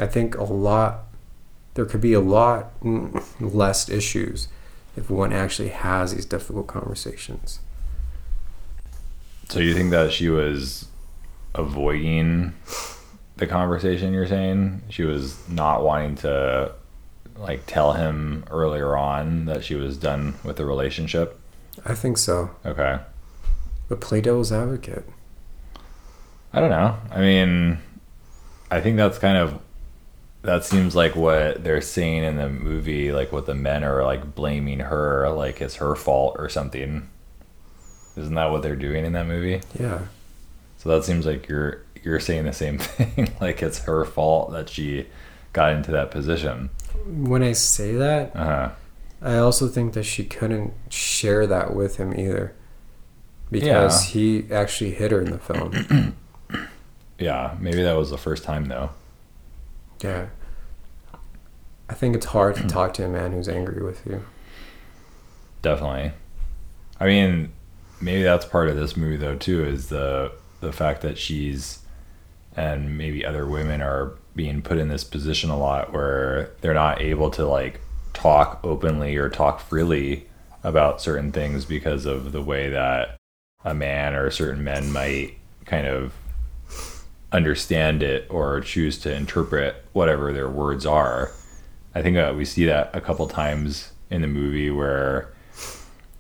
I 0.01 0.07
think 0.09 0.37
a 0.37 0.43
lot 0.43 1.05
there 1.75 1.85
could 1.85 2.01
be 2.01 2.13
a 2.13 2.19
lot 2.21 2.73
mm, 2.81 3.23
less 3.39 3.89
issues 3.89 4.49
if 4.97 5.09
one 5.09 5.33
actually 5.33 5.69
has 5.69 6.13
these 6.13 6.27
difficult 6.27 6.67
conversations. 6.67 7.61
So 9.49 9.61
you 9.61 9.75
think 9.75 9.91
that 9.93 10.13
she 10.13 10.29
was 10.29 10.89
avoiding 11.55 12.55
the 13.37 13.47
conversation 13.47 14.13
you're 14.13 14.27
saying? 14.27 14.83
She 14.89 15.05
was 15.05 15.37
not 15.49 15.85
wanting 15.85 16.17
to 16.17 16.73
like 17.37 17.67
tell 17.67 17.93
him 17.95 18.45
earlier 18.51 18.97
on 18.97 19.47
that 19.47 19.65
she 19.65 19.75
was 19.75 19.97
done 19.97 20.35
with 20.45 20.57
the 20.57 20.65
relationship? 20.65 21.39
i 21.85 21.95
think 21.95 22.17
so 22.19 22.51
Okay. 22.65 22.99
but 23.89 24.01
play 24.01 24.21
devil's 24.21 24.53
advocate 24.53 25.05
I 26.53 26.61
don't 26.61 26.71
know. 26.71 26.97
I 27.11 27.19
mean, 27.21 27.79
I 28.71 28.81
think 28.81 28.97
that's 28.97 29.19
kind 29.19 29.37
of 29.37 29.59
that 30.43 30.65
seems 30.65 30.95
like 30.95 31.17
what 31.17 31.65
they're 31.65 31.81
saying 31.81 32.23
in 32.23 32.37
the 32.37 32.49
movie 32.49 33.11
like 33.11 33.33
what 33.33 33.47
the 33.47 33.57
men 33.57 33.83
are 33.83 34.05
like 34.05 34.37
blaming 34.37 34.79
her 34.79 35.29
like 35.31 35.61
it's 35.61 35.75
her 35.77 35.97
fault 35.97 36.37
or 36.39 36.49
something. 36.49 37.09
Isn't 38.17 38.35
that 38.37 38.53
what 38.53 38.63
they're 38.63 38.77
doing 38.77 39.05
in 39.05 39.15
that 39.15 39.27
movie? 39.27 39.63
yeah 39.81 40.03
So 40.79 40.91
that 40.91 41.03
seems 41.05 41.27
like 41.27 41.49
you're 41.49 41.83
you're 42.05 42.21
saying 42.21 42.45
the 42.45 42.53
same 42.53 42.79
thing. 42.79 43.33
like 43.41 43.61
it's 43.61 43.81
her 43.81 44.05
fault 44.05 44.53
that 44.53 44.69
she 44.69 45.07
got 45.53 45.73
into 45.73 45.91
that 45.91 46.13
position. 46.13 46.71
When 47.07 47.43
i 47.43 47.53
say 47.53 47.93
that 47.93 48.35
Uh 48.37 48.45
huh. 48.45 48.71
I 49.23 49.37
also 49.39 49.69
think 49.69 49.95
that 49.95 50.03
she 50.05 50.23
couldn't 50.25 50.75
share 50.91 51.47
that 51.47 51.75
with 51.75 51.97
him 51.97 52.13
either. 52.19 52.55
Because 53.51 54.05
he 54.09 54.45
actually 54.53 54.91
hit 54.91 55.13
her 55.13 55.23
in 55.23 55.31
the 55.31 55.39
film. 55.39 56.17
Yeah, 57.19 57.57
maybe 57.61 57.83
that 57.83 57.95
was 57.97 58.11
the 58.11 58.19
first 58.19 58.43
time 58.45 58.67
though. 58.67 58.91
yeah. 60.03 60.27
I 61.89 61.95
think 61.95 62.17
it's 62.17 62.27
hard 62.27 62.57
to 62.57 62.67
talk 62.67 62.93
to 62.95 63.05
a 63.07 63.09
man 63.09 63.33
who's 63.33 63.49
angry 63.49 63.83
with 63.83 64.05
you. 64.05 64.25
Definitely. 65.63 66.13
I 67.01 67.07
mean, 67.07 67.53
maybe 68.01 68.23
that's 68.25 68.45
part 68.45 68.69
of 68.69 68.77
this 68.77 68.97
movie 68.97 69.17
though 69.17 69.37
too 69.37 69.65
is 69.65 69.89
the 69.89 70.33
the 70.61 70.73
fact 70.73 71.01
that 71.03 71.17
she's 71.19 71.79
and 72.57 72.99
maybe 72.99 73.25
other 73.25 73.47
women 73.47 73.81
are 73.81 74.13
being 74.35 74.63
put 74.63 74.79
in 74.79 74.89
this 74.89 75.05
position 75.05 75.51
a 75.51 75.59
lot 75.59 75.93
where 75.93 76.51
they're 76.61 76.75
not 76.75 77.01
able 77.01 77.31
to 77.31 77.47
like 77.47 77.81
talk 78.13 78.61
openly 78.63 79.17
or 79.17 79.29
talk 79.29 79.61
freely 79.61 80.27
about 80.63 81.01
certain 81.01 81.31
things 81.31 81.65
because 81.65 82.07
of 82.07 82.33
the 82.33 82.43
way 82.43 82.71
that 82.71 83.17
a 83.65 83.75
man 83.75 84.15
or 84.15 84.31
certain 84.31 84.65
men 84.65 84.91
might 84.91 85.35
kind 85.65 85.87
of 85.87 86.13
understand 87.33 88.03
it 88.03 88.27
or 88.31 88.61
choose 88.61 88.99
to 88.99 89.15
interpret 89.15 89.85
whatever 89.93 90.33
their 90.33 90.49
words 90.49 90.87
are. 90.87 91.31
I 91.95 92.03
think 92.03 92.17
uh, 92.17 92.33
we 92.37 92.45
see 92.45 92.65
that 92.67 92.91
a 92.95 93.01
couple 93.01 93.27
times 93.29 93.93
in 94.11 94.23
the 94.23 94.29
movie 94.29 94.71
where 94.71 95.33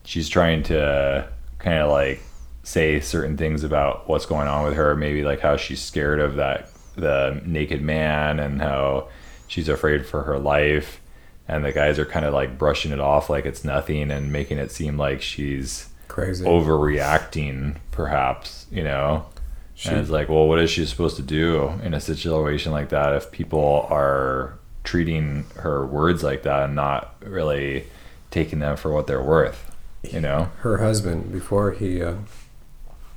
she's 0.05 0.29
trying 0.29 0.62
to 0.64 1.29
kind 1.59 1.79
of 1.79 1.90
like 1.90 2.20
say 2.62 3.00
certain 3.00 3.37
things 3.37 3.62
about 3.62 4.09
what's 4.09 4.27
going 4.27 4.48
on 4.48 4.64
with 4.64 4.74
her, 4.74 4.94
maybe 4.94 5.24
like 5.24 5.40
how 5.40 5.57
she's 5.57 5.83
scared 5.83 6.20
of 6.20 6.37
that 6.37 6.68
the 6.96 7.40
naked 7.44 7.83
man 7.83 8.38
and 8.38 8.61
how 8.62 9.09
she's 9.48 9.68
afraid 9.68 10.07
for 10.07 10.22
her 10.22 10.38
life. 10.38 11.00
And 11.46 11.64
the 11.64 11.72
guys 11.72 11.98
are 11.98 12.07
kind 12.07 12.24
of 12.24 12.33
like 12.33 12.57
brushing 12.59 12.90
it 12.92 13.00
off 13.00 13.28
like 13.28 13.44
it's 13.44 13.64
nothing 13.64 14.11
and 14.11 14.33
making 14.33 14.59
it 14.59 14.70
seem 14.70 14.96
like 14.96 15.20
she's 15.20 15.88
Crazy. 16.09 16.44
overreacting 16.44 17.76
perhaps 17.90 18.66
you 18.70 18.83
know? 18.83 19.26
She- 19.74 19.88
and 19.90 19.98
it's 19.98 20.11
like 20.11 20.28
well 20.28 20.46
what 20.48 20.59
is 20.61 20.70
she 20.70 20.87
supposed 20.87 21.16
to 21.16 21.22
do 21.22 21.68
in 21.83 21.92
a 21.94 22.00
situation 22.00 22.72
like 22.72 22.88
that 22.90 23.12
if 23.14 23.30
people 23.30 23.87
are 23.90 24.54
treating 24.85 25.44
her 25.57 25.85
words 25.85 26.22
like 26.22 26.44
that 26.44 26.64
and 26.64 26.74
not 26.74 27.14
really 27.20 27.85
taking 28.30 28.61
them 28.61 28.76
for 28.76 28.92
what 28.92 29.07
they're 29.07 29.22
worth 29.22 29.70
you 30.02 30.20
know? 30.20 30.50
Her 30.61 30.78
husband 30.78 31.33
before 31.33 31.72
he 31.72 32.02
uh, 32.02 32.14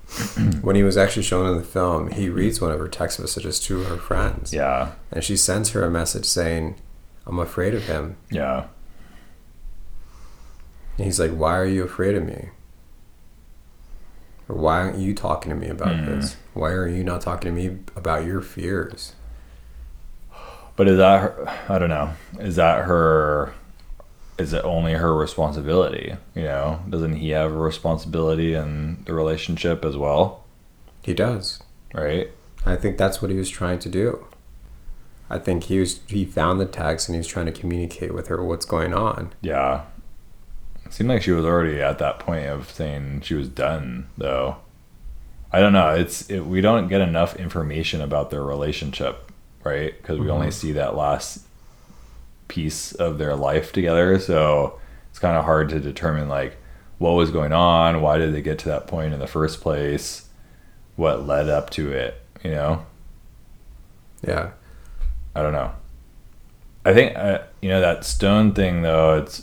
when 0.61 0.75
he 0.75 0.83
was 0.83 0.95
actually 0.97 1.23
shown 1.23 1.45
in 1.51 1.57
the 1.57 1.63
film 1.63 2.09
he 2.11 2.29
reads 2.29 2.61
one 2.61 2.71
of 2.71 2.79
her 2.79 2.87
text 2.87 3.19
messages 3.19 3.59
to 3.59 3.83
her 3.83 3.97
friends 3.97 4.53
yeah 4.53 4.91
and 5.11 5.23
she 5.23 5.35
sends 5.37 5.71
her 5.71 5.83
a 5.83 5.91
message 5.91 6.25
saying 6.25 6.75
i'm 7.25 7.39
afraid 7.39 7.73
of 7.73 7.83
him 7.83 8.15
yeah 8.31 8.67
and 10.97 11.05
he's 11.05 11.19
like 11.19 11.31
why 11.31 11.55
are 11.57 11.65
you 11.65 11.83
afraid 11.83 12.15
of 12.15 12.23
me 12.25 12.49
or 14.49 14.55
why 14.55 14.79
aren't 14.79 14.97
you 14.97 15.13
talking 15.13 15.49
to 15.49 15.55
me 15.55 15.67
about 15.67 15.89
Mm. 15.89 16.05
this 16.05 16.37
why 16.53 16.71
are 16.71 16.87
you 16.87 17.03
not 17.03 17.21
talking 17.21 17.53
to 17.53 17.61
me 17.61 17.77
about 17.95 18.25
your 18.25 18.41
fears 18.41 19.13
But 20.77 20.87
is 20.87 20.97
that 20.97 21.21
her, 21.21 21.49
I 21.69 21.79
don't 21.79 21.89
know. 21.89 22.11
Is 22.39 22.55
that 22.57 22.85
her? 22.85 23.53
Is 24.37 24.53
it 24.53 24.63
only 24.63 24.93
her 24.93 25.15
responsibility? 25.15 26.15
You 26.35 26.43
know, 26.43 26.79
doesn't 26.89 27.15
he 27.17 27.29
have 27.31 27.51
a 27.51 27.57
responsibility 27.57 28.53
in 28.53 29.03
the 29.05 29.13
relationship 29.13 29.83
as 29.85 29.95
well? 29.97 30.43
he 31.03 31.13
does 31.13 31.61
Right? 31.93 32.31
i 32.65 32.75
think 32.75 32.97
that's 32.97 33.21
what 33.21 33.31
he 33.31 33.37
was 33.37 33.49
trying 33.49 33.79
to 33.79 33.87
do 33.87 34.25
i 35.29 35.37
think 35.39 35.63
he 35.65 35.79
was 35.79 36.01
he 36.07 36.25
found 36.25 36.59
the 36.59 36.65
text 36.65 37.07
and 37.07 37.15
he 37.15 37.17
was 37.19 37.27
trying 37.27 37.45
to 37.45 37.51
communicate 37.53 38.13
with 38.13 38.27
her 38.27 38.43
what's 38.43 38.65
going 38.65 38.93
on 38.93 39.31
Yeah. 39.41 39.83
It 40.85 40.91
seemed 40.93 41.09
like 41.09 41.21
she 41.21 41.31
was 41.31 41.45
already 41.45 41.81
at 41.81 41.97
that 41.99 42.19
point 42.19 42.45
of 42.47 42.69
saying 42.69 43.21
she 43.21 43.33
was 43.35 43.47
done, 43.49 44.07
though. 44.17 44.57
I 45.51 45.59
don't 45.61 45.73
know. 45.73 45.89
It's 45.95 46.29
it, 46.29 46.41
we 46.41 46.59
don't 46.61 46.87
get 46.89 46.99
enough 47.01 47.35
information 47.37 48.01
about 48.01 48.29
their 48.31 48.43
relationship, 48.43 49.31
right? 49.65 49.93
Because 50.01 50.17
we 50.19 50.29
only 50.29 50.47
Mhm. 50.47 50.53
see 50.53 50.71
that 50.73 50.95
last 50.95 51.45
piece 52.47 52.91
of 52.93 53.17
their 53.17 53.35
life 53.35 53.71
together, 53.71 54.19
so 54.19 54.79
it's 55.09 55.19
kind 55.19 55.37
of 55.37 55.45
hard 55.45 55.69
to 55.69 55.79
determine 55.79 56.29
like 56.29 56.57
what 56.97 57.11
was 57.11 57.31
going 57.31 57.53
on, 57.53 58.01
why 58.01 58.17
did 58.17 58.33
they 58.33 58.41
get 58.41 58.59
to 58.59 58.69
that 58.69 58.87
point 58.87 59.13
in 59.13 59.19
the 59.19 59.27
first 59.27 59.61
place, 59.61 60.29
what 60.95 61.25
led 61.27 61.49
up 61.49 61.69
to 61.71 61.91
it, 61.91 62.21
you 62.43 62.51
know? 62.51 62.85
yeah 64.25 64.51
I 65.37 65.43
don't 65.43 65.53
know. 65.53 65.71
I 66.83 66.95
think 66.95 67.15
uh, 67.15 67.43
you 67.61 67.69
know 67.69 67.79
that 67.79 68.03
stone 68.03 68.53
thing 68.53 68.81
though. 68.81 69.19
It's 69.19 69.39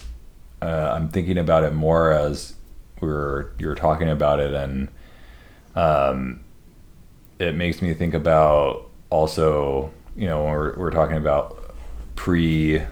uh, 0.61 0.91
I'm 0.93 1.09
thinking 1.09 1.39
about 1.39 1.63
it 1.63 1.73
more 1.73 2.11
as 2.11 2.55
we 3.01 3.07
were 3.07 3.53
you 3.61 3.69
were 3.69 3.77
talking 3.77 4.09
about 4.09 4.41
it, 4.41 4.53
and 4.53 4.89
um, 5.77 6.41
it 7.39 7.55
makes 7.55 7.81
me 7.81 7.95
think 7.95 8.13
about 8.13 8.91
also 9.09 9.93
you 10.17 10.27
know 10.27 10.43
when 10.43 10.53
we're 10.53 10.77
we're 10.77 10.91
talking 10.91 11.17
about 11.17 11.64
pre 12.17 12.83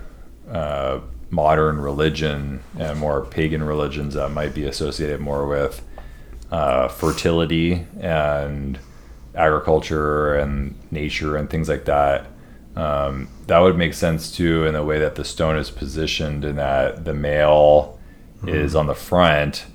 uh, 0.50 1.00
modern 1.30 1.80
religion 1.80 2.62
and 2.78 2.98
more 2.98 3.24
pagan 3.24 3.62
religions 3.62 4.14
that 4.14 4.30
might 4.30 4.54
be 4.54 4.64
associated 4.64 5.20
more 5.20 5.46
with 5.46 5.82
uh, 6.50 6.88
fertility 6.88 7.87
and 8.00 8.78
agriculture 9.35 10.35
and 10.35 10.78
nature 10.90 11.37
and 11.37 11.48
things 11.48 11.68
like 11.68 11.87
that. 11.87 12.26
Um, 12.76 13.28
that 13.46 13.58
would 13.58 13.76
make 13.76 13.94
sense 13.94 14.35
too 14.35 14.66
in 14.66 14.74
the 14.74 14.82
way 14.82 14.98
that 14.98 15.14
the 15.14 15.24
stone 15.24 15.56
is 15.56 15.70
positioned, 15.70 16.44
in 16.44 16.56
that 16.56 17.04
the 17.04 17.14
male 17.14 17.98
is 18.46 18.74
on 18.74 18.87
the 18.87 18.94
front 18.94 19.66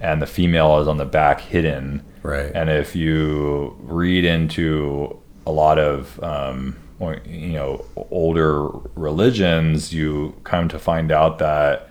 and 0.00 0.20
the 0.20 0.26
female 0.26 0.80
is 0.80 0.88
on 0.88 0.96
the 0.96 1.04
back, 1.04 1.40
hidden. 1.40 2.02
right 2.22 2.50
And 2.54 2.70
if 2.70 2.96
you 2.96 3.76
read 3.80 4.24
into 4.24 5.20
a 5.46 5.50
lot 5.52 5.78
of 5.78 6.22
um, 6.22 6.76
or, 6.98 7.18
you 7.26 7.52
know 7.52 7.84
older 8.10 8.68
religions, 8.94 9.92
you 9.92 10.34
come 10.44 10.68
to 10.68 10.78
find 10.78 11.10
out 11.10 11.38
that 11.38 11.88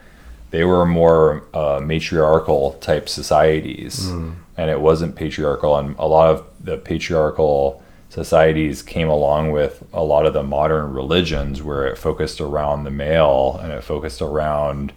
they 0.52 0.64
were 0.64 0.86
more 0.86 1.46
uh, 1.54 1.80
matriarchal 1.84 2.74
type 2.74 3.10
societies, 3.10 4.08
and 4.56 4.70
it 4.70 4.80
wasn't 4.80 5.16
patriarchal. 5.16 5.78
And 5.78 5.96
a 5.98 6.08
lot 6.08 6.30
of 6.30 6.46
the 6.60 6.78
patriarchal 6.78 7.82
societies 8.10 8.84
came 8.84 9.10
along 9.10 9.52
with 9.52 9.84
a 9.92 10.04
lot 10.04 10.26
of 10.26 10.34
the 10.34 10.44
modern 10.44 10.94
religions, 10.94 11.62
where 11.64 11.88
it 11.88 11.98
focused 11.98 12.40
around 12.40 12.84
the 12.84 12.92
male 12.92 13.60
and 13.62 13.72
it 13.72 13.84
focused 13.84 14.22
around 14.22 14.94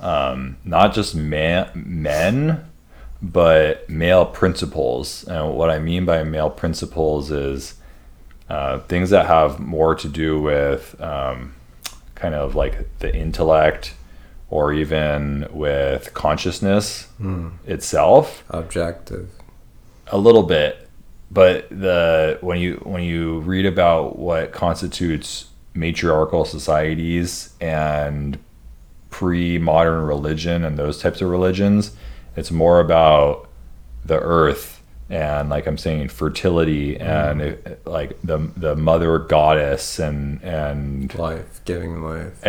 um, 0.00 0.58
not 0.64 0.92
just 0.92 1.14
man, 1.14 1.70
men, 1.74 2.64
but 3.22 3.88
male 3.88 4.26
principles. 4.26 5.24
And 5.24 5.54
what 5.54 5.70
I 5.70 5.78
mean 5.78 6.04
by 6.04 6.22
male 6.24 6.50
principles 6.50 7.30
is 7.30 7.74
uh, 8.52 8.78
things 8.80 9.10
that 9.10 9.26
have 9.26 9.58
more 9.58 9.94
to 9.94 10.08
do 10.08 10.40
with 10.40 11.00
um, 11.00 11.54
kind 12.14 12.34
of 12.34 12.54
like 12.54 12.98
the 12.98 13.14
intellect 13.14 13.94
or 14.50 14.72
even 14.72 15.48
with 15.50 16.12
consciousness 16.12 17.08
itself. 17.66 18.44
Objective. 18.50 19.30
A 20.08 20.18
little 20.18 20.42
bit 20.42 20.82
but 21.32 21.68
the 21.70 22.38
when 22.42 22.60
you 22.60 22.74
when 22.84 23.02
you 23.02 23.40
read 23.40 23.64
about 23.64 24.18
what 24.18 24.52
constitutes 24.52 25.46
matriarchal 25.74 26.44
societies 26.44 27.54
and 27.60 28.38
pre-modern 29.08 30.04
religion 30.04 30.64
and 30.64 30.78
those 30.78 31.00
types 31.00 31.22
of 31.22 31.30
religions 31.30 31.96
it's 32.36 32.50
more 32.50 32.80
about 32.80 33.48
the 34.04 34.18
earth 34.18 34.81
and 35.10 35.50
like 35.50 35.66
i'm 35.66 35.78
saying 35.78 36.08
fertility 36.08 36.98
and 36.98 37.40
mm. 37.40 37.46
it, 37.46 37.86
like 37.86 38.20
the 38.22 38.38
the 38.56 38.74
mother 38.76 39.18
goddess 39.18 39.98
and 39.98 40.42
and 40.42 41.14
life 41.18 41.52
giving 41.64 42.02
life. 42.02 42.44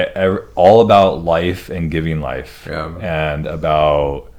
All 0.55 0.81
about 0.81 1.23
life 1.23 1.69
and 1.69 1.91
giving 1.91 2.21
life. 2.21 2.67
Yeah. 2.69 2.97
and 2.99 3.45
about 3.45 4.31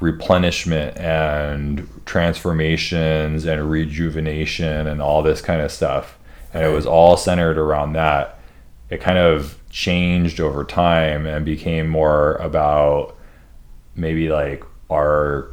replenishment 0.00 0.96
and 0.98 1.88
transformations 2.04 3.44
and 3.46 3.70
rejuvenation 3.70 4.86
and 4.86 5.00
all 5.00 5.22
this 5.22 5.40
kind 5.40 5.62
of 5.62 5.72
stuff. 5.72 6.18
And 6.52 6.64
it 6.64 6.68
was 6.68 6.86
all 6.86 7.16
centered 7.16 7.58
around 7.58 7.94
that. 7.94 8.38
It 8.90 9.00
kind 9.00 9.18
of 9.18 9.58
changed 9.70 10.40
over 10.40 10.64
time 10.64 11.26
and 11.26 11.44
became 11.44 11.88
more 11.88 12.34
about 12.34 13.16
maybe 13.94 14.28
like 14.28 14.64
our 14.90 15.50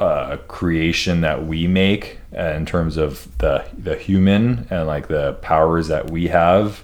uh, 0.00 0.36
creation 0.48 1.20
that 1.22 1.46
we 1.46 1.66
make 1.66 2.18
uh, 2.36 2.42
in 2.42 2.66
terms 2.66 2.96
of 2.96 3.36
the 3.38 3.64
the 3.76 3.96
human 3.96 4.66
and 4.70 4.86
like 4.86 5.08
the 5.08 5.34
powers 5.34 5.88
that 5.88 6.10
we 6.10 6.28
have 6.28 6.82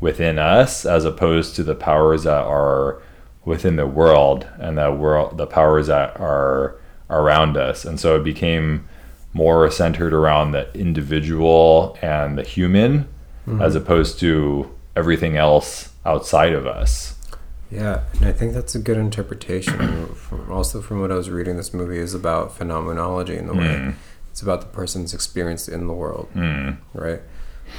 within 0.00 0.38
us 0.38 0.84
as 0.84 1.04
opposed 1.04 1.54
to 1.56 1.62
the 1.62 1.74
powers 1.74 2.24
that 2.24 2.44
are 2.44 3.00
within 3.44 3.76
the 3.76 3.86
world 3.86 4.46
and 4.58 4.78
the 4.78 4.92
world 4.92 5.36
the 5.38 5.46
powers 5.46 5.86
that 5.86 6.18
are 6.20 6.76
around 7.10 7.56
us. 7.56 7.84
And 7.84 7.98
so 7.98 8.16
it 8.16 8.24
became 8.24 8.88
more 9.32 9.70
centered 9.70 10.12
around 10.12 10.52
the 10.52 10.72
individual 10.74 11.96
and 12.02 12.36
the 12.36 12.42
human 12.42 13.08
as 13.62 13.74
opposed 13.74 14.18
to 14.20 14.70
everything 14.94 15.36
else 15.36 15.92
outside 16.04 16.52
of 16.52 16.66
us 16.66 17.17
Yeah, 17.70 18.02
and 18.14 18.24
I 18.24 18.32
think 18.32 18.54
that's 18.54 18.74
a 18.74 18.78
good 18.78 18.96
interpretation. 18.96 20.06
from, 20.14 20.50
also, 20.50 20.80
from 20.80 21.00
what 21.00 21.12
I 21.12 21.16
was 21.16 21.28
reading, 21.30 21.56
this 21.56 21.74
movie 21.74 21.98
is 21.98 22.14
about 22.14 22.56
phenomenology 22.56 23.36
in 23.36 23.46
the 23.46 23.54
way 23.54 23.66
Mm. 23.76 23.94
it's 24.30 24.40
about 24.42 24.60
the 24.62 24.66
person's 24.68 25.12
experience 25.12 25.68
in 25.68 25.86
the 25.86 25.92
world, 25.92 26.28
mm. 26.34 26.76
right? 26.94 27.20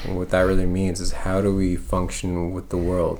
And 0.05 0.17
what 0.17 0.29
that 0.29 0.41
really 0.41 0.67
means 0.67 0.99
is 1.01 1.11
how 1.11 1.41
do 1.41 1.55
we 1.55 1.75
function 1.75 2.51
with 2.51 2.69
the 2.69 2.77
world? 2.77 3.19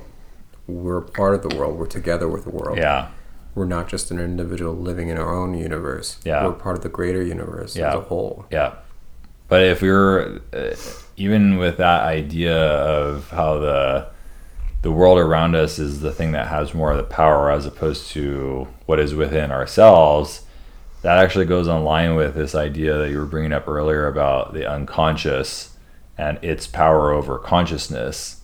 We're 0.68 1.00
part 1.00 1.34
of 1.34 1.42
the 1.48 1.56
world. 1.56 1.76
We're 1.76 1.86
together 1.86 2.28
with 2.28 2.44
the 2.44 2.50
world. 2.50 2.78
yeah 2.78 3.08
We're 3.56 3.64
not 3.64 3.88
just 3.88 4.12
an 4.12 4.20
individual 4.20 4.74
living 4.74 5.08
in 5.08 5.18
our 5.18 5.34
own 5.34 5.54
universe. 5.58 6.18
Yeah. 6.24 6.46
We're 6.46 6.52
part 6.52 6.76
of 6.76 6.82
the 6.84 6.88
greater 6.88 7.22
universe 7.22 7.74
Yeah. 7.74 7.88
as 7.88 7.94
a 7.96 8.00
whole. 8.02 8.46
Yeah. 8.52 8.74
But 9.48 9.62
if 9.64 9.82
we 9.82 9.88
are 9.88 10.40
uh, 10.52 10.76
even 11.16 11.56
with 11.56 11.78
that 11.78 12.02
idea 12.02 12.56
of 12.56 13.28
how 13.30 13.58
the 13.58 14.06
the 14.82 14.92
world 14.92 15.18
around 15.18 15.54
us 15.54 15.78
is 15.78 16.00
the 16.00 16.12
thing 16.12 16.32
that 16.32 16.48
has 16.48 16.72
more 16.72 16.90
of 16.90 16.96
the 16.96 17.02
power 17.02 17.50
as 17.50 17.66
opposed 17.66 18.10
to 18.10 18.66
what 18.86 18.98
is 18.98 19.14
within 19.14 19.52
ourselves, 19.52 20.42
that 21.02 21.18
actually 21.18 21.44
goes 21.44 21.68
on 21.68 21.84
line 21.84 22.14
with 22.14 22.34
this 22.34 22.54
idea 22.54 22.96
that 22.96 23.10
you 23.10 23.18
were 23.18 23.26
bringing 23.26 23.52
up 23.52 23.68
earlier 23.68 24.06
about 24.06 24.54
the 24.54 24.70
unconscious 24.70 25.76
and 26.16 26.38
its 26.42 26.66
power 26.66 27.12
over 27.12 27.38
consciousness. 27.38 28.40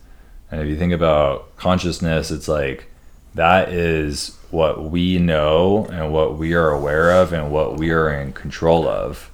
And 0.51 0.61
if 0.61 0.68
you 0.68 0.77
think 0.77 0.92
about 0.92 1.57
consciousness, 1.57 2.31
it's 2.31 2.49
like 2.49 2.90
that 3.35 3.70
is 3.70 4.37
what 4.51 4.90
we 4.90 5.18
know 5.18 5.87
and 5.87 6.12
what 6.12 6.38
we 6.38 6.55
are 6.55 6.70
aware 6.70 7.11
of 7.11 7.33
and 7.33 7.51
what 7.51 7.77
we 7.77 7.90
are 7.90 8.11
in 8.11 8.33
control 8.33 8.87
of. 8.87 9.31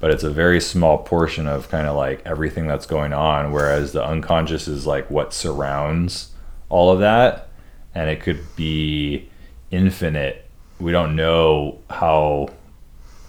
But 0.00 0.10
it's 0.10 0.24
a 0.24 0.30
very 0.30 0.60
small 0.60 0.98
portion 0.98 1.46
of 1.46 1.68
kind 1.68 1.86
of 1.86 1.96
like 1.96 2.22
everything 2.24 2.66
that's 2.66 2.86
going 2.86 3.12
on, 3.12 3.52
whereas 3.52 3.92
the 3.92 4.04
unconscious 4.04 4.68
is 4.68 4.86
like 4.86 5.10
what 5.10 5.32
surrounds 5.32 6.33
all 6.68 6.92
of 6.92 7.00
that. 7.00 7.48
And 7.94 8.10
it 8.10 8.20
could 8.20 8.44
be 8.56 9.28
infinite. 9.70 10.48
We 10.78 10.92
don't 10.92 11.16
know 11.16 11.78
how 11.90 12.50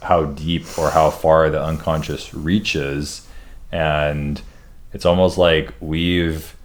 how 0.02 0.24
deep 0.24 0.78
or 0.78 0.90
how 0.90 1.10
far 1.10 1.50
the 1.50 1.60
unconscious 1.62 2.32
reaches 2.32 3.26
and 3.72 4.40
it's 4.92 5.04
almost 5.04 5.36
like 5.36 5.72
we've 5.80 6.56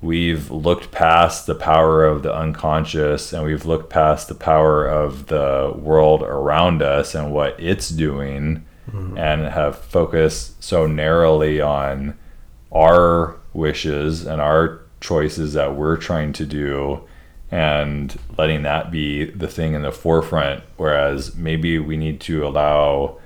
we've 0.00 0.50
looked 0.50 0.90
past 0.90 1.46
the 1.46 1.54
power 1.54 2.04
of 2.04 2.22
the 2.22 2.34
unconscious 2.34 3.32
and 3.32 3.44
we've 3.44 3.66
looked 3.66 3.90
past 3.90 4.28
the 4.28 4.34
power 4.34 4.86
of 4.86 5.26
the 5.26 5.72
world 5.76 6.22
around 6.22 6.82
us 6.82 7.14
and 7.14 7.32
what 7.32 7.58
it's 7.58 7.88
doing 7.88 8.64
mm-hmm. 8.90 9.18
and 9.18 9.42
have 9.42 9.76
focused 9.78 10.62
so 10.62 10.86
narrowly 10.86 11.60
on 11.60 12.16
our 12.72 13.36
wishes 13.52 14.24
and 14.24 14.40
our 14.40 14.80
choices 15.00 15.52
that 15.54 15.74
we're 15.74 15.96
trying 15.96 16.32
to 16.34 16.46
do 16.46 17.02
and 17.50 18.18
letting 18.36 18.62
that 18.62 18.90
be 18.90 19.24
the 19.24 19.48
thing 19.48 19.74
in 19.74 19.82
the 19.82 19.92
forefront. 19.92 20.62
Whereas 20.76 21.34
maybe 21.34 21.78
we 21.78 21.96
need 21.96 22.20
to 22.22 22.46
allow 22.46 23.18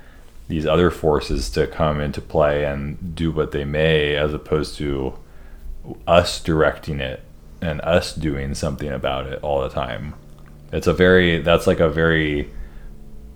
these 0.47 0.65
other 0.65 0.91
forces 0.91 1.49
to 1.51 1.67
come 1.67 1.99
into 1.99 2.21
play 2.21 2.65
and 2.65 3.15
do 3.15 3.31
what 3.31 3.51
they 3.51 3.65
may 3.65 4.15
as 4.15 4.33
opposed 4.33 4.77
to 4.77 5.13
us 6.07 6.41
directing 6.41 6.99
it 6.99 7.21
and 7.61 7.81
us 7.81 8.13
doing 8.13 8.53
something 8.53 8.89
about 8.89 9.25
it 9.27 9.41
all 9.41 9.61
the 9.61 9.69
time. 9.69 10.13
It's 10.71 10.87
a 10.87 10.93
very 10.93 11.41
that's 11.41 11.67
like 11.67 11.79
a 11.79 11.89
very 11.89 12.49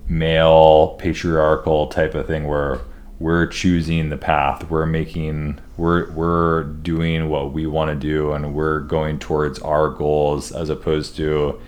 male 0.08 0.96
patriarchal 1.00 1.88
type 1.88 2.16
of 2.16 2.28
thing 2.28 2.48
where 2.48 2.80
we're 3.20 3.48
choosing 3.48 4.10
the 4.10 4.18
path. 4.18 4.70
We're 4.70 4.86
making 4.86 5.60
we're 5.76 6.10
we're 6.12 6.64
doing 6.64 7.30
what 7.30 7.52
we 7.52 7.66
want 7.66 7.90
to 7.90 7.96
do 7.96 8.32
and 8.34 8.54
we're 8.54 8.80
going 8.82 9.20
towards 9.20 9.60
our 9.60 9.90
goals 9.90 10.52
as 10.52 10.70
opposed 10.70 11.16
to 11.18 11.60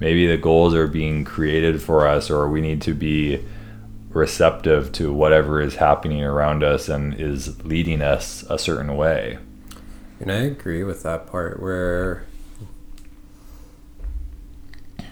maybe 0.00 0.26
the 0.26 0.38
goals 0.38 0.74
are 0.74 0.86
being 0.86 1.24
created 1.24 1.82
for 1.82 2.06
us 2.06 2.30
or 2.30 2.48
we 2.48 2.60
need 2.60 2.80
to 2.82 2.94
be 2.94 3.44
receptive 4.10 4.92
to 4.92 5.12
whatever 5.12 5.60
is 5.60 5.76
happening 5.76 6.22
around 6.22 6.62
us 6.62 6.88
and 6.88 7.20
is 7.20 7.62
leading 7.64 8.00
us 8.00 8.44
a 8.48 8.58
certain 8.58 8.96
way. 8.96 9.38
And 10.20 10.32
i 10.32 10.36
agree 10.36 10.84
with 10.84 11.02
that 11.02 11.26
part 11.26 11.60
where 11.60 12.24
you 14.98 15.04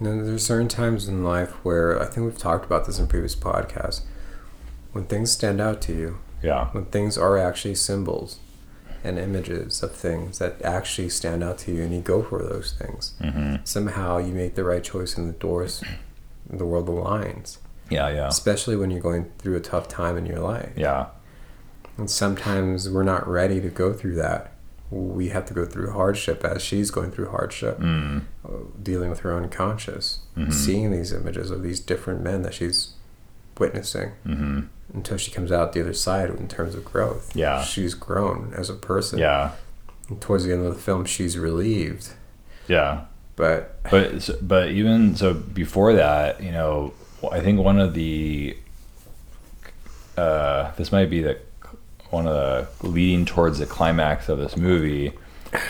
know, 0.00 0.24
there's 0.24 0.44
certain 0.46 0.68
times 0.68 1.08
in 1.08 1.24
life 1.24 1.50
where 1.64 2.00
i 2.00 2.04
think 2.04 2.26
we've 2.26 2.38
talked 2.38 2.64
about 2.64 2.84
this 2.84 2.98
in 2.98 3.06
previous 3.06 3.34
podcasts 3.34 4.02
when 4.94 5.04
things 5.04 5.30
stand 5.30 5.60
out 5.60 5.82
to 5.82 5.92
you. 5.92 6.18
Yeah. 6.42 6.68
When 6.68 6.86
things 6.86 7.18
are 7.18 7.36
actually 7.36 7.74
symbols 7.74 8.38
and 9.02 9.18
images 9.18 9.82
of 9.82 9.92
things 9.92 10.38
that 10.38 10.62
actually 10.62 11.08
stand 11.08 11.42
out 11.42 11.58
to 11.58 11.72
you 11.74 11.82
and 11.82 11.92
you 11.92 12.00
go 12.00 12.22
for 12.22 12.42
those 12.42 12.72
things. 12.72 13.14
Mm-hmm. 13.20 13.56
Somehow 13.64 14.18
you 14.18 14.32
make 14.32 14.54
the 14.54 14.64
right 14.64 14.82
choice 14.82 15.16
and 15.16 15.28
the 15.28 15.32
doors, 15.32 15.82
the 16.48 16.64
world 16.64 16.88
aligns. 16.88 17.58
Yeah, 17.90 18.08
yeah. 18.08 18.28
Especially 18.28 18.76
when 18.76 18.90
you're 18.90 19.00
going 19.00 19.30
through 19.38 19.56
a 19.56 19.60
tough 19.60 19.88
time 19.88 20.16
in 20.16 20.26
your 20.26 20.38
life. 20.38 20.72
Yeah. 20.76 21.06
And 21.98 22.08
sometimes 22.08 22.88
we're 22.88 23.02
not 23.02 23.26
ready 23.26 23.60
to 23.60 23.68
go 23.68 23.92
through 23.92 24.14
that. 24.16 24.52
We 24.90 25.30
have 25.30 25.44
to 25.46 25.54
go 25.54 25.66
through 25.66 25.90
hardship 25.90 26.44
as 26.44 26.62
she's 26.62 26.90
going 26.90 27.10
through 27.10 27.30
hardship, 27.30 27.78
mm. 27.78 28.22
dealing 28.80 29.10
with 29.10 29.20
her 29.20 29.36
unconscious, 29.36 30.20
mm-hmm. 30.36 30.52
seeing 30.52 30.92
these 30.92 31.12
images 31.12 31.50
of 31.50 31.62
these 31.62 31.80
different 31.80 32.22
men 32.22 32.42
that 32.42 32.54
she's 32.54 32.93
witnessing. 33.58 34.12
Mm-hmm 34.26 34.60
until 34.94 35.16
she 35.16 35.30
comes 35.30 35.50
out 35.50 35.72
the 35.72 35.80
other 35.80 35.92
side 35.92 36.30
in 36.30 36.48
terms 36.48 36.74
of 36.74 36.84
growth. 36.84 37.34
Yeah. 37.34 37.62
She's 37.62 37.94
grown 37.94 38.54
as 38.56 38.70
a 38.70 38.74
person. 38.74 39.18
Yeah. 39.18 39.52
And 40.08 40.20
towards 40.20 40.44
the 40.44 40.52
end 40.52 40.64
of 40.64 40.74
the 40.74 40.80
film, 40.80 41.04
she's 41.04 41.36
relieved. 41.36 42.10
Yeah. 42.68 43.06
But 43.36 43.82
but 43.90 44.30
but 44.40 44.68
even 44.68 45.16
so 45.16 45.34
before 45.34 45.94
that, 45.94 46.40
you 46.40 46.52
know, 46.52 46.94
I 47.32 47.40
think 47.40 47.60
one 47.60 47.80
of 47.80 47.92
the 47.94 48.56
uh, 50.16 50.70
this 50.76 50.92
might 50.92 51.10
be 51.10 51.22
the 51.22 51.38
one 52.10 52.28
of 52.28 52.34
the 52.34 52.86
leading 52.86 53.24
towards 53.24 53.58
the 53.58 53.66
climax 53.66 54.28
of 54.28 54.38
this 54.38 54.56
movie 54.56 55.12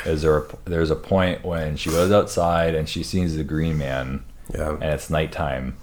is 0.04 0.20
there 0.22 0.44
there's 0.66 0.90
a 0.90 0.96
point 0.96 1.42
when 1.42 1.76
she 1.76 1.88
goes 1.88 2.12
outside 2.12 2.74
and 2.74 2.86
she 2.86 3.02
sees 3.02 3.36
the 3.36 3.44
green 3.44 3.78
man 3.78 4.22
yeah 4.54 4.70
and 4.72 4.84
it's 4.84 5.08
nighttime 5.08 5.76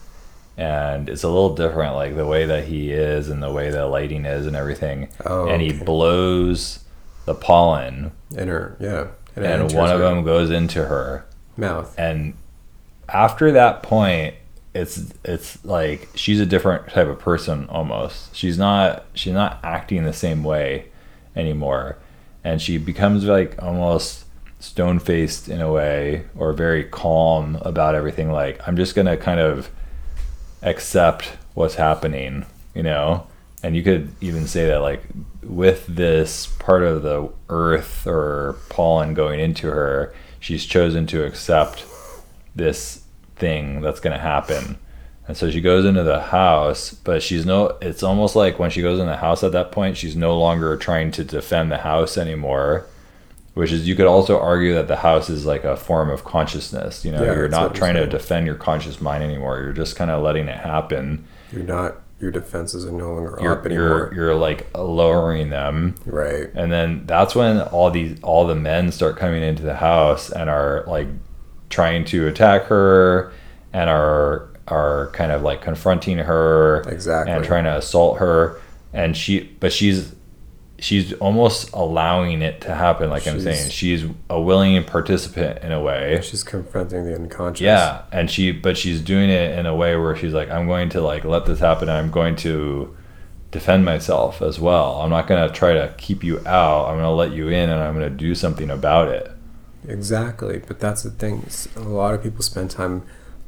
and 0.61 1.09
it's 1.09 1.23
a 1.23 1.27
little 1.27 1.55
different, 1.55 1.95
like 1.95 2.15
the 2.15 2.27
way 2.27 2.45
that 2.45 2.65
he 2.65 2.91
is 2.91 3.29
and 3.29 3.41
the 3.41 3.51
way 3.51 3.71
the 3.71 3.87
lighting 3.87 4.25
is 4.25 4.45
and 4.45 4.55
everything. 4.55 5.09
Oh, 5.25 5.47
and 5.47 5.59
he 5.59 5.73
blows 5.73 6.83
the 7.25 7.33
pollen. 7.33 8.11
In 8.37 8.47
her, 8.47 8.77
yeah. 8.79 9.07
And, 9.35 9.45
and 9.45 9.73
one 9.73 9.89
of 9.89 9.99
them 9.99 10.23
goes 10.23 10.51
into 10.51 10.85
her 10.85 11.25
mouth. 11.57 11.97
And 11.97 12.35
after 13.09 13.51
that 13.53 13.81
point, 13.81 14.35
it's 14.75 15.11
it's 15.25 15.65
like 15.65 16.09
she's 16.13 16.39
a 16.39 16.45
different 16.45 16.89
type 16.89 17.07
of 17.07 17.17
person 17.17 17.65
almost. 17.67 18.35
She's 18.35 18.59
not 18.59 19.05
she's 19.15 19.33
not 19.33 19.59
acting 19.63 20.03
the 20.03 20.13
same 20.13 20.43
way 20.43 20.89
anymore, 21.35 21.97
and 22.43 22.61
she 22.61 22.77
becomes 22.77 23.25
like 23.25 23.59
almost 23.63 24.25
stone 24.59 24.99
faced 24.99 25.49
in 25.49 25.59
a 25.59 25.71
way, 25.71 26.25
or 26.37 26.53
very 26.53 26.83
calm 26.83 27.57
about 27.61 27.95
everything. 27.95 28.31
Like 28.31 28.61
I'm 28.67 28.77
just 28.77 28.93
gonna 28.93 29.17
kind 29.17 29.39
of 29.39 29.71
accept 30.61 31.37
what's 31.53 31.75
happening, 31.75 32.45
you 32.73 32.83
know? 32.83 33.27
And 33.63 33.75
you 33.75 33.83
could 33.83 34.13
even 34.21 34.47
say 34.47 34.65
that, 34.67 34.81
like, 34.81 35.03
with 35.43 35.85
this 35.87 36.47
part 36.47 36.83
of 36.83 37.03
the 37.03 37.29
earth 37.49 38.07
or 38.07 38.57
pollen 38.69 39.13
going 39.13 39.39
into 39.39 39.67
her, 39.69 40.13
she's 40.39 40.65
chosen 40.65 41.05
to 41.07 41.25
accept 41.25 41.85
this 42.55 43.03
thing 43.35 43.81
that's 43.81 43.99
going 43.99 44.15
to 44.15 44.21
happen. 44.21 44.77
And 45.27 45.37
so 45.37 45.51
she 45.51 45.61
goes 45.61 45.85
into 45.85 46.03
the 46.03 46.19
house, 46.19 46.93
but 46.93 47.21
she's 47.21 47.45
no, 47.45 47.77
it's 47.81 48.03
almost 48.03 48.35
like 48.35 48.57
when 48.57 48.71
she 48.71 48.81
goes 48.81 48.99
in 48.99 49.05
the 49.05 49.17
house 49.17 49.43
at 49.43 49.51
that 49.51 49.71
point, 49.71 49.95
she's 49.95 50.15
no 50.15 50.37
longer 50.37 50.75
trying 50.75 51.11
to 51.11 51.23
defend 51.23 51.71
the 51.71 51.77
house 51.77 52.17
anymore 52.17 52.87
which 53.53 53.71
is 53.71 53.87
you 53.87 53.95
could 53.95 54.07
also 54.07 54.39
argue 54.39 54.73
that 54.73 54.87
the 54.87 54.97
house 54.97 55.29
is 55.29 55.45
like 55.45 55.63
a 55.63 55.75
form 55.75 56.09
of 56.09 56.23
consciousness. 56.23 57.03
You 57.03 57.11
know 57.11 57.23
yeah, 57.23 57.33
you're 57.33 57.49
not 57.49 57.75
trying 57.75 57.95
to 57.95 58.07
defend 58.07 58.45
your 58.45 58.55
conscious 58.55 59.01
mind 59.01 59.23
anymore. 59.23 59.61
You're 59.61 59.73
just 59.73 59.95
kind 59.95 60.11
of 60.11 60.23
letting 60.23 60.47
it 60.47 60.57
happen. 60.57 61.25
You're 61.51 61.63
not 61.63 62.01
your 62.21 62.31
defenses 62.31 62.85
are 62.85 62.91
no 62.91 63.13
longer 63.13 63.37
you're, 63.41 63.59
up 63.59 63.65
anymore. 63.65 63.87
you're, 63.87 64.13
you're 64.13 64.35
like 64.35 64.67
lowering 64.77 65.49
them. 65.49 65.95
Right. 66.05 66.49
And 66.53 66.71
then 66.71 67.05
that's 67.07 67.33
when 67.33 67.61
all 67.61 67.89
these 67.89 68.21
all 68.21 68.45
the 68.45 68.55
men 68.55 68.91
start 68.91 69.17
coming 69.17 69.41
into 69.41 69.63
the 69.63 69.75
house 69.75 70.31
and 70.31 70.49
are 70.49 70.83
like 70.87 71.07
trying 71.69 72.05
to 72.05 72.27
attack 72.27 72.65
her 72.65 73.33
and 73.73 73.89
are 73.89 74.49
are 74.67 75.09
kind 75.11 75.31
of 75.31 75.41
like 75.41 75.61
confronting 75.61 76.19
her 76.19 76.81
exactly. 76.87 77.33
and 77.33 77.43
trying 77.43 77.63
to 77.63 77.75
assault 77.75 78.19
her. 78.19 78.61
And 78.93 79.17
she 79.17 79.41
but 79.59 79.73
she's 79.73 80.13
she's 80.81 81.13
almost 81.13 81.71
allowing 81.73 82.41
it 82.41 82.59
to 82.61 82.73
happen 82.73 83.09
like 83.09 83.23
she's, 83.23 83.33
i'm 83.33 83.39
saying. 83.39 83.69
She's 83.69 84.05
a 84.29 84.41
willing 84.41 84.83
participant 84.83 85.63
in 85.63 85.71
a 85.71 85.79
way. 85.79 86.19
She's 86.23 86.43
confronting 86.43 87.05
the 87.05 87.15
unconscious. 87.15 87.61
Yeah 87.61 88.03
and 88.11 88.29
she 88.29 88.51
but 88.51 88.75
she's 88.77 88.99
doing 88.99 89.29
it 89.29 89.57
in 89.57 89.65
a 89.65 89.75
way 89.75 89.95
where 89.95 90.15
she's 90.15 90.33
like 90.33 90.49
i'm 90.49 90.67
going 90.67 90.89
to 90.89 91.01
like 91.01 91.23
let 91.23 91.45
this 91.45 91.59
happen 91.59 91.87
i'm 91.87 92.11
going 92.11 92.35
to 92.37 92.95
defend 93.51 93.83
myself 93.83 94.41
as 94.41 94.59
well. 94.61 95.01
I'm 95.01 95.09
not 95.09 95.27
going 95.27 95.45
to 95.45 95.53
try 95.53 95.73
to 95.73 95.93
keep 95.97 96.23
you 96.23 96.39
out. 96.47 96.87
I'm 96.87 96.95
going 96.95 97.03
to 97.03 97.09
let 97.09 97.31
you 97.33 97.49
in 97.49 97.69
and 97.69 97.81
i'm 97.81 97.93
going 97.93 98.09
to 98.09 98.15
do 98.15 98.33
something 98.33 98.69
about 98.69 99.07
it. 99.07 99.31
Exactly 99.87 100.61
but 100.67 100.79
that's 100.79 101.03
the 101.03 101.11
thing. 101.11 101.45
A 101.75 101.81
lot 101.81 102.13
of 102.15 102.23
people 102.23 102.41
spend 102.41 102.71
time 102.71 103.03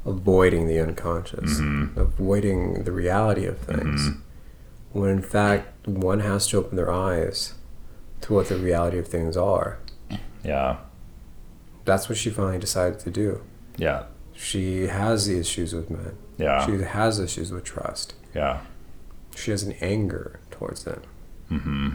avoiding 0.06 0.68
the 0.68 0.78
unconscious 0.78 1.58
mm-hmm. 1.58 1.98
avoiding 1.98 2.84
the 2.84 2.92
reality 2.92 3.44
of 3.44 3.58
things. 3.58 4.08
Mm-hmm 4.08 4.20
when 4.94 5.10
in 5.10 5.20
fact 5.22 5.86
one 5.86 6.20
has 6.20 6.46
to 6.46 6.56
open 6.56 6.76
their 6.76 6.90
eyes 6.90 7.54
to 8.22 8.32
what 8.32 8.48
the 8.48 8.56
reality 8.56 8.96
of 8.96 9.08
things 9.08 9.36
are. 9.36 9.78
Yeah. 10.42 10.78
That's 11.84 12.08
what 12.08 12.16
she 12.16 12.30
finally 12.30 12.58
decided 12.58 13.00
to 13.00 13.10
do. 13.10 13.42
Yeah. 13.76 14.04
She 14.32 14.86
has 14.86 15.26
the 15.26 15.38
issues 15.38 15.74
with 15.74 15.90
men. 15.90 16.16
Yeah. 16.38 16.64
She 16.64 16.80
has 16.82 17.18
issues 17.18 17.52
with 17.52 17.64
trust. 17.64 18.14
Yeah. 18.34 18.60
she 19.36 19.50
has 19.50 19.62
an 19.64 19.72
anger 19.80 20.40
towards 20.50 20.84
them. 20.84 21.02
Mm-hmm. 21.50 21.90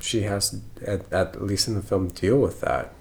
She 0.00 0.22
has, 0.22 0.60
at, 0.84 1.10
at 1.12 1.40
least 1.42 1.68
in 1.68 1.74
the 1.74 1.82
film, 1.82 2.08
deal 2.08 2.38
with 2.38 2.60
that. 2.60 2.92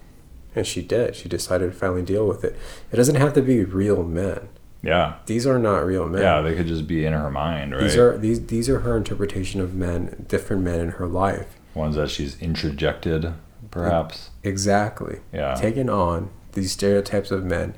And 0.55 0.65
she 0.65 0.81
did. 0.81 1.15
She 1.15 1.27
decided 1.29 1.71
to 1.73 1.77
finally 1.77 2.01
deal 2.03 2.27
with 2.27 2.43
it. 2.43 2.55
It 2.91 2.95
doesn't 2.95 3.15
have 3.15 3.33
to 3.33 3.41
be 3.41 3.63
real 3.63 4.03
men. 4.03 4.49
Yeah. 4.83 5.15
These 5.25 5.45
are 5.47 5.57
not 5.59 5.85
real 5.85 6.07
men. 6.07 6.21
Yeah, 6.21 6.41
they 6.41 6.55
could 6.55 6.67
just 6.67 6.87
be 6.87 7.05
in 7.05 7.13
her 7.13 7.29
mind, 7.31 7.73
right? 7.73 7.81
These 7.81 7.97
are 7.97 8.17
these 8.17 8.45
these 8.47 8.69
are 8.69 8.79
her 8.81 8.95
interpretation 8.95 9.59
of 9.61 9.73
men, 9.73 10.25
different 10.27 10.63
men 10.63 10.79
in 10.79 10.89
her 10.91 11.07
life. 11.07 11.57
Ones 11.73 11.95
that 11.95 12.09
she's 12.09 12.35
introjected, 12.37 13.33
perhaps. 13.71 14.29
Exactly. 14.43 15.19
Yeah. 15.33 15.55
Taken 15.55 15.89
on 15.89 16.29
these 16.53 16.71
stereotypes 16.71 17.31
of 17.31 17.43
men 17.43 17.73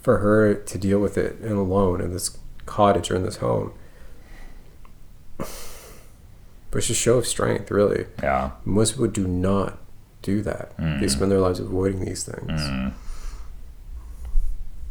for 0.00 0.18
her 0.18 0.54
to 0.54 0.78
deal 0.78 0.98
with 0.98 1.16
it 1.18 1.38
and 1.40 1.52
alone 1.52 2.00
in 2.00 2.12
this 2.12 2.36
cottage 2.66 3.10
or 3.10 3.16
in 3.16 3.22
this 3.24 3.36
home. 3.36 3.72
But 6.70 6.78
it's 6.78 6.90
a 6.90 6.94
show 6.94 7.18
of 7.18 7.26
strength, 7.26 7.68
really. 7.72 8.06
Yeah. 8.22 8.52
Most 8.64 8.92
people 8.92 9.08
do 9.08 9.26
not 9.26 9.78
do 10.22 10.40
that. 10.42 10.76
They 10.76 10.84
Mm. 10.84 11.10
spend 11.10 11.32
their 11.32 11.40
lives 11.40 11.58
avoiding 11.58 12.04
these 12.04 12.22
things. 12.22 12.60
Mm. 12.60 12.92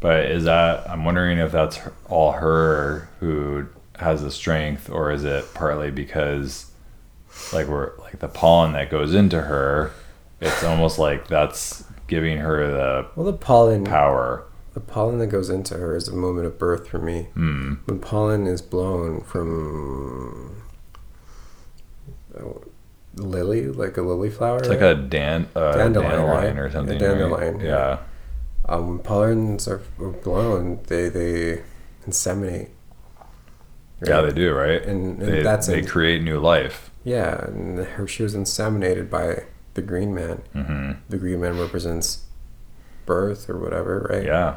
But 0.00 0.26
is 0.26 0.44
that? 0.44 0.88
I'm 0.88 1.04
wondering 1.04 1.38
if 1.38 1.52
that's 1.52 1.78
all 2.08 2.32
her 2.32 3.08
who 3.20 3.66
has 3.98 4.22
the 4.22 4.30
strength, 4.30 4.88
or 4.90 5.12
is 5.12 5.24
it 5.24 5.44
partly 5.52 5.90
because, 5.90 6.70
like, 7.52 7.66
we're 7.68 7.98
like 7.98 8.18
the 8.18 8.28
pollen 8.28 8.72
that 8.72 8.90
goes 8.90 9.14
into 9.14 9.42
her. 9.42 9.92
It's 10.40 10.64
almost 10.64 10.98
like 10.98 11.28
that's 11.28 11.84
giving 12.06 12.38
her 12.38 12.66
the 12.66 13.06
Well, 13.14 13.26
the 13.26 13.34
pollen, 13.34 13.84
power. 13.84 14.44
the 14.72 14.80
pollen 14.80 15.18
that 15.18 15.26
goes 15.26 15.50
into 15.50 15.74
her 15.76 15.94
is 15.94 16.08
a 16.08 16.14
moment 16.16 16.46
of 16.46 16.58
birth 16.58 16.88
for 16.88 16.98
me. 16.98 17.24
Hmm. 17.34 17.74
When 17.84 17.98
pollen 17.98 18.46
is 18.46 18.62
blown 18.62 19.20
from 19.20 20.62
lily, 23.16 23.66
like 23.66 23.96
a 23.96 24.02
lily 24.02 24.30
flower, 24.30 24.58
It's 24.60 24.68
like 24.68 24.80
a 24.80 24.94
dan- 24.94 25.48
uh, 25.54 25.72
Dandelion, 25.76 26.10
dandelion, 26.10 26.56
right? 26.56 26.58
or 26.58 26.66
A 26.66 26.72
something. 26.72 26.98
dandelion, 26.98 27.56
right? 27.58 27.64
yeah. 27.64 27.70
Yeah. 27.70 27.98
Um, 28.70 28.88
when 28.88 28.98
pollens 29.00 29.68
are 29.68 29.82
blown, 30.22 30.80
they 30.86 31.08
they 31.10 31.62
inseminate. 32.06 32.68
Yeah, 34.06 34.22
they 34.22 34.32
do, 34.32 34.54
right? 34.54 34.82
And, 34.82 35.20
and 35.20 35.32
they, 35.32 35.42
that's 35.42 35.66
they 35.66 35.80
in- 35.80 35.86
create 35.86 36.22
new 36.22 36.38
life. 36.40 36.90
yeah. 37.04 37.44
And 37.44 37.78
her 37.80 38.06
she 38.06 38.22
was 38.22 38.34
inseminated 38.34 39.10
by 39.10 39.44
the 39.74 39.82
green 39.82 40.14
man. 40.14 40.38
hmm 40.54 40.92
The 41.10 41.18
green 41.18 41.40
man 41.42 41.58
represents 41.58 42.24
birth 43.04 43.50
or 43.50 43.58
whatever, 43.58 44.06
right? 44.10 44.24
Yeah. 44.24 44.56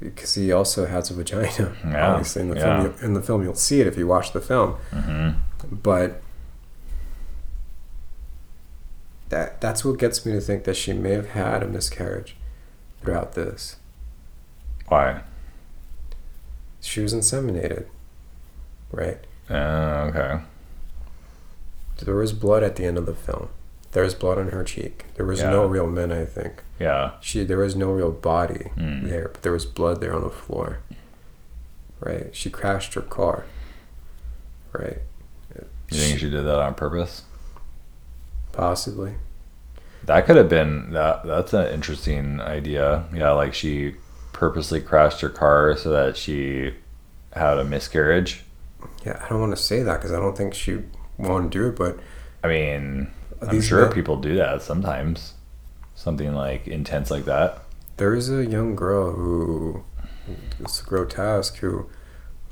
Because 0.00 0.34
he 0.34 0.50
also 0.52 0.84
has 0.86 1.10
a 1.10 1.14
vagina. 1.14 1.74
Yeah, 1.84 2.08
Obviously, 2.10 2.42
in 2.42 2.50
the 2.50 2.56
yeah. 2.56 2.82
film, 2.82 2.94
in 3.02 3.14
the 3.14 3.22
film, 3.22 3.42
you'll 3.44 3.54
see 3.54 3.80
it 3.80 3.86
if 3.86 3.96
you 3.96 4.06
watch 4.06 4.32
the 4.32 4.40
film. 4.42 4.72
hmm 4.92 5.30
But 5.70 6.20
that 9.28 9.60
that's 9.60 9.84
what 9.84 9.98
gets 9.98 10.26
me 10.26 10.32
to 10.32 10.40
think 10.40 10.64
that 10.64 10.76
she 10.76 10.92
may 10.92 11.12
have 11.12 11.30
had 11.30 11.62
a 11.62 11.66
miscarriage 11.66 12.36
throughout 13.02 13.32
this. 13.34 13.76
Why? 14.88 15.22
She 16.80 17.00
was 17.00 17.14
inseminated, 17.14 17.86
right? 18.90 19.18
Uh, 19.48 20.10
okay. 20.10 20.40
There 22.04 22.14
was 22.16 22.32
blood 22.32 22.62
at 22.62 22.76
the 22.76 22.84
end 22.84 22.98
of 22.98 23.06
the 23.06 23.14
film. 23.14 23.48
There 23.92 24.02
was 24.02 24.14
blood 24.14 24.38
on 24.38 24.48
her 24.48 24.64
cheek. 24.64 25.04
There 25.14 25.26
was 25.26 25.40
Yeah. 25.40 25.50
no 25.50 25.66
real 25.66 25.86
men, 25.86 26.10
I 26.10 26.24
think. 26.24 26.62
Yeah. 26.80 27.12
She 27.20 27.44
there 27.44 27.58
was 27.58 27.76
no 27.76 27.92
real 27.92 28.10
body 28.10 28.70
Mm. 28.76 29.08
there, 29.08 29.28
but 29.28 29.42
there 29.42 29.52
was 29.52 29.66
blood 29.66 30.00
there 30.00 30.14
on 30.14 30.22
the 30.22 30.30
floor. 30.30 30.78
Right? 32.00 32.34
She 32.34 32.50
crashed 32.50 32.94
her 32.94 33.02
car. 33.02 33.44
Right? 34.72 34.98
You 35.90 35.98
think 35.98 36.18
she 36.20 36.30
did 36.30 36.44
that 36.46 36.58
on 36.58 36.74
purpose? 36.74 37.22
Possibly. 38.52 39.14
That 40.06 40.26
could 40.26 40.36
have 40.36 40.48
been 40.48 40.90
that. 40.92 41.24
That's 41.24 41.52
an 41.52 41.66
interesting 41.72 42.40
idea. 42.40 43.04
Yeah, 43.14 43.32
like 43.32 43.54
she 43.54 43.94
purposely 44.32 44.80
crashed 44.80 45.20
her 45.20 45.28
car 45.28 45.76
so 45.76 45.90
that 45.90 46.16
she 46.16 46.74
had 47.32 47.58
a 47.58 47.64
miscarriage. 47.64 48.44
Yeah, 49.04 49.20
I 49.24 49.28
don't 49.28 49.40
want 49.40 49.56
to 49.56 49.62
say 49.62 49.82
that 49.82 49.98
because 49.98 50.12
I 50.12 50.18
don't 50.18 50.36
think 50.36 50.54
she 50.54 50.78
wanted 51.18 51.52
to 51.52 51.58
do 51.58 51.68
it, 51.68 51.76
but 51.76 51.98
I 52.42 52.48
mean, 52.48 53.10
I'm 53.40 53.60
sure 53.60 53.82
men- 53.84 53.92
people 53.92 54.16
do 54.16 54.34
that 54.36 54.62
sometimes. 54.62 55.34
Something 55.94 56.34
like 56.34 56.66
intense 56.66 57.10
like 57.10 57.26
that. 57.26 57.62
there 57.96 58.14
is 58.14 58.28
a 58.28 58.44
young 58.44 58.74
girl 58.74 59.12
who 59.12 59.84
it's 60.58 60.80
grotesque 60.82 61.56
who 61.58 61.88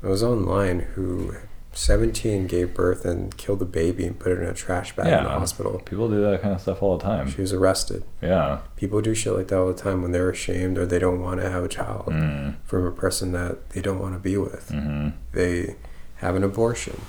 was 0.01 0.23
online 0.23 0.79
who 0.95 1.35
17 1.73 2.47
gave 2.47 2.73
birth 2.73 3.05
and 3.05 3.35
killed 3.37 3.61
a 3.61 3.65
baby 3.65 4.05
and 4.05 4.19
put 4.19 4.31
it 4.33 4.39
in 4.39 4.47
a 4.47 4.53
trash 4.53 4.93
bag 4.95 5.05
in 5.07 5.23
the 5.23 5.29
Yeah. 5.29 5.39
hospital. 5.39 5.81
People 5.85 6.09
do 6.09 6.21
that 6.21 6.41
kind 6.41 6.53
of 6.53 6.61
stuff 6.61 6.83
all 6.83 6.97
the 6.97 7.03
time. 7.03 7.29
She 7.29 7.39
was 7.41 7.53
arrested. 7.53 8.03
Yeah. 8.21 8.59
People 8.75 8.99
do 9.01 9.13
shit 9.13 9.33
like 9.33 9.47
that 9.47 9.57
all 9.57 9.67
the 9.67 9.73
time 9.81 10.01
when 10.01 10.11
they're 10.11 10.29
ashamed 10.29 10.77
or 10.77 10.85
they 10.85 10.99
don't 10.99 11.21
want 11.21 11.39
to 11.39 11.49
have 11.49 11.63
a 11.63 11.69
child 11.69 12.07
Mm. 12.07 12.55
from 12.65 12.85
a 12.85 12.91
person 12.91 13.31
that 13.31 13.69
they 13.69 13.81
don't 13.81 13.99
want 13.99 14.13
to 14.15 14.19
be 14.19 14.35
with. 14.37 14.69
hmm 14.69 15.09
They 15.31 15.75
have 16.17 16.35
an 16.35 16.43
abortion. 16.43 16.99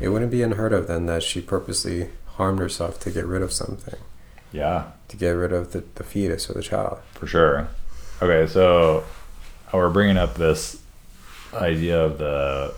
It 0.00 0.08
wouldn't 0.08 0.30
be 0.32 0.42
unheard 0.42 0.72
of 0.72 0.86
then 0.88 1.06
that 1.06 1.22
she 1.22 1.40
purposely 1.40 2.10
harmed 2.36 2.58
herself 2.58 2.98
to 3.00 3.10
get 3.10 3.26
rid 3.26 3.42
of 3.42 3.52
something, 3.52 3.98
Yeah. 4.52 4.84
to 5.08 5.16
get 5.16 5.30
rid 5.30 5.52
of 5.52 5.72
the, 5.72 5.84
the 5.94 6.04
fetus 6.04 6.50
or 6.50 6.54
the 6.54 6.62
child. 6.62 6.98
For 7.14 7.26
sure. 7.26 7.68
Okay, 8.20 8.46
so 8.48 9.04
we're 9.72 9.88
bringing 9.90 10.16
up 10.16 10.34
this 10.34 10.78
idea 11.54 12.00
of 12.04 12.18
the, 12.18 12.74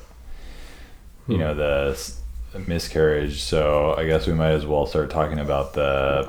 you 1.31 1.37
Hmm. 1.37 1.41
know, 1.43 1.55
the 1.55 1.93
s- 1.93 2.21
miscarriage. 2.67 3.43
So 3.43 3.95
I 3.97 4.07
guess 4.07 4.27
we 4.27 4.33
might 4.35 4.51
as 4.53 4.67
well 4.67 4.87
start 4.87 5.11
talking 5.11 5.39
about 5.39 5.73
the 5.75 6.29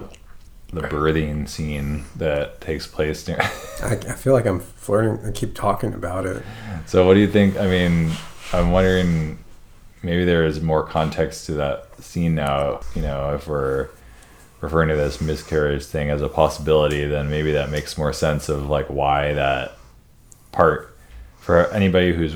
the 0.73 0.81
birthing 0.81 1.49
scene 1.49 2.05
that 2.15 2.61
takes 2.61 2.87
place. 2.87 3.27
Near. 3.27 3.37
I, 3.83 3.93
I 3.93 4.13
feel 4.15 4.31
like 4.33 4.45
I'm 4.45 4.61
flirting. 4.61 5.19
I 5.25 5.31
keep 5.31 5.53
talking 5.53 5.93
about 5.93 6.25
it. 6.25 6.43
so 6.85 7.05
what 7.05 7.15
do 7.15 7.19
you 7.19 7.27
think? 7.27 7.57
I 7.57 7.67
mean, 7.67 8.11
I'm 8.53 8.71
wondering. 8.71 9.39
Maybe 10.03 10.25
there 10.25 10.45
is 10.45 10.61
more 10.61 10.83
context 10.83 11.45
to 11.47 11.53
that 11.53 11.85
scene 12.01 12.33
now. 12.35 12.79
You 12.95 13.01
know, 13.03 13.35
if 13.35 13.47
we're 13.47 13.89
referring 14.61 14.89
to 14.89 14.95
this 14.95 15.19
miscarriage 15.21 15.85
thing 15.85 16.09
as 16.09 16.21
a 16.21 16.29
possibility, 16.29 17.05
then 17.05 17.29
maybe 17.29 17.51
that 17.51 17.69
makes 17.69 17.97
more 17.97 18.13
sense 18.13 18.47
of 18.49 18.67
like 18.69 18.87
why 18.89 19.33
that 19.33 19.73
part 20.51 20.95
for 21.39 21.67
anybody 21.71 22.13
who's 22.13 22.35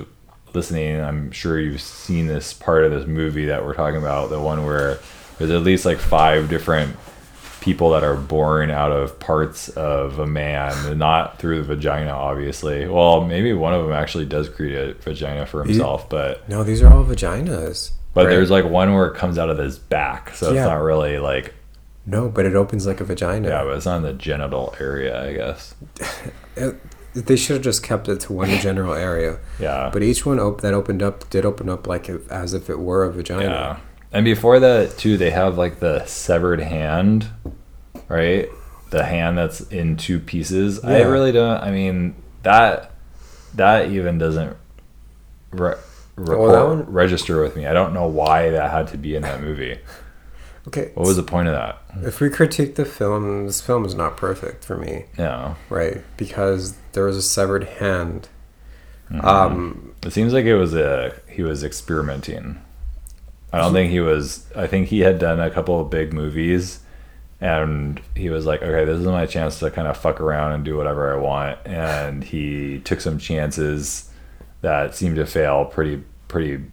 listening 0.55 0.99
i'm 1.01 1.29
sure 1.31 1.59
you've 1.59 1.81
seen 1.81 2.27
this 2.27 2.53
part 2.53 2.83
of 2.83 2.91
this 2.91 3.05
movie 3.05 3.45
that 3.45 3.63
we're 3.65 3.73
talking 3.75 3.97
about 3.99 4.29
the 4.29 4.39
one 4.39 4.65
where 4.65 4.97
there's 5.37 5.51
at 5.51 5.61
least 5.63 5.85
like 5.85 5.97
five 5.99 6.49
different 6.49 6.95
people 7.61 7.89
that 7.91 8.03
are 8.03 8.15
born 8.15 8.69
out 8.69 8.91
of 8.91 9.19
parts 9.19 9.69
of 9.69 10.19
a 10.19 10.25
man 10.27 10.97
not 10.99 11.39
through 11.39 11.57
the 11.57 11.63
vagina 11.75 12.11
obviously 12.11 12.87
well 12.87 13.21
maybe 13.25 13.53
one 13.53 13.73
of 13.73 13.83
them 13.83 13.91
actually 13.91 14.25
does 14.25 14.47
create 14.47 14.75
a 14.75 14.93
vagina 15.01 15.45
for 15.45 15.63
himself 15.63 16.07
but 16.09 16.47
No, 16.47 16.63
these 16.63 16.81
are 16.83 16.93
all 16.93 17.03
vaginas. 17.03 17.91
but 18.13 18.25
right? 18.25 18.29
there's 18.31 18.51
like 18.51 18.65
one 18.65 18.93
where 18.93 19.07
it 19.07 19.15
comes 19.15 19.37
out 19.39 19.49
of 19.49 19.57
his 19.57 19.79
back 19.79 20.35
so 20.35 20.47
it's 20.47 20.55
not 20.57 20.75
really 20.81 21.17
like 21.19 21.53
no, 22.07 22.29
but 22.29 22.45
it 22.45 22.53
opens 22.55 22.85
like 22.85 23.01
a 23.01 23.03
vagina. 23.03 23.47
yeah 23.49 23.63
but 23.63 23.75
it's 23.77 23.85
not 23.87 23.97
in 23.97 24.03
the 24.03 24.13
genital 24.13 24.75
area 24.79 25.27
i 25.27 25.33
guess 25.33 25.73
they 27.15 27.35
should 27.35 27.55
have 27.55 27.63
just 27.63 27.81
kept 27.83 28.07
it 28.09 28.19
to 28.21 28.33
one 28.33 28.49
general 28.59 28.93
area. 28.93 29.39
yeah 29.59 29.89
But 29.91 30.03
each 30.03 30.25
one 30.25 30.39
op- 30.39 30.61
that 30.61 30.73
opened 30.73 31.01
up 31.01 31.29
did 31.29 31.45
open 31.45 31.69
up 31.69 31.87
like 31.87 32.09
if, 32.09 32.29
as 32.31 32.53
if 32.53 32.69
it 32.69 32.79
were 32.79 33.03
a 33.05 33.11
vagina. 33.11 33.43
Yeah. 33.45 33.77
And 34.11 34.23
before 34.25 34.59
that 34.59 34.97
too, 34.97 35.17
they 35.17 35.31
have 35.31 35.57
like 35.57 35.79
the 35.79 36.05
severed 36.05 36.59
hand, 36.61 37.27
right? 38.07 38.47
The 38.91 39.03
hand 39.03 39.37
that's 39.37 39.61
in 39.61 39.97
two 39.97 40.19
pieces. 40.19 40.83
I 40.83 41.01
really 41.01 41.31
don't. 41.31 41.61
I 41.61 41.71
mean 41.71 42.15
that 42.43 42.91
that 43.55 43.89
even 43.91 44.17
doesn't 44.17 44.55
re- 45.51 45.75
record, 46.15 46.53
that 46.53 46.65
one- 46.67 46.85
register 46.91 47.41
with 47.41 47.55
me. 47.55 47.65
I 47.65 47.73
don't 47.73 47.93
know 47.93 48.07
why 48.07 48.49
that 48.51 48.71
had 48.71 48.87
to 48.89 48.97
be 48.97 49.15
in 49.15 49.21
that 49.23 49.41
movie. 49.41 49.79
Okay. 50.67 50.89
What 50.95 51.05
was 51.05 51.15
the 51.15 51.21
point 51.21 51.47
of 51.47 51.53
that? 51.53 51.79
If 52.07 52.19
we 52.19 52.27
critique 52.31 52.73
the 52.73 52.85
film, 52.85 53.45
this 53.45 53.61
film 53.61 53.85
is 53.85 53.93
not 53.93 54.17
perfect 54.17 54.63
for 54.65 54.75
me, 54.75 55.05
Yeah. 55.15 55.53
right? 55.69 56.01
Because 56.17 56.75
there 56.95 57.05
was 57.05 57.15
a 57.17 57.21
severed 57.21 57.65
hand. 57.65 58.27
Mhm. 59.11 59.23
Um, 59.23 59.91
It 60.03 60.11
seems 60.13 60.33
like 60.33 60.45
it 60.45 60.55
was 60.55 60.73
a 60.73 61.13
he 61.29 61.43
was 61.43 61.63
experimenting. 61.63 62.57
I 63.53 63.59
don't 63.59 63.73
think 63.73 63.91
he 63.91 63.99
was. 63.99 64.45
I 64.55 64.67
think 64.67 64.87
he 64.87 64.99
had 65.01 65.19
done 65.19 65.39
a 65.39 65.49
couple 65.49 65.79
of 65.79 65.89
big 65.89 66.11
movies, 66.13 66.79
and 67.39 68.01
he 68.15 68.29
was 68.29 68.45
like, 68.45 68.61
"Okay, 68.61 68.83
this 68.85 68.99
is 68.99 69.05
my 69.05 69.25
chance 69.25 69.59
to 69.59 69.69
kind 69.71 69.87
of 69.87 69.95
fuck 69.95 70.19
around 70.19 70.51
and 70.53 70.65
do 70.65 70.75
whatever 70.75 71.13
I 71.13 71.17
want." 71.17 71.59
And 71.65 72.23
he 72.23 72.79
took 72.79 72.99
some 72.99 73.17
chances 73.17 74.09
that 74.61 74.95
seemed 74.95 75.15
to 75.17 75.25
fail 75.25 75.65
pretty 75.65 76.03
pretty 76.27 76.65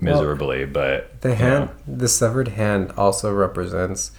miserably. 0.00 0.64
but 0.64 1.20
the 1.20 1.34
hand, 1.34 1.70
know, 1.86 1.96
the 1.96 2.08
severed 2.08 2.48
hand, 2.48 2.92
also 2.96 3.32
represents. 3.32 4.12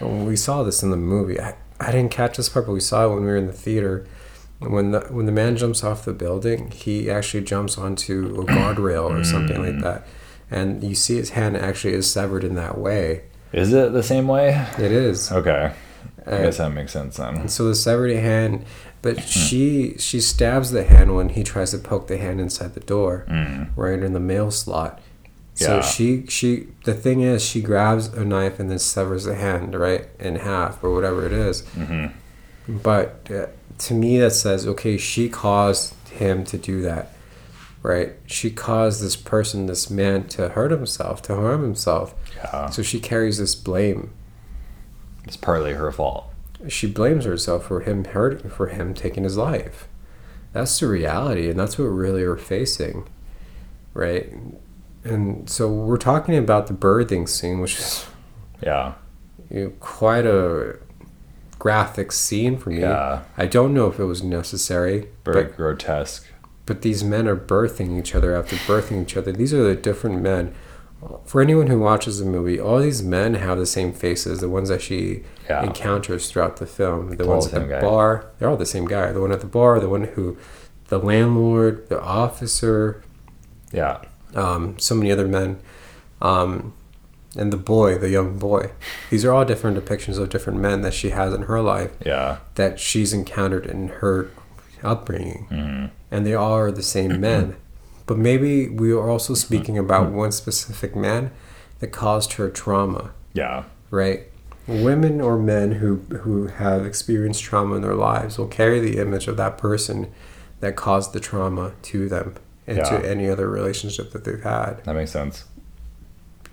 We 0.00 0.36
saw 0.36 0.62
this 0.62 0.82
in 0.82 0.90
the 0.90 0.96
movie. 0.96 1.38
I, 1.40 1.54
I 1.78 1.92
didn't 1.92 2.10
catch 2.10 2.36
this 2.36 2.48
part, 2.48 2.66
but 2.66 2.72
we 2.72 2.80
saw 2.80 3.06
it 3.06 3.08
when 3.14 3.20
we 3.20 3.26
were 3.26 3.36
in 3.36 3.46
the 3.46 3.52
theater. 3.52 4.06
When 4.60 4.90
the 4.92 5.00
when 5.10 5.26
the 5.26 5.32
man 5.32 5.56
jumps 5.56 5.82
off 5.82 6.04
the 6.04 6.12
building, 6.12 6.70
he 6.70 7.10
actually 7.10 7.44
jumps 7.44 7.78
onto 7.78 8.36
a 8.40 8.44
guardrail 8.54 9.18
or 9.20 9.24
something 9.24 9.56
Mm. 9.56 9.66
like 9.74 9.82
that, 9.82 10.06
and 10.50 10.82
you 10.84 10.94
see 10.94 11.16
his 11.16 11.30
hand 11.30 11.56
actually 11.56 11.94
is 11.94 12.10
severed 12.10 12.44
in 12.44 12.54
that 12.56 12.78
way. 12.78 13.22
Is 13.52 13.72
it 13.72 13.92
the 13.92 14.02
same 14.02 14.28
way? 14.28 14.64
It 14.78 14.92
is. 14.92 15.32
Okay. 15.32 15.72
I 16.26 16.30
Uh, 16.30 16.42
guess 16.42 16.58
that 16.58 16.72
makes 16.72 16.92
sense 16.92 17.16
then. 17.16 17.48
so 17.48 17.64
the 17.66 17.74
severed 17.74 18.14
hand, 18.14 18.64
but 19.02 19.14
Hmm. 19.18 19.20
she 19.26 19.94
she 19.98 20.20
stabs 20.20 20.70
the 20.70 20.84
hand 20.84 21.16
when 21.16 21.30
he 21.30 21.42
tries 21.42 21.70
to 21.72 21.78
poke 21.78 22.06
the 22.08 22.18
hand 22.18 22.40
inside 22.40 22.74
the 22.74 22.80
door, 22.80 23.24
Mm. 23.28 23.68
right 23.76 24.00
in 24.02 24.12
the 24.12 24.20
mail 24.20 24.50
slot. 24.50 25.00
So 25.54 25.76
Yeah. 25.76 25.80
she 25.82 26.24
she 26.28 26.68
the 26.84 26.94
thing 26.94 27.22
is 27.22 27.42
she 27.42 27.60
grabs 27.62 28.08
a 28.08 28.24
knife 28.24 28.60
and 28.60 28.70
then 28.70 28.78
severs 28.78 29.24
the 29.24 29.34
hand 29.34 29.74
right 29.74 30.06
in 30.18 30.36
half 30.36 30.84
or 30.84 30.90
whatever 30.92 31.24
it 31.26 31.32
is. 31.32 31.62
hmm 31.74 32.06
But 32.68 33.26
uh, 33.30 33.46
to 33.80 33.94
me, 33.94 34.18
that 34.18 34.32
says, 34.32 34.66
okay, 34.66 34.96
she 34.96 35.28
caused 35.28 35.94
him 36.08 36.44
to 36.44 36.58
do 36.58 36.82
that, 36.82 37.12
right? 37.82 38.12
She 38.26 38.50
caused 38.50 39.02
this 39.02 39.16
person, 39.16 39.66
this 39.66 39.90
man, 39.90 40.28
to 40.28 40.50
hurt 40.50 40.70
himself, 40.70 41.22
to 41.22 41.34
harm 41.34 41.62
himself. 41.62 42.14
Yeah. 42.36 42.70
So 42.70 42.82
she 42.82 43.00
carries 43.00 43.38
this 43.38 43.54
blame. 43.54 44.12
It's 45.24 45.36
partly 45.36 45.72
her 45.74 45.90
fault. 45.92 46.32
She 46.68 46.86
blames 46.86 47.24
herself 47.24 47.66
for 47.66 47.80
him 47.80 48.04
hurting, 48.04 48.50
for 48.50 48.66
him 48.68 48.92
taking 48.92 49.24
his 49.24 49.36
life. 49.36 49.88
That's 50.52 50.78
the 50.80 50.88
reality, 50.88 51.48
and 51.48 51.58
that's 51.58 51.78
what 51.78 51.84
really 51.84 52.26
we're 52.26 52.36
facing, 52.36 53.08
right? 53.94 54.30
And 55.04 55.48
so 55.48 55.72
we're 55.72 55.96
talking 55.96 56.36
about 56.36 56.66
the 56.66 56.74
birthing 56.74 57.28
scene, 57.28 57.60
which 57.60 57.78
is 57.78 58.04
Yeah. 58.60 58.94
you 59.48 59.64
know, 59.64 59.72
quite 59.80 60.26
a 60.26 60.76
graphic 61.60 62.10
scene 62.10 62.56
for 62.58 62.70
me. 62.70 62.80
Yeah. 62.80 63.20
I 63.38 63.46
don't 63.46 63.72
know 63.72 63.86
if 63.86 64.00
it 64.00 64.04
was 64.06 64.24
necessary, 64.24 65.06
Very 65.24 65.44
but 65.44 65.56
grotesque. 65.56 66.26
but 66.66 66.82
these 66.82 67.04
men 67.04 67.28
are 67.28 67.36
birthing 67.36 67.96
each 68.00 68.14
other 68.16 68.34
after 68.34 68.56
birthing 68.56 69.02
each 69.02 69.16
other. 69.16 69.30
These 69.30 69.54
are 69.54 69.62
the 69.62 69.76
different 69.76 70.20
men. 70.22 70.52
For 71.24 71.40
anyone 71.40 71.68
who 71.68 71.78
watches 71.78 72.18
the 72.18 72.26
movie, 72.26 72.58
all 72.60 72.78
these 72.80 73.02
men 73.02 73.34
have 73.34 73.56
the 73.58 73.64
same 73.66 73.92
faces. 73.92 74.40
The 74.40 74.48
ones 74.50 74.68
that 74.68 74.82
she 74.82 75.22
Yeah. 75.48 75.62
encounters 75.62 76.28
throughout 76.30 76.56
the 76.58 76.66
film, 76.66 77.16
the 77.16 77.26
ones 77.26 77.46
at 77.46 77.52
the 77.62 77.66
guy. 77.68 77.80
bar, 77.80 78.26
they're 78.38 78.48
all 78.50 78.56
the 78.56 78.66
same 78.66 78.86
guy. 78.86 79.10
The 79.12 79.20
one 79.20 79.32
at 79.32 79.40
the 79.40 79.46
bar, 79.46 79.80
the 79.80 79.88
one 79.88 80.04
who, 80.14 80.36
the 80.88 80.98
landlord, 80.98 81.88
the 81.88 82.00
officer, 82.00 83.02
Yeah. 83.72 83.98
um, 84.34 84.74
so 84.78 84.94
many 84.94 85.10
other 85.10 85.26
men, 85.28 85.58
um, 86.20 86.72
and 87.36 87.52
the 87.52 87.56
boy, 87.56 87.96
the 87.98 88.08
young 88.10 88.38
boy. 88.38 88.70
These 89.10 89.24
are 89.24 89.32
all 89.32 89.44
different 89.44 89.76
depictions 89.82 90.18
of 90.18 90.30
different 90.30 90.58
men 90.60 90.82
that 90.82 90.94
she 90.94 91.10
has 91.10 91.32
in 91.34 91.42
her 91.42 91.60
life 91.60 91.92
Yeah. 92.04 92.38
that 92.56 92.80
she's 92.80 93.12
encountered 93.12 93.66
in 93.66 93.88
her 94.00 94.30
upbringing, 94.82 95.46
hmm 95.48 95.86
and 96.12 96.26
they 96.26 96.34
all 96.34 96.52
are 96.56 96.72
the 96.72 96.82
same 96.82 97.20
men. 97.30 97.54
But 98.06 98.18
maybe 98.18 98.68
we 98.68 98.90
are 98.92 99.08
also 99.08 99.34
speaking 99.34 99.78
about 99.78 100.10
one 100.10 100.32
specific 100.32 100.96
man 100.96 101.30
that 101.78 101.88
caused 101.92 102.32
her 102.32 102.50
trauma, 102.50 103.12
Yeah. 103.32 103.64
right? 103.92 104.22
Women 104.66 105.20
or 105.20 105.38
men 105.38 105.72
who 105.72 105.96
who 106.22 106.48
have 106.48 106.84
experienced 106.84 107.42
trauma 107.44 107.76
in 107.76 107.82
their 107.82 107.94
lives 107.94 108.38
will 108.38 108.48
carry 108.48 108.80
the 108.80 108.98
image 108.98 109.28
of 109.28 109.36
that 109.36 109.56
person 109.58 110.08
that 110.60 110.74
caused 110.76 111.12
the 111.12 111.20
trauma 111.20 111.72
to 111.82 112.08
them 112.08 112.34
and 112.66 112.78
Yeah. 112.78 112.84
to 112.98 113.08
any 113.08 113.28
other 113.30 113.48
relationship 113.48 114.10
that 114.12 114.24
they've 114.24 114.42
had, 114.42 114.82
That 114.84 114.94
makes 114.96 115.10
sense. 115.12 115.44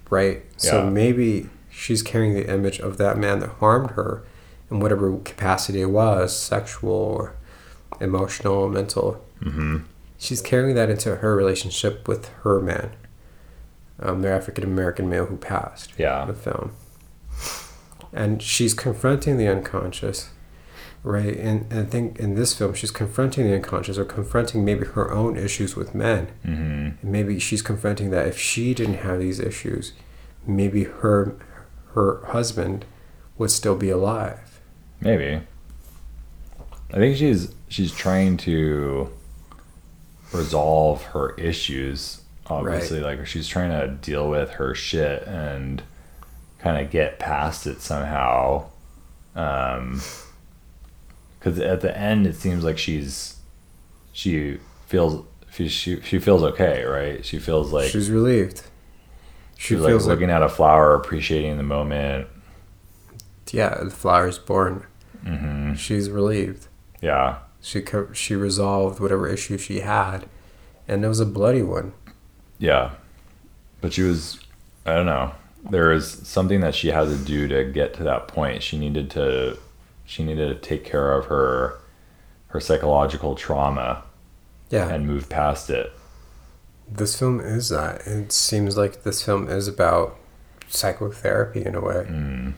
Right? 0.10 0.44
So 0.58 0.90
maybe 0.90 1.50
she's 1.70 2.02
carrying 2.02 2.34
the 2.34 2.52
image 2.52 2.80
of 2.80 2.98
that 2.98 3.18
man 3.18 3.40
that 3.40 3.50
harmed 3.60 3.92
her 3.92 4.24
in 4.72 4.80
whatever 4.80 5.16
capacity 5.20 5.82
it 5.82 5.90
was, 5.92 6.38
sexual 6.38 6.92
or 6.92 7.36
emotional, 8.02 8.68
mental. 8.70 9.24
hmm 9.44 9.78
she's 10.20 10.42
carrying 10.42 10.74
that 10.76 10.90
into 10.90 11.18
her 11.18 11.36
relationship 11.36 12.08
with 12.08 12.30
her 12.44 12.60
man, 12.60 12.90
um, 14.02 14.24
the 14.24 14.30
African 14.30 14.64
American 14.64 15.08
male 15.08 15.28
who 15.28 15.38
passed 15.38 15.92
in 15.92 16.04
Yeah. 16.04 16.26
the 16.26 16.34
film. 16.34 16.72
And 18.12 18.42
she's 18.42 18.74
confronting 18.74 19.38
the 19.38 19.48
unconscious, 19.48 20.30
right? 21.08 21.36
And, 21.38 21.66
and 21.72 21.80
I 21.80 21.84
think 21.84 22.20
in 22.20 22.36
this 22.36 22.54
film, 22.54 22.74
she's 22.74 22.92
confronting 22.92 23.48
the 23.48 23.56
unconscious 23.56 23.98
or 23.98 24.06
confronting 24.06 24.66
maybe 24.66 24.86
her 24.86 25.12
own 25.12 25.38
issues 25.38 25.76
with 25.76 25.96
men. 25.96 26.28
hmm 26.44 26.90
And 27.02 27.04
maybe 27.04 27.40
she's 27.40 27.62
confronting 27.62 28.10
that 28.12 28.28
if 28.28 28.38
she 28.38 28.74
didn't 28.74 28.96
have 28.96 29.20
these 29.20 29.40
issues, 29.40 29.94
maybe 30.46 30.84
her 30.86 31.36
her 31.94 32.24
husband 32.28 32.86
would 33.38 33.50
still 33.52 33.76
be 33.76 33.90
alive. 33.90 34.60
Maybe. 35.02 35.42
I 36.94 36.96
think 36.96 37.18
she's 37.18 37.54
she's 37.70 37.94
trying 37.94 38.38
to 38.38 39.12
resolve 40.34 41.04
her 41.06 41.34
issues. 41.36 42.22
Obviously, 42.48 43.02
like 43.02 43.26
she's 43.26 43.48
trying 43.48 43.72
to 43.72 43.88
deal 43.88 44.30
with 44.30 44.52
her 44.52 44.74
shit 44.74 45.24
and 45.28 45.84
kind 46.60 46.84
of 46.84 46.92
get 46.92 47.20
past 47.20 47.68
it 47.68 47.82
somehow. 47.82 48.66
Um, 49.36 50.02
because 51.48 51.62
at 51.62 51.82
the 51.82 51.98
end, 51.98 52.28
it 52.28 52.36
seems 52.36 52.64
like 52.64 52.78
she's 52.78 53.38
she 54.12 54.60
feels 54.86 55.26
she 55.52 55.70
she, 55.70 56.02
she 56.02 56.20
feels 56.20 56.44
okay, 56.44 56.84
right? 56.84 57.26
She 57.26 57.40
feels 57.40 57.72
like 57.72 57.90
she's 57.90 58.10
relieved. 58.10 58.64
She 59.58 59.76
she's 59.76 59.80
like 59.80 59.90
feels 59.90 60.06
like, 60.08 60.16
looking 60.16 60.30
at 60.30 60.44
a 60.44 60.50
flower, 60.50 60.94
appreciating 60.94 61.58
the 61.58 61.64
moment. 61.64 62.28
yeah, 63.52 63.82
the 63.84 63.90
flower's 63.90 64.38
born. 64.38 64.86
Mm-hmm. 65.24 65.76
She's 65.76 66.10
relieved. 66.10 66.68
Yeah, 67.02 67.40
She 67.62 67.82
co- 67.82 68.12
she 68.12 68.36
resolved 68.36 69.00
whatever 69.00 69.28
issue 69.28 69.58
she 69.58 69.80
had, 69.82 70.28
and 70.88 71.06
it 71.06 71.08
was 71.08 71.20
a 71.20 71.26
bloody 71.26 71.62
one. 71.64 71.94
Yeah. 72.60 72.92
But 73.80 73.94
she 73.94 74.02
was 74.02 74.40
I 74.86 74.96
don't 74.96 75.06
know. 75.06 75.32
There 75.70 75.92
is 75.92 76.10
something 76.28 76.62
that 76.62 76.76
she 76.76 76.90
had 76.90 77.08
to 77.08 77.18
do 77.18 77.48
to 77.48 77.64
get 77.66 77.94
to 77.96 78.04
that 78.04 78.28
point. 78.28 78.64
She 78.64 78.78
needed 78.78 79.10
to 79.12 79.58
she 80.08 80.24
needed 80.24 80.48
to 80.50 80.56
take 80.70 80.84
care 80.84 81.12
of 81.14 81.26
her 81.26 81.78
her 82.48 82.60
psychological 82.62 83.36
trauma 83.36 84.04
Yeah, 84.70 84.88
and 84.90 85.06
move 85.06 85.28
past 85.30 85.70
it. 85.70 85.92
this 86.90 87.20
film 87.20 87.40
is 87.42 87.68
that. 87.70 88.08
It 88.08 88.32
seems 88.32 88.78
like 88.78 89.04
this 89.04 89.22
film 89.22 89.50
is 89.50 89.68
about 89.68 90.18
psychotherapy 90.70 91.66
in 91.66 91.76
a 91.76 91.82
way, 91.82 92.06
Mm. 92.10 92.54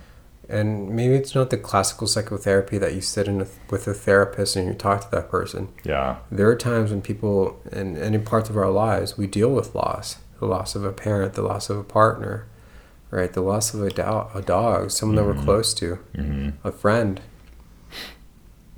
and 0.48 0.90
maybe 0.92 1.16
it's 1.16 1.34
not 1.34 1.50
the 1.50 1.58
classical 1.58 2.06
psychotherapy 2.08 2.78
that 2.78 2.94
you 2.94 3.02
sit 3.02 3.28
in 3.28 3.42
a, 3.42 3.48
with 3.72 3.88
a 3.88 3.94
therapist 3.96 4.56
and 4.56 4.68
you 4.68 4.74
talk 4.76 5.02
to 5.02 5.12
that 5.12 5.30
person. 5.32 5.70
Yeah. 5.84 6.18
There 6.32 6.48
are 6.50 6.56
times 6.56 6.92
when 6.92 7.02
people, 7.02 7.60
in 7.72 7.98
any 7.98 8.20
parts 8.20 8.50
of 8.50 8.58
our 8.58 8.70
lives, 8.70 9.18
we 9.18 9.26
deal 9.28 9.50
with 9.50 9.74
loss. 9.76 10.18
The 10.40 10.46
loss 10.46 10.76
of 10.76 10.84
a 10.86 10.92
parent, 10.94 11.34
the 11.34 11.42
loss 11.42 11.70
of 11.70 11.78
a 11.78 11.84
partner, 11.84 12.46
right? 13.12 13.32
The 13.34 13.42
loss 13.42 13.74
of 13.74 13.82
a, 13.84 13.90
do- 13.90 14.28
a 14.36 14.42
dog, 14.46 14.92
someone 14.92 15.16
that 15.18 15.26
we're 15.26 15.34
Mhm. 15.42 15.44
close 15.46 15.74
to, 15.76 15.96
hmm 16.16 16.50
a 16.64 16.72
friend. 16.72 17.20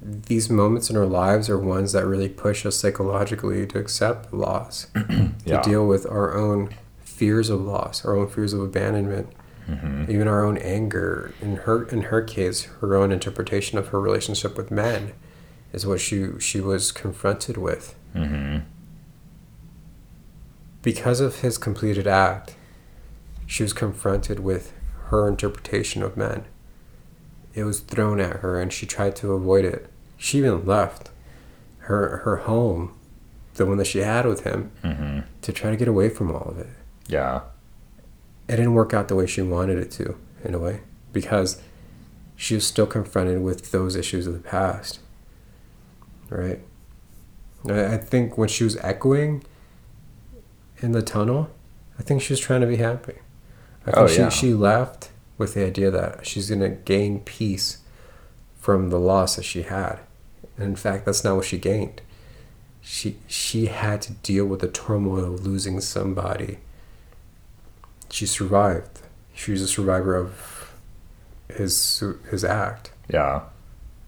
These 0.03 0.49
moments 0.49 0.89
in 0.89 0.97
our 0.97 1.05
lives 1.05 1.47
are 1.49 1.59
ones 1.59 1.91
that 1.93 2.05
really 2.07 2.29
push 2.29 2.65
us 2.65 2.75
psychologically 2.75 3.67
to 3.67 3.77
accept 3.77 4.33
loss, 4.33 4.87
to 5.45 5.61
deal 5.63 5.85
with 5.85 6.05
our 6.07 6.35
own 6.35 6.69
fears 7.03 7.49
of 7.49 7.61
loss, 7.61 8.03
our 8.03 8.17
own 8.17 8.27
fears 8.27 8.53
of 8.53 8.61
abandonment, 8.61 9.27
hmm 9.67 10.05
even 10.09 10.27
our 10.27 10.43
own 10.43 10.57
anger. 10.57 11.33
In 11.39 11.57
her 11.57 11.83
in 11.83 12.03
her 12.03 12.21
case, 12.23 12.63
her 12.81 12.95
own 12.95 13.11
interpretation 13.11 13.77
of 13.77 13.89
her 13.89 14.01
relationship 14.01 14.57
with 14.57 14.71
men 14.71 15.13
is 15.71 15.85
what 15.85 15.99
she 16.01 16.27
she 16.39 16.59
was 16.59 16.91
confronted 16.91 17.57
with. 17.57 17.95
hmm 18.13 18.59
Because 20.81 21.19
of 21.19 21.41
his 21.41 21.59
completed 21.59 22.07
act, 22.07 22.55
she 23.45 23.61
was 23.61 23.73
confronted 23.73 24.39
with 24.39 24.73
her 25.09 25.27
interpretation 25.27 26.01
of 26.01 26.17
men. 26.17 26.45
It 27.53 27.63
was 27.65 27.79
thrown 27.81 28.19
at 28.19 28.37
her 28.37 28.59
and 28.59 28.71
she 28.71 28.85
tried 28.85 29.15
to 29.17 29.33
avoid 29.33 29.65
it. 29.65 29.89
She 30.17 30.37
even 30.39 30.65
left 30.65 31.09
her 31.79 32.17
her 32.17 32.37
home, 32.37 32.93
the 33.55 33.65
one 33.65 33.77
that 33.77 33.87
she 33.87 33.99
had 33.99 34.25
with 34.25 34.43
him, 34.43 34.71
hmm 34.83 35.19
to 35.41 35.51
try 35.51 35.71
to 35.71 35.75
get 35.77 35.87
away 35.87 36.07
from 36.09 36.31
all 36.31 36.47
of 36.49 36.57
it. 36.59 36.67
Yeah. 37.07 37.41
It 38.47 38.57
didn't 38.57 38.73
work 38.75 38.93
out 38.93 39.07
the 39.07 39.15
way 39.15 39.25
she 39.25 39.41
wanted 39.41 39.77
it 39.79 39.89
to, 39.91 40.17
in 40.43 40.53
a 40.53 40.59
way, 40.59 40.81
because 41.13 41.61
she 42.35 42.53
was 42.55 42.65
still 42.67 42.85
confronted 42.85 43.41
with 43.41 43.71
those 43.71 43.95
issues 43.95 44.27
of 44.27 44.33
the 44.33 44.39
past. 44.39 44.99
Right? 46.29 46.59
I 47.69 47.93
I 47.93 47.97
think 47.97 48.37
when 48.37 48.49
she 48.49 48.63
was 48.63 48.77
echoing 48.77 49.43
in 50.79 50.91
the 50.93 51.01
tunnel, 51.01 51.49
I 51.99 52.03
think 52.03 52.21
she 52.21 52.33
was 52.33 52.39
trying 52.39 52.61
to 52.61 52.67
be 52.67 52.77
happy. 52.77 53.15
I 53.81 53.85
think 53.91 53.97
Oh, 53.97 54.07
she, 54.07 54.19
yeah. 54.19 54.29
she 54.29 54.53
left 54.53 55.09
with 55.41 55.55
the 55.55 55.65
idea 55.65 55.89
that 55.89 56.25
she's 56.25 56.49
going 56.49 56.61
to 56.61 56.69
gain 56.69 57.19
peace 57.21 57.79
from 58.59 58.91
the 58.91 58.99
loss 58.99 59.35
that 59.35 59.43
she 59.43 59.63
had. 59.63 59.97
And 60.55 60.65
in 60.67 60.75
fact, 60.75 61.05
that's 61.05 61.23
not 61.23 61.35
what 61.35 61.45
she 61.45 61.57
gained. 61.57 62.01
She 62.79 63.17
she 63.27 63.65
had 63.65 64.01
to 64.03 64.13
deal 64.13 64.45
with 64.45 64.61
the 64.61 64.67
turmoil 64.67 65.33
of 65.33 65.45
losing 65.45 65.81
somebody. 65.81 66.59
She 68.11 68.25
survived. 68.25 69.01
She 69.33 69.51
was 69.51 69.61
a 69.61 69.67
survivor 69.67 70.15
of 70.15 70.73
his 71.49 72.03
his 72.29 72.43
act. 72.43 72.91
Yeah. 73.09 73.41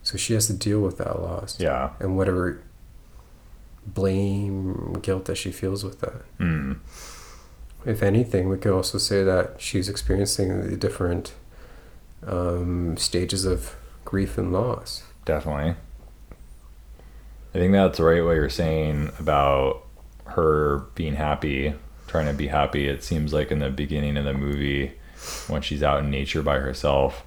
So 0.03 0.17
she 0.17 0.33
has 0.33 0.47
to 0.47 0.53
deal 0.53 0.81
with 0.81 0.97
that 0.99 1.19
loss. 1.19 1.59
Yeah. 1.59 1.91
And 1.99 2.15
whatever 2.15 2.61
blame, 3.85 4.93
guilt 5.01 5.25
that 5.25 5.35
she 5.35 5.51
feels 5.51 5.83
with 5.83 5.99
that. 6.01 6.21
Mm. 6.39 6.77
If 7.85 8.01
anything, 8.01 8.49
we 8.49 8.57
could 8.57 8.73
also 8.73 8.97
say 8.97 9.23
that 9.23 9.59
she's 9.59 9.89
experiencing 9.89 10.69
the 10.69 10.77
different 10.77 11.33
um, 12.25 12.95
stages 12.97 13.45
of 13.45 13.75
grief 14.05 14.37
and 14.37 14.53
loss. 14.53 15.03
Definitely. 15.25 15.75
I 17.53 17.57
think 17.57 17.73
that's 17.73 17.99
right 17.99 18.23
what 18.23 18.31
you're 18.31 18.49
saying 18.49 19.11
about 19.19 19.85
her 20.25 20.79
being 20.95 21.15
happy, 21.15 21.73
trying 22.07 22.25
to 22.27 22.33
be 22.33 22.47
happy. 22.47 22.87
It 22.87 23.03
seems 23.03 23.33
like 23.33 23.51
in 23.51 23.59
the 23.59 23.69
beginning 23.69 24.17
of 24.17 24.25
the 24.25 24.33
movie, 24.33 24.93
when 25.47 25.61
she's 25.61 25.83
out 25.83 25.99
in 25.99 26.09
nature 26.09 26.41
by 26.41 26.59
herself, 26.59 27.23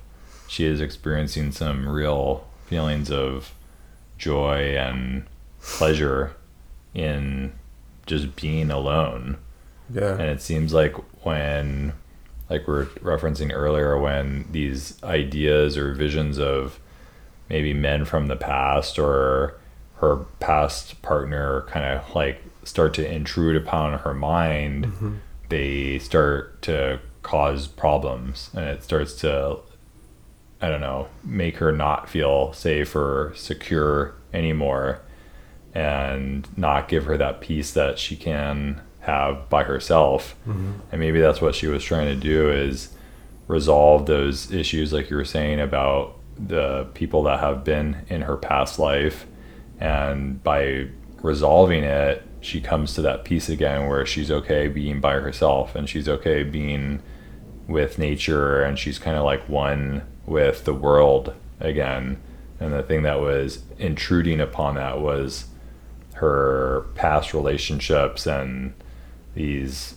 she 0.49 0.65
is 0.65 0.81
experiencing 0.81 1.53
some 1.53 1.89
real 1.89 2.47
feelings 2.67 3.11
of 3.11 3.53
joy 4.19 4.77
and 4.77 5.27
pleasure 5.61 6.35
in 6.95 7.53
just 8.07 8.37
being 8.37 8.71
alone. 8.71 9.37
Yeah. 9.93 10.13
And 10.13 10.23
it 10.23 10.41
seems 10.43 10.73
like 10.73 10.95
when, 11.25 11.93
like 12.51 12.67
we 12.67 12.75
are 12.75 12.87
referencing 13.03 13.53
earlier, 13.53 13.99
when 13.99 14.47
these 14.51 15.03
ideas 15.03 15.77
or 15.77 15.95
visions 15.95 16.39
of 16.39 16.79
maybe 17.49 17.73
men 17.73 18.05
from 18.05 18.27
the 18.27 18.37
past 18.37 18.99
or 18.99 19.59
her 19.97 20.17
past 20.41 21.01
partner 21.03 21.63
kind 21.69 21.85
of 21.87 22.15
like 22.15 22.43
start 22.65 22.93
to 22.95 23.11
intrude 23.11 23.57
upon 23.57 23.99
her 24.01 24.15
mind, 24.15 24.87
Mm-hmm. 24.87 25.15
they 25.49 25.99
start 26.01 26.61
to 26.63 27.01
cause 27.23 27.67
problems 27.69 28.51
and 28.55 28.65
it 28.67 28.83
starts 28.85 29.15
to, 29.21 29.59
I 30.61 30.69
don't 30.69 30.81
know, 30.81 31.09
make 31.25 31.57
her 31.59 31.73
not 31.73 32.09
feel 32.09 32.53
safe 32.53 32.95
or 32.97 33.33
secure 33.37 34.15
anymore 34.33 35.01
and 35.75 36.47
not 36.57 36.89
give 36.89 37.05
her 37.05 37.17
that 37.19 37.41
peace 37.41 37.73
that 37.73 37.99
she 37.99 38.17
can 38.17 38.81
have 39.07 39.49
by 39.49 39.65
herself. 39.65 40.35
Mm-hmm. 40.47 40.73
And 40.93 41.01
maybe 41.01 41.21
that's 41.21 41.41
what 41.41 41.55
she 41.55 41.69
was 41.69 41.83
trying 41.83 42.07
to 42.07 42.17
do 42.17 42.51
is 42.51 42.91
resolve 43.49 44.07
those 44.07 44.53
issues 44.53 44.93
like 44.93 45.09
you 45.09 45.17
were 45.17 45.25
saying 45.25 45.61
about 45.61 46.19
the 46.37 46.85
people 46.95 47.23
that 47.23 47.41
have 47.41 47.65
been 47.65 48.05
in 48.09 48.23
her 48.23 48.37
past 48.37 48.79
life. 48.79 49.27
And 49.81 50.43
by 50.43 50.89
resolving 51.23 51.85
it 51.85 52.23
she 52.41 52.61
comes 52.61 52.95
to 52.95 53.03
that 53.03 53.25
peace 53.25 53.49
again 53.49 53.89
where 53.89 54.07
she's 54.07 54.31
okay 54.31 54.69
being 54.69 55.01
by 55.01 55.15
herself 55.15 55.75
and 55.75 55.89
she's 55.89 56.09
okay 56.09 56.45
being 56.45 57.03
with 57.67 57.99
nature 57.99 58.63
and 58.63 58.79
she's 58.79 58.99
kind 58.99 59.17
of 59.17 59.25
like 59.25 59.49
one 59.49 60.03
with 60.27 60.65
the 60.65 60.75
world 60.75 61.35
again. 61.59 62.21
And 62.61 62.73
the 62.73 62.83
thing 62.83 63.03
that 63.03 63.21
was 63.21 63.63
intruding 63.79 64.41
upon 64.41 64.77
that 64.77 65.01
was 65.01 65.47
her 66.15 66.87
past 66.95 67.35
relationships 67.35 68.27
and 68.27 68.73
these 69.37 69.95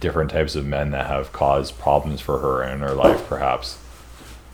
different 0.00 0.30
types 0.30 0.54
of 0.54 0.64
men 0.64 0.90
that 0.92 1.06
have 1.06 1.32
caused 1.32 1.78
problems 1.78 2.20
for 2.20 2.38
her 2.38 2.62
in 2.62 2.80
her 2.80 2.94
life 2.94 3.26
perhaps. 3.28 3.78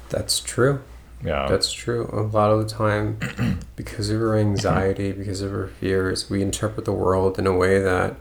That's 0.08 0.40
true. 0.40 0.82
yeah. 1.24 1.46
That's 1.48 1.72
true. 1.72 2.08
A 2.12 2.22
lot 2.22 2.50
of 2.50 2.60
the 2.60 2.68
time, 2.72 3.18
because 3.76 4.10
of 4.10 4.18
her 4.20 4.36
anxiety, 4.36 5.12
because 5.12 5.40
of 5.42 5.50
her 5.50 5.66
fears, 5.68 6.28
we 6.30 6.40
interpret 6.42 6.84
the 6.84 6.92
world 6.92 7.38
in 7.38 7.46
a 7.46 7.56
way 7.56 7.80
that 7.80 8.16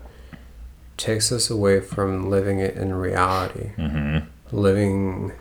takes 0.98 1.32
us 1.32 1.50
away 1.50 1.80
from 1.82 2.30
living 2.30 2.60
it 2.60 2.76
in 2.76 2.94
reality, 2.94 3.70
hmm 3.76 4.18
living 4.52 5.32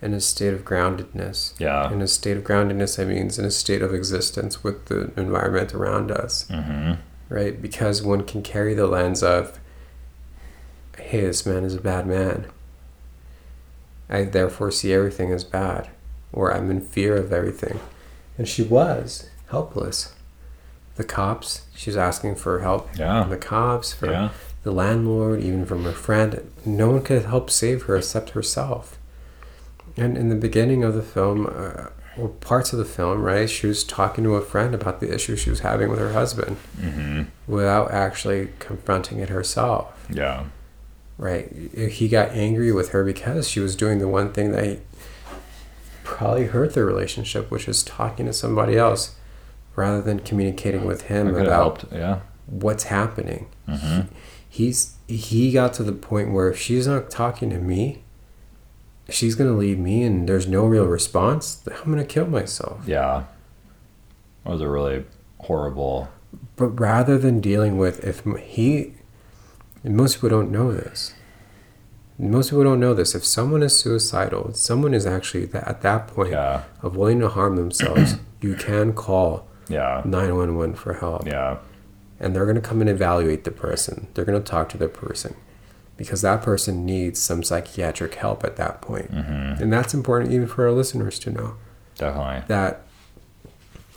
in 0.00 0.14
a 0.14 0.20
state 0.20 0.54
of 0.54 0.64
groundedness. 0.64 1.52
yeah. 1.58 1.92
In 1.92 2.00
a 2.00 2.08
state 2.08 2.36
of 2.38 2.42
groundedness, 2.44 2.98
I 2.98 3.04
means 3.04 3.38
in 3.38 3.44
a 3.44 3.50
state 3.50 3.82
of 3.82 3.92
existence 3.92 4.62
with 4.64 4.86
the 4.86 5.10
environment 5.16 5.74
around 5.74 6.10
us, 6.10 6.46
hmm 6.48 6.92
right? 7.28 7.60
Because 7.60 8.02
one 8.02 8.24
can 8.24 8.42
carry 8.42 8.74
the 8.74 8.86
lens 8.86 9.22
of, 9.22 9.58
hey, 10.98 11.22
this 11.22 11.44
man 11.46 11.64
is 11.64 11.74
a 11.74 11.80
bad 11.80 12.06
man. 12.06 12.46
I 14.10 14.24
therefore 14.24 14.70
see 14.70 14.92
everything 14.92 15.32
as 15.32 15.44
bad, 15.44 15.88
or 16.32 16.52
I'm 16.54 16.70
in 16.70 16.80
fear 16.80 17.16
of 17.16 17.32
everything. 17.32 17.80
And 18.38 18.48
she 18.48 18.62
was 18.62 19.28
helpless. 19.50 20.14
The 20.96 21.04
cops, 21.04 21.62
she's 21.76 21.96
asking 21.96 22.36
for 22.36 22.60
help 22.60 22.88
Yeah. 22.96 23.22
from 23.22 23.30
the 23.30 23.36
cops, 23.36 23.92
for 23.92 24.10
yeah 24.10 24.30
the 24.64 24.72
landlord, 24.72 25.40
even 25.40 25.64
from 25.64 25.84
her 25.84 25.92
friend. 25.92 26.50
No 26.66 26.90
one 26.90 27.02
could 27.02 27.24
help 27.24 27.48
save 27.48 27.84
her 27.84 27.96
except 27.96 28.30
herself. 28.30 28.98
And 29.96 30.18
in 30.18 30.28
the 30.28 30.34
beginning 30.34 30.82
of 30.84 30.94
the 30.94 31.02
film, 31.02 31.46
uh, 31.46 31.86
or 32.18 32.28
parts 32.28 32.72
of 32.72 32.78
the 32.78 32.84
film, 32.84 33.22
right, 33.22 33.48
she 33.48 33.66
was 33.66 33.84
talking 33.84 34.24
to 34.24 34.34
a 34.34 34.42
friend 34.42 34.74
about 34.74 35.00
the 35.00 35.12
issue 35.14 35.36
she 35.36 35.50
was 35.50 35.60
having 35.60 35.88
with 35.88 35.98
her 35.98 36.12
husband 36.12 36.56
hmm 36.78 37.22
without 37.46 37.90
actually 37.90 38.50
confronting 38.58 39.20
it 39.20 39.28
herself, 39.30 40.06
yeah. 40.10 40.44
Right? 41.16 41.50
He 41.90 42.08
got 42.08 42.30
angry 42.30 42.70
with 42.72 42.90
her 42.90 43.02
because 43.02 43.48
she 43.48 43.58
was 43.58 43.74
doing 43.74 43.98
the 43.98 44.06
one 44.06 44.32
thing 44.32 44.52
that 44.52 44.78
probably 46.04 46.46
hurt 46.46 46.74
their 46.74 46.84
relationship, 46.84 47.50
which 47.50 47.68
is 47.68 47.82
talking 47.82 48.26
to 48.26 48.32
somebody 48.32 48.76
else 48.76 49.16
rather 49.74 50.00
than 50.02 50.20
communicating 50.20 50.84
with 50.84 51.02
him 51.02 51.34
about 51.34 51.84
yeah. 51.90 52.20
what's 52.46 52.84
happening. 52.84 53.48
hmm 53.68 54.00
He's 54.48 54.96
he 55.06 55.52
got 55.52 55.72
to 55.74 55.82
the 55.82 55.92
point 55.92 56.32
where 56.32 56.50
if 56.50 56.58
she's 56.58 56.86
not 56.86 57.10
talking 57.10 57.50
to 57.50 57.58
me, 57.58 58.02
she's 59.08 59.34
gonna 59.34 59.52
leave 59.56 59.78
me 59.78 60.02
and 60.02 60.28
there's 60.28 60.46
no 60.46 60.64
real 60.66 60.86
response, 60.86 61.62
I'm 61.66 61.90
gonna 61.90 62.04
kill 62.04 62.26
myself. 62.26 62.82
yeah 62.86 63.24
that 64.44 64.52
was 64.52 64.60
a 64.60 64.68
really 64.68 65.04
horrible 65.40 66.08
But 66.56 66.68
rather 66.80 67.18
than 67.18 67.40
dealing 67.40 67.78
with 67.78 68.02
if 68.04 68.22
he, 68.38 68.94
and 69.84 69.96
most 69.96 70.16
people 70.16 70.28
don't 70.30 70.50
know 70.50 70.72
this. 70.72 71.14
Most 72.20 72.50
people 72.50 72.64
don't 72.64 72.80
know 72.80 72.94
this. 72.94 73.14
If 73.14 73.24
someone 73.24 73.62
is 73.62 73.78
suicidal, 73.78 74.52
someone 74.54 74.92
is 74.92 75.06
actually 75.06 75.44
tha- 75.46 75.68
at 75.68 75.82
that 75.82 76.08
point 76.08 76.30
yeah 76.32 76.62
of 76.82 76.96
willing 76.96 77.20
to 77.20 77.28
harm 77.28 77.56
themselves. 77.56 78.16
you 78.40 78.54
can 78.56 78.92
call 78.92 79.46
yeah 79.68 80.02
911 80.04 80.74
for 80.76 80.94
help. 80.94 81.26
yeah 81.26 81.58
and 82.20 82.34
they're 82.34 82.44
going 82.46 82.56
to 82.56 82.68
come 82.70 82.80
and 82.80 82.90
evaluate 82.90 83.44
the 83.44 83.52
person. 83.52 84.08
They're 84.14 84.24
going 84.24 84.42
to 84.42 84.50
talk 84.50 84.68
to 84.70 84.76
the 84.78 84.88
person 84.88 85.36
because 85.98 86.22
that 86.22 86.40
person 86.42 86.86
needs 86.86 87.20
some 87.20 87.42
psychiatric 87.42 88.14
help 88.14 88.42
at 88.44 88.56
that 88.56 88.80
point. 88.80 89.10
hmm 89.10 89.60
And 89.62 89.70
that's 89.70 89.92
important 89.92 90.32
even 90.32 90.46
for 90.46 90.64
our 90.66 90.72
listeners 90.72 91.18
to 91.20 91.30
know 91.30 91.56
definitely 91.96 92.44
that 92.48 92.80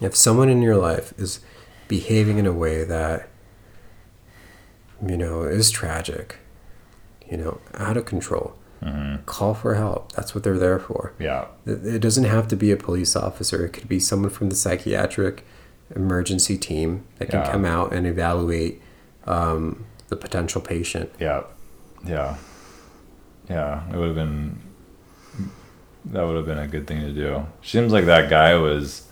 if 0.02 0.16
someone 0.16 0.50
in 0.50 0.62
your 0.62 0.76
life 0.78 1.14
is 1.18 1.40
behaving 1.88 2.38
in 2.40 2.46
a 2.48 2.52
way 2.54 2.84
that 2.84 3.30
you 5.06 5.18
know 5.18 5.44
is 5.44 5.72
tragic, 5.72 6.38
you 7.30 7.38
know, 7.38 7.60
out 7.76 7.98
of 7.98 8.06
control, 8.06 8.56
hmm 8.84 9.16
call 9.28 9.54
for 9.54 9.76
help. 9.76 10.12
That's 10.14 10.34
what 10.34 10.44
they're 10.44 10.58
there 10.58 10.80
for. 10.80 11.14
yeah 11.20 11.46
It 11.66 11.86
it 11.86 12.00
doesn't 12.00 12.24
have 12.26 12.48
to 12.50 12.56
be 12.56 12.72
a 12.72 12.78
police 12.78 13.16
officer. 13.16 13.64
It 13.66 13.74
could 13.74 13.88
be 13.88 14.00
someone 14.00 14.32
from 14.32 14.50
the 14.50 14.56
psychiatric 14.56 15.46
emergency 15.96 16.58
team 16.58 17.04
that 17.20 17.30
can 17.30 17.42
Yeah. 17.42 17.52
come 17.52 17.66
out 17.66 17.94
and 17.94 18.08
evaluate 18.08 18.82
um, 19.26 19.86
the 20.08 20.16
potential 20.16 20.62
patient. 20.62 21.12
Yeah, 21.20 21.44
yeah, 22.06 22.38
yeah. 23.50 23.88
It 23.90 23.96
would 23.98 24.08
have 24.08 24.16
been 24.16 24.60
that 26.06 26.24
would 26.24 26.36
have 26.36 26.46
been 26.46 26.58
a 26.58 26.68
good 26.68 26.88
thing 26.88 27.02
to 27.02 27.12
do. 27.14 27.46
Seems 27.62 27.92
like 27.92 28.06
that 28.06 28.30
guy 28.30 28.56
was 28.56 29.08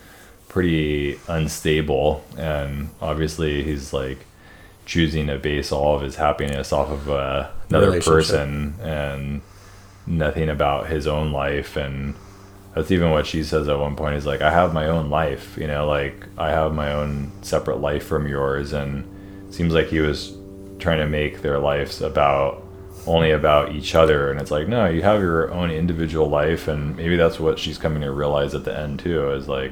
pretty 0.47 1.19
unstable, 1.27 2.23
and 2.37 2.89
obviously 3.01 3.63
he's 3.63 3.93
like 3.93 4.25
choosing 4.85 5.27
to 5.27 5.37
base 5.37 5.71
all 5.71 5.95
of 5.95 6.01
his 6.01 6.15
happiness 6.15 6.73
off 6.73 6.89
of 6.89 7.09
uh, 7.09 7.47
another 7.69 8.01
person 8.01 8.73
and 8.81 9.41
nothing 10.07 10.49
about 10.49 10.87
his 10.87 11.05
own 11.05 11.31
life 11.31 11.75
and 11.77 12.15
that's 12.73 12.89
even 12.89 13.11
what 13.11 13.27
she 13.27 13.43
says 13.43 13.67
at 13.67 13.77
one 13.77 13.95
point 13.95 14.15
is 14.15 14.25
like 14.25 14.41
i 14.41 14.49
have 14.49 14.73
my 14.73 14.87
own 14.87 15.11
life 15.11 15.55
you 15.57 15.67
know 15.67 15.85
like 15.87 16.25
i 16.39 16.49
have 16.49 16.73
my 16.73 16.91
own 16.91 17.31
separate 17.43 17.79
life 17.79 18.03
from 18.03 18.27
yours 18.27 18.73
and 18.73 19.05
it 19.47 19.53
seems 19.53 19.73
like 19.73 19.85
he 19.87 19.99
was 19.99 20.35
trying 20.79 20.97
to 20.97 21.05
make 21.05 21.43
their 21.43 21.59
lives 21.59 22.01
about 22.01 22.63
only 23.07 23.31
about 23.31 23.73
each 23.73 23.95
other 23.95 24.31
and 24.31 24.39
it's 24.39 24.51
like 24.51 24.67
no 24.67 24.85
you 24.85 25.01
have 25.01 25.19
your 25.21 25.51
own 25.51 25.71
individual 25.71 26.29
life 26.29 26.67
and 26.67 26.95
maybe 26.95 27.15
that's 27.15 27.39
what 27.39 27.57
she's 27.57 27.77
coming 27.77 28.01
to 28.01 28.11
realize 28.11 28.53
at 28.53 28.63
the 28.65 28.77
end 28.77 28.99
too 28.99 29.31
is 29.31 29.47
like 29.47 29.71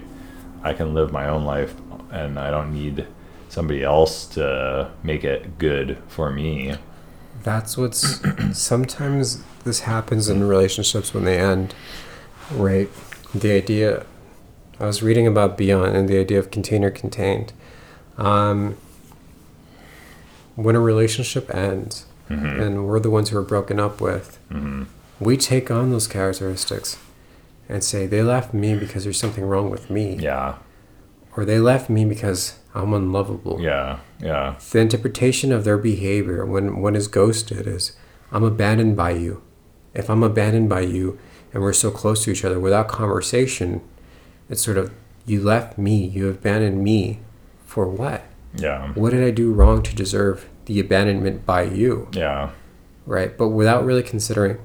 i 0.64 0.74
can 0.74 0.94
live 0.94 1.12
my 1.12 1.28
own 1.28 1.44
life 1.46 1.74
and 2.12 2.40
i 2.40 2.50
don't 2.50 2.74
need 2.74 3.06
somebody 3.50 3.84
else 3.84 4.26
to 4.28 4.90
make 5.04 5.24
it 5.24 5.58
good 5.58 5.98
for 6.08 6.32
me 6.32 6.76
That's 7.44 7.78
what's 7.78 8.22
sometimes 8.58 9.44
this 9.64 9.82
happens 9.82 10.28
in 10.30 10.44
relationships 10.44 11.14
when 11.14 11.24
they 11.24 11.38
end, 11.40 11.76
right? 12.52 12.90
The 13.34 13.52
idea 13.52 14.06
I 14.80 14.86
was 14.86 15.04
reading 15.04 15.28
about 15.28 15.58
Bion 15.58 15.96
and 15.96 16.10
the 16.10 16.20
idea 16.20 16.40
of 16.40 16.52
container 16.52 16.90
contained. 16.90 17.54
Um, 18.18 18.76
when 20.56 20.76
a 20.76 20.80
relationship 20.80 21.54
ends, 21.54 22.07
hmm 22.28 22.34
and 22.62 22.88
we're 22.88 23.00
the 23.00 23.10
ones 23.10 23.30
who 23.30 23.38
are 23.38 23.42
broken 23.44 23.80
up 23.80 24.02
with, 24.02 24.40
hmm 24.52 24.84
we 25.20 25.36
take 25.36 25.72
on 25.72 25.90
those 25.90 26.08
characteristics 26.08 26.98
and 27.68 27.84
say 27.84 28.06
they 28.06 28.22
left 28.22 28.54
me 28.54 28.76
because 28.76 29.04
there's 29.04 29.20
something 29.20 29.44
wrong 29.44 29.70
with 29.72 29.90
me, 29.90 30.16
Yeah. 30.20 30.56
or 31.36 31.44
they 31.44 31.60
left 31.60 31.90
me 31.90 32.06
because 32.06 32.60
I'm 32.76 32.94
unlovable. 32.94 33.60
Yeah. 33.60 33.98
Yeah. 34.22 34.56
The 34.72 34.80
interpretation 34.80 35.52
of 35.52 35.64
their 35.64 35.78
behavior 35.80 36.46
when 36.46 36.82
one 36.82 36.96
is 36.96 37.08
ghosted 37.08 37.66
is 37.66 37.94
I'm 38.32 38.44
abandoned 38.44 38.96
by 38.96 39.12
you. 39.12 39.42
If 39.96 40.10
I'm 40.10 40.22
abandoned 40.22 40.70
by 40.70 40.82
you 40.82 41.18
and 41.52 41.64
we're 41.64 41.74
so 41.74 41.90
close 41.90 42.24
to 42.26 42.32
each 42.32 42.46
other 42.46 42.60
without 42.60 42.88
conversation, 42.88 43.82
it's 44.50 44.62
sort 44.62 44.78
of 44.78 44.92
you 45.26 45.42
left 45.42 45.78
me, 45.80 46.06
you 46.06 46.30
abandoned 46.30 46.84
me 46.84 47.20
for 47.66 47.88
what? 47.88 48.24
Yeah. 48.56 48.92
What 48.94 49.10
did 49.12 49.24
I 49.24 49.32
do 49.32 49.52
wrong 49.52 49.82
to 49.82 49.96
deserve 49.96 50.48
the 50.68 50.80
abandonment 50.80 51.46
by 51.46 51.64
you? 51.64 52.08
Yeah. 52.14 52.52
Right? 53.06 53.38
But 53.38 53.50
without 53.50 53.84
really 53.84 54.04
considering 54.04 54.60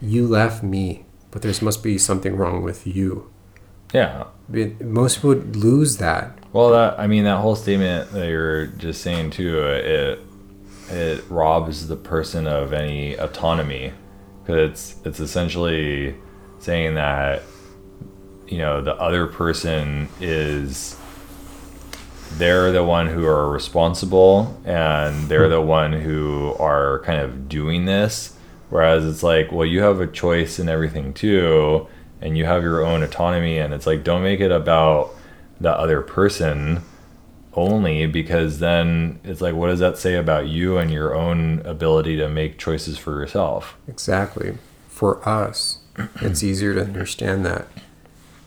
you 0.00 0.26
left 0.26 0.62
me, 0.62 1.04
but 1.30 1.42
there 1.42 1.52
must 1.62 1.82
be 1.82 1.96
something 1.98 2.36
wrong 2.36 2.62
with 2.62 2.86
you. 2.86 3.30
Yeah. 3.92 4.24
It- 4.52 4.80
Most 4.80 5.16
people 5.16 5.30
would 5.30 5.56
lose 5.56 5.98
that. 5.98 6.38
Well, 6.52 6.70
that 6.70 6.98
I 6.98 7.06
mean 7.06 7.24
that 7.24 7.38
whole 7.38 7.56
statement 7.56 8.10
that 8.12 8.28
you're 8.28 8.66
just 8.66 9.00
saying 9.02 9.30
too, 9.30 9.58
it 9.62 10.18
it 10.90 11.24
robs 11.30 11.88
the 11.88 11.96
person 11.96 12.46
of 12.46 12.72
any 12.74 13.14
autonomy 13.14 13.92
because 14.42 14.70
it's 14.70 14.96
it's 15.06 15.20
essentially 15.20 16.14
saying 16.58 16.94
that 16.96 17.42
you 18.48 18.58
know 18.58 18.82
the 18.82 18.94
other 18.96 19.26
person 19.26 20.08
is 20.20 20.96
they're 22.38 22.72
the 22.72 22.84
one 22.84 23.08
who 23.08 23.24
are 23.26 23.50
responsible 23.50 24.60
and 24.64 25.28
they're 25.28 25.48
the 25.48 25.60
one 25.60 25.92
who 25.92 26.54
are 26.58 27.00
kind 27.00 27.20
of 27.20 27.48
doing 27.48 27.84
this. 27.84 28.36
Whereas 28.70 29.04
it's 29.04 29.22
like 29.22 29.52
well 29.52 29.66
you 29.66 29.82
have 29.82 30.00
a 30.00 30.06
choice 30.06 30.58
in 30.58 30.68
everything 30.68 31.12
too 31.12 31.86
and 32.20 32.38
you 32.38 32.44
have 32.44 32.62
your 32.62 32.84
own 32.84 33.02
autonomy 33.02 33.58
and 33.58 33.74
it's 33.74 33.86
like 33.86 34.04
don't 34.04 34.22
make 34.22 34.40
it 34.40 34.50
about 34.50 35.14
the 35.60 35.70
other 35.70 36.00
person 36.00 36.82
only 37.54 38.06
because 38.06 38.60
then 38.60 39.20
it's 39.24 39.40
like 39.40 39.54
what 39.54 39.66
does 39.66 39.80
that 39.80 39.98
say 39.98 40.14
about 40.14 40.48
you 40.48 40.78
and 40.78 40.90
your 40.90 41.14
own 41.14 41.60
ability 41.60 42.16
to 42.16 42.28
make 42.28 42.58
choices 42.58 42.96
for 42.96 43.20
yourself? 43.20 43.76
Exactly. 43.86 44.56
For 44.88 45.26
us, 45.28 45.78
it's 46.20 46.42
easier 46.42 46.74
to 46.74 46.82
understand 46.82 47.44
that 47.44 47.66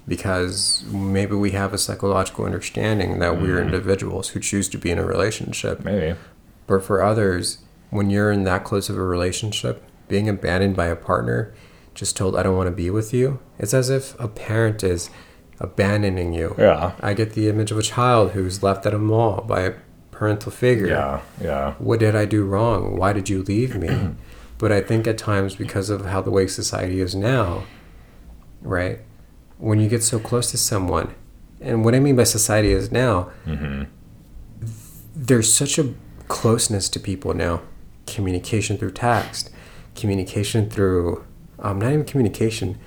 because 0.07 0.83
maybe 0.91 1.35
we 1.35 1.51
have 1.51 1.73
a 1.73 1.77
psychological 1.77 2.45
understanding 2.45 3.19
that 3.19 3.41
we're 3.41 3.57
mm-hmm. 3.57 3.73
individuals 3.73 4.29
who 4.29 4.39
choose 4.39 4.69
to 4.69 4.77
be 4.77 4.91
in 4.91 4.99
a 4.99 5.05
relationship. 5.05 5.83
maybe 5.83 6.17
But 6.67 6.83
for 6.83 7.01
others, 7.01 7.59
when 7.89 8.09
you're 8.09 8.31
in 8.31 8.43
that 8.43 8.63
close 8.63 8.89
of 8.89 8.97
a 8.97 9.03
relationship, 9.03 9.83
being 10.07 10.29
abandoned 10.29 10.75
by 10.75 10.87
a 10.87 10.95
partner, 10.95 11.53
just 11.95 12.15
told, 12.15 12.35
I 12.35 12.43
don't 12.43 12.57
want 12.57 12.67
to 12.67 12.75
be 12.75 12.89
with 12.89 13.13
you, 13.13 13.39
it's 13.57 13.73
as 13.73 13.89
if 13.89 14.19
a 14.19 14.27
parent 14.27 14.83
is 14.83 15.09
abandoning 15.59 16.33
you. 16.33 16.53
yeah 16.57 16.93
I 16.99 17.13
get 17.13 17.33
the 17.33 17.47
image 17.47 17.71
of 17.71 17.77
a 17.77 17.81
child 17.81 18.31
who's 18.31 18.61
left 18.61 18.85
at 18.85 18.93
a 18.93 18.99
mall 18.99 19.41
by 19.41 19.61
a 19.61 19.73
parental 20.11 20.51
figure. 20.51 20.87
yeah 20.87 21.21
yeah 21.41 21.73
What 21.79 21.99
did 21.99 22.15
I 22.15 22.25
do 22.25 22.43
wrong? 22.45 22.97
Why 22.97 23.13
did 23.13 23.29
you 23.29 23.41
leave 23.41 23.75
me? 23.75 24.15
but 24.57 24.71
I 24.71 24.81
think 24.81 25.07
at 25.07 25.17
times, 25.17 25.55
because 25.55 25.89
of 25.89 26.05
how 26.05 26.21
the 26.21 26.31
way 26.31 26.47
society 26.47 26.99
is 26.99 27.15
now, 27.15 27.63
right? 28.61 28.99
When 29.57 29.79
you 29.79 29.87
get 29.89 30.03
so 30.03 30.19
close 30.19 30.51
to 30.51 30.57
someone, 30.57 31.13
and 31.61 31.83
what 31.85 31.95
I 31.95 31.99
mean 31.99 32.15
by 32.15 32.23
society 32.25 32.71
is 32.71 32.91
now, 32.91 33.23
hmm 33.45 33.83
there's 35.17 35.51
such 35.51 35.79
a 35.79 35.93
closeness 36.27 36.89
to 36.89 36.99
people 36.99 37.33
now. 37.33 37.61
Communication 38.05 38.77
through 38.77 38.91
text, 38.91 39.49
communication 39.95 40.69
through, 40.69 41.23
um, 41.59 41.79
not 41.79 41.93
even 41.93 42.03
communication, 42.05 42.77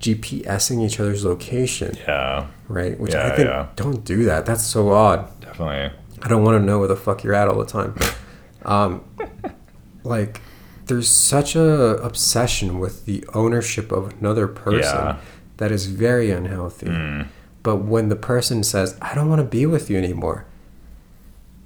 GPSing 0.00 0.84
each 0.84 0.98
other's 0.98 1.24
location, 1.24 1.96
yeah 2.06 2.46
right? 2.68 2.98
Which 2.98 3.12
Yeah, 3.12 3.26
I 3.26 3.36
think, 3.36 3.48
yeah. 3.48 3.68
don't 3.76 4.02
do 4.04 4.24
that. 4.24 4.46
That's 4.46 4.64
so 4.64 4.90
odd. 4.92 5.28
definitely 5.40 5.92
I 6.22 6.28
don't 6.28 6.42
want 6.42 6.58
to 6.60 6.64
know 6.64 6.78
where 6.78 6.88
the 6.88 6.96
fuck 6.96 7.22
you're 7.22 7.34
at 7.34 7.48
all 7.48 7.58
the 7.58 7.66
time. 7.66 7.94
Um, 8.64 9.04
like, 10.04 10.40
there's 10.86 11.08
such 11.08 11.54
a 11.54 11.96
obsession 11.98 12.78
with 12.78 13.04
the 13.04 13.24
ownership 13.34 13.92
of 13.92 14.14
another 14.20 14.48
person 14.48 14.80
Yeah. 14.80 15.16
That 15.58 15.70
is 15.72 15.86
very 15.86 16.30
unhealthy. 16.30 16.86
Mm. 16.86 17.28
But 17.62 17.76
when 17.76 18.08
the 18.08 18.16
person 18.16 18.62
says, 18.62 18.96
"I 19.00 19.14
don't 19.14 19.28
want 19.28 19.40
to 19.40 19.46
be 19.46 19.66
with 19.66 19.88
you 19.88 19.96
anymore," 19.96 20.46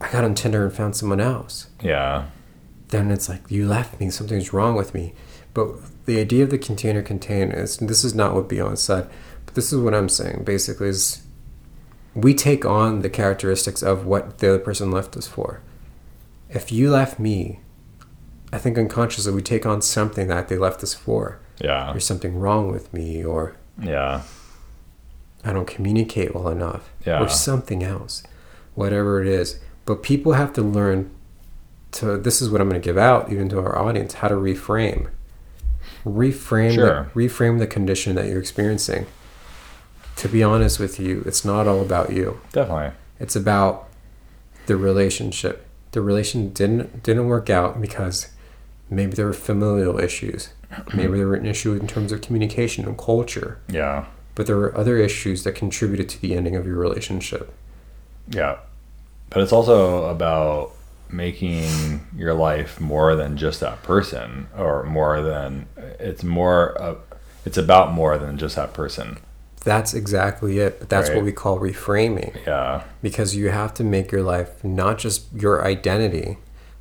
I 0.01 0.11
got 0.11 0.25
on 0.25 0.35
Tinder 0.35 0.65
and 0.65 0.73
found 0.73 0.97
someone 0.97 1.21
else. 1.21 1.67
yeah 1.83 2.27
Then 2.89 3.11
it's 3.11 3.29
like 3.29 3.51
you 3.51 3.67
left 3.67 4.01
me. 4.01 4.11
Something's 4.11 4.53
wrong 4.53 4.75
with 4.77 4.95
me. 4.95 5.15
But 5.55 5.69
the 6.07 6.21
idea 6.21 6.45
of 6.45 6.51
the 6.51 6.59
container 6.59 7.03
contain 7.03 7.51
is 7.51 7.79
this 7.79 8.05
is 8.05 8.15
not 8.15 8.35
what 8.35 8.49
Bion 8.49 8.77
said, 8.77 9.09
but 9.45 9.55
this 9.55 9.73
is 9.73 9.79
what 9.79 9.95
I'm 9.95 10.09
saying. 10.09 10.43
Basically, 10.45 10.89
is 10.89 11.23
we 12.15 12.33
take 12.35 12.65
on 12.65 13.03
the 13.03 13.11
characteristics 13.11 13.83
of 13.83 14.07
what 14.07 14.39
the 14.39 14.51
other 14.51 14.59
person 14.59 14.91
left 14.91 15.17
us 15.17 15.27
for. 15.27 15.61
If 16.49 16.73
you 16.73 16.91
left 16.91 17.19
me, 17.19 17.61
I 18.53 18.59
think 18.59 18.79
unconsciously 18.79 19.33
we 19.33 19.43
take 19.43 19.67
on 19.67 19.83
something 19.83 20.29
that 20.29 20.49
they 20.49 20.57
left 20.57 20.83
us 20.83 20.95
for. 20.95 21.41
yeah 21.61 21.91
There's 21.93 22.07
something 22.07 22.39
wrong 22.39 22.71
with 22.73 22.93
me, 22.95 23.25
or 23.25 23.57
yeah 23.81 24.23
I 25.45 25.53
don't 25.53 25.67
communicate 25.69 26.35
well 26.35 26.49
enough, 26.49 26.91
Yeah. 27.07 27.23
or 27.23 27.29
something 27.29 27.85
else, 27.85 28.25
whatever 28.75 29.23
it 29.23 29.29
is. 29.29 29.61
But 29.87 30.03
people 30.03 30.33
have 30.33 30.53
to 30.55 30.63
learn 30.63 31.11
to. 31.93 32.19
This 32.19 32.43
is 32.43 32.51
what 32.51 32.61
I'm 32.61 32.69
going 32.69 32.81
to 32.81 32.85
give 32.85 32.99
out, 32.99 33.31
even 33.33 33.49
to 33.51 33.59
our 33.61 33.79
audience, 33.79 34.15
how 34.15 34.29
to 34.29 34.35
reframe, 34.35 35.09
reframe, 36.05 36.75
Sure. 36.75 37.09
the, 37.15 37.21
reframe 37.29 37.59
the 37.61 37.67
condition 37.67 38.15
that 38.17 38.27
you're 38.27 38.41
experiencing. 38.41 39.07
To 40.17 40.29
be 40.29 40.43
honest 40.43 40.81
with 40.81 40.99
you, 40.99 41.23
it's 41.25 41.45
not 41.45 41.69
all 41.69 41.81
about 41.81 42.13
you. 42.13 42.41
definitely 42.53 42.91
It's 43.21 43.37
about 43.37 43.89
the 44.67 44.77
relationship. 44.77 45.65
The 45.93 46.01
relation 46.03 46.51
didn't 46.53 47.03
didn't 47.05 47.27
work 47.29 47.49
out 47.49 47.81
because 47.81 48.27
maybe 48.91 49.13
there 49.13 49.27
were 49.27 49.33
familial 49.33 49.99
issues, 49.99 50.49
maybe 50.71 50.81
mm-hmm. 51.09 51.17
there 51.17 51.27
were 51.29 51.35
an 51.35 51.47
issue 51.47 51.73
in 51.75 51.87
terms 51.87 52.13
of 52.13 52.21
communication 52.21 52.85
and 52.87 52.97
culture. 52.99 53.59
yeah 53.69 54.07
But 54.35 54.47
there 54.47 54.57
were 54.57 54.77
other 54.77 54.97
issues 54.99 55.45
that 55.45 55.55
contributed 55.55 56.09
to 56.11 56.21
the 56.21 56.35
ending 56.35 56.57
of 56.57 56.67
your 56.67 56.77
relationship. 56.77 57.53
Yeah. 58.29 58.59
But 59.31 59.43
it's 59.43 59.53
also 59.53 60.05
about 60.05 60.73
making 61.11 62.07
your 62.15 62.35
life 62.35 62.81
more 62.81 63.17
than 63.17 63.37
just 63.37 63.61
that 63.61 63.83
person 63.83 64.47
or 64.57 64.85
more 64.85 65.23
than 65.23 65.67
it's 65.99 66.23
more 66.23 66.73
of, 66.73 66.99
it's 67.47 67.57
about 67.57 67.93
more 67.93 68.19
than 68.19 68.37
just 68.37 68.57
that 68.57 68.75
person. 68.75 69.19
That's 69.65 69.95
exactly 69.95 70.59
it. 70.61 70.79
But 70.79 70.89
that's 70.89 71.09
Right. 71.09 71.17
what 71.17 71.25
we 71.25 71.33
call 71.33 71.59
reframing 71.59 72.37
Yeah. 72.47 72.83
because 73.03 73.35
you 73.35 73.49
have 73.49 73.75
to 73.75 73.85
make 73.85 74.13
your 74.13 74.23
life 74.23 74.63
not 74.63 74.99
just 74.99 75.27
your 75.35 75.65
identity. 75.65 76.39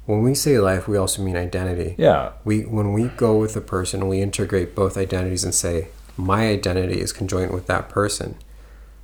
When 0.08 0.24
we 0.24 0.34
say 0.34 0.58
life, 0.58 0.88
we 0.88 0.98
also 0.98 1.22
mean 1.22 1.36
identity. 1.36 1.94
Yeah. 1.98 2.32
We 2.44 2.62
when 2.62 2.94
we 2.94 3.10
go 3.10 3.38
with 3.38 3.56
a 3.56 3.62
person, 3.62 4.08
we 4.08 4.22
integrate 4.22 4.74
both 4.74 4.98
identities 4.98 5.44
and 5.44 5.54
say 5.54 5.90
my 6.16 6.48
identity 6.48 7.00
is 7.00 7.14
conjoined 7.14 7.52
with 7.52 7.68
that 7.68 7.90
person, 7.90 8.38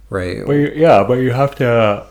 right? 0.10 0.46
But 0.46 0.54
you, 0.54 0.72
yeah, 0.76 1.04
but 1.04 1.16
you 1.16 1.32
have 1.32 1.56
to 1.56 2.08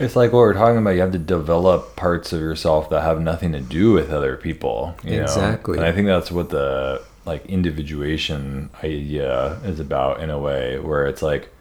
it's 0.00 0.16
like 0.16 0.32
what 0.32 0.38
we're 0.38 0.54
talking 0.54 0.78
about. 0.78 0.92
You 0.92 1.02
have 1.02 1.12
to 1.12 1.18
develop 1.18 1.94
parts 1.94 2.32
of 2.32 2.40
yourself 2.40 2.88
that 2.88 3.02
have 3.02 3.20
nothing 3.20 3.52
to 3.52 3.60
do 3.60 3.92
with 3.92 4.10
other 4.10 4.38
people. 4.38 4.96
You 5.04 5.18
know? 5.18 5.22
Exactly. 5.24 5.76
And 5.76 5.86
I 5.86 5.92
think 5.92 6.06
that's 6.06 6.32
what 6.32 6.48
the 6.48 7.02
like 7.26 7.44
individuation 7.44 8.70
idea 8.82 9.60
is 9.64 9.78
about 9.78 10.22
in 10.22 10.30
a 10.30 10.38
way, 10.38 10.78
where 10.78 11.06
it's 11.06 11.20
like 11.20 11.52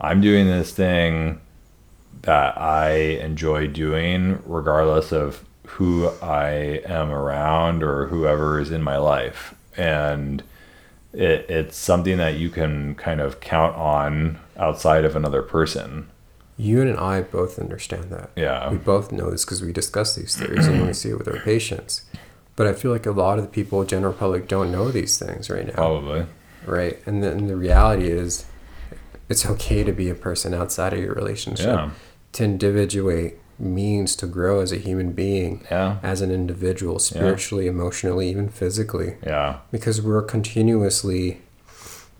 I'm 0.00 0.20
doing 0.20 0.46
this 0.46 0.72
thing 0.72 1.40
that 2.22 2.56
I 2.56 2.92
enjoy 3.20 3.66
doing, 3.66 4.40
regardless 4.46 5.12
of 5.12 5.44
who 5.70 6.08
I 6.22 6.82
am 6.86 7.10
around 7.10 7.82
or 7.82 8.06
whoever 8.06 8.58
is 8.58 8.70
in 8.70 8.82
my 8.82 8.96
life, 8.96 9.54
and 9.76 10.42
it, 11.12 11.46
it's 11.48 11.76
something 11.76 12.18
that 12.18 12.36
you 12.36 12.50
can 12.50 12.94
kind 12.94 13.20
of 13.20 13.40
count 13.40 13.76
on 13.76 14.38
outside 14.56 15.04
of 15.04 15.16
another 15.16 15.42
person. 15.42 16.08
You 16.56 16.82
and 16.82 16.98
I 16.98 17.20
both 17.20 17.58
understand 17.58 18.10
that. 18.10 18.30
Yeah. 18.34 18.70
We 18.70 18.78
both 18.78 19.12
know 19.12 19.30
this 19.30 19.44
because 19.44 19.62
we 19.62 19.72
discuss 19.72 20.16
these 20.16 20.34
theories 20.36 20.66
and 20.66 20.84
we 20.84 20.92
see 20.92 21.10
it 21.10 21.18
with 21.18 21.28
our 21.28 21.40
patients. 21.40 22.04
But 22.56 22.66
I 22.66 22.72
feel 22.72 22.90
like 22.90 23.06
a 23.06 23.12
lot 23.12 23.38
of 23.38 23.44
the 23.44 23.50
people, 23.50 23.84
general 23.84 24.12
public, 24.12 24.48
don't 24.48 24.72
know 24.72 24.90
these 24.90 25.16
things 25.16 25.48
right 25.48 25.66
now. 25.66 25.74
Probably. 25.74 26.26
Right. 26.66 26.98
And 27.06 27.22
then 27.22 27.46
the 27.46 27.54
reality 27.54 28.08
is, 28.08 28.46
it's 29.28 29.46
okay 29.46 29.84
to 29.84 29.92
be 29.92 30.10
a 30.10 30.14
person 30.14 30.52
outside 30.52 30.92
of 30.92 30.98
your 30.98 31.14
relationship. 31.14 31.66
Yeah. 31.66 31.90
To 32.32 32.44
individuate 32.44 33.38
means 33.58 34.14
to 34.16 34.26
grow 34.26 34.60
as 34.60 34.72
a 34.72 34.76
human 34.76 35.12
being, 35.12 35.64
Yeah. 35.70 35.96
as 36.02 36.20
an 36.20 36.30
individual, 36.30 36.98
spiritually, 36.98 37.66
emotionally, 37.66 38.28
even 38.30 38.48
physically, 38.48 39.16
Yeah. 39.24 39.56
because 39.72 40.00
we're 40.00 40.22
continuously 40.22 41.40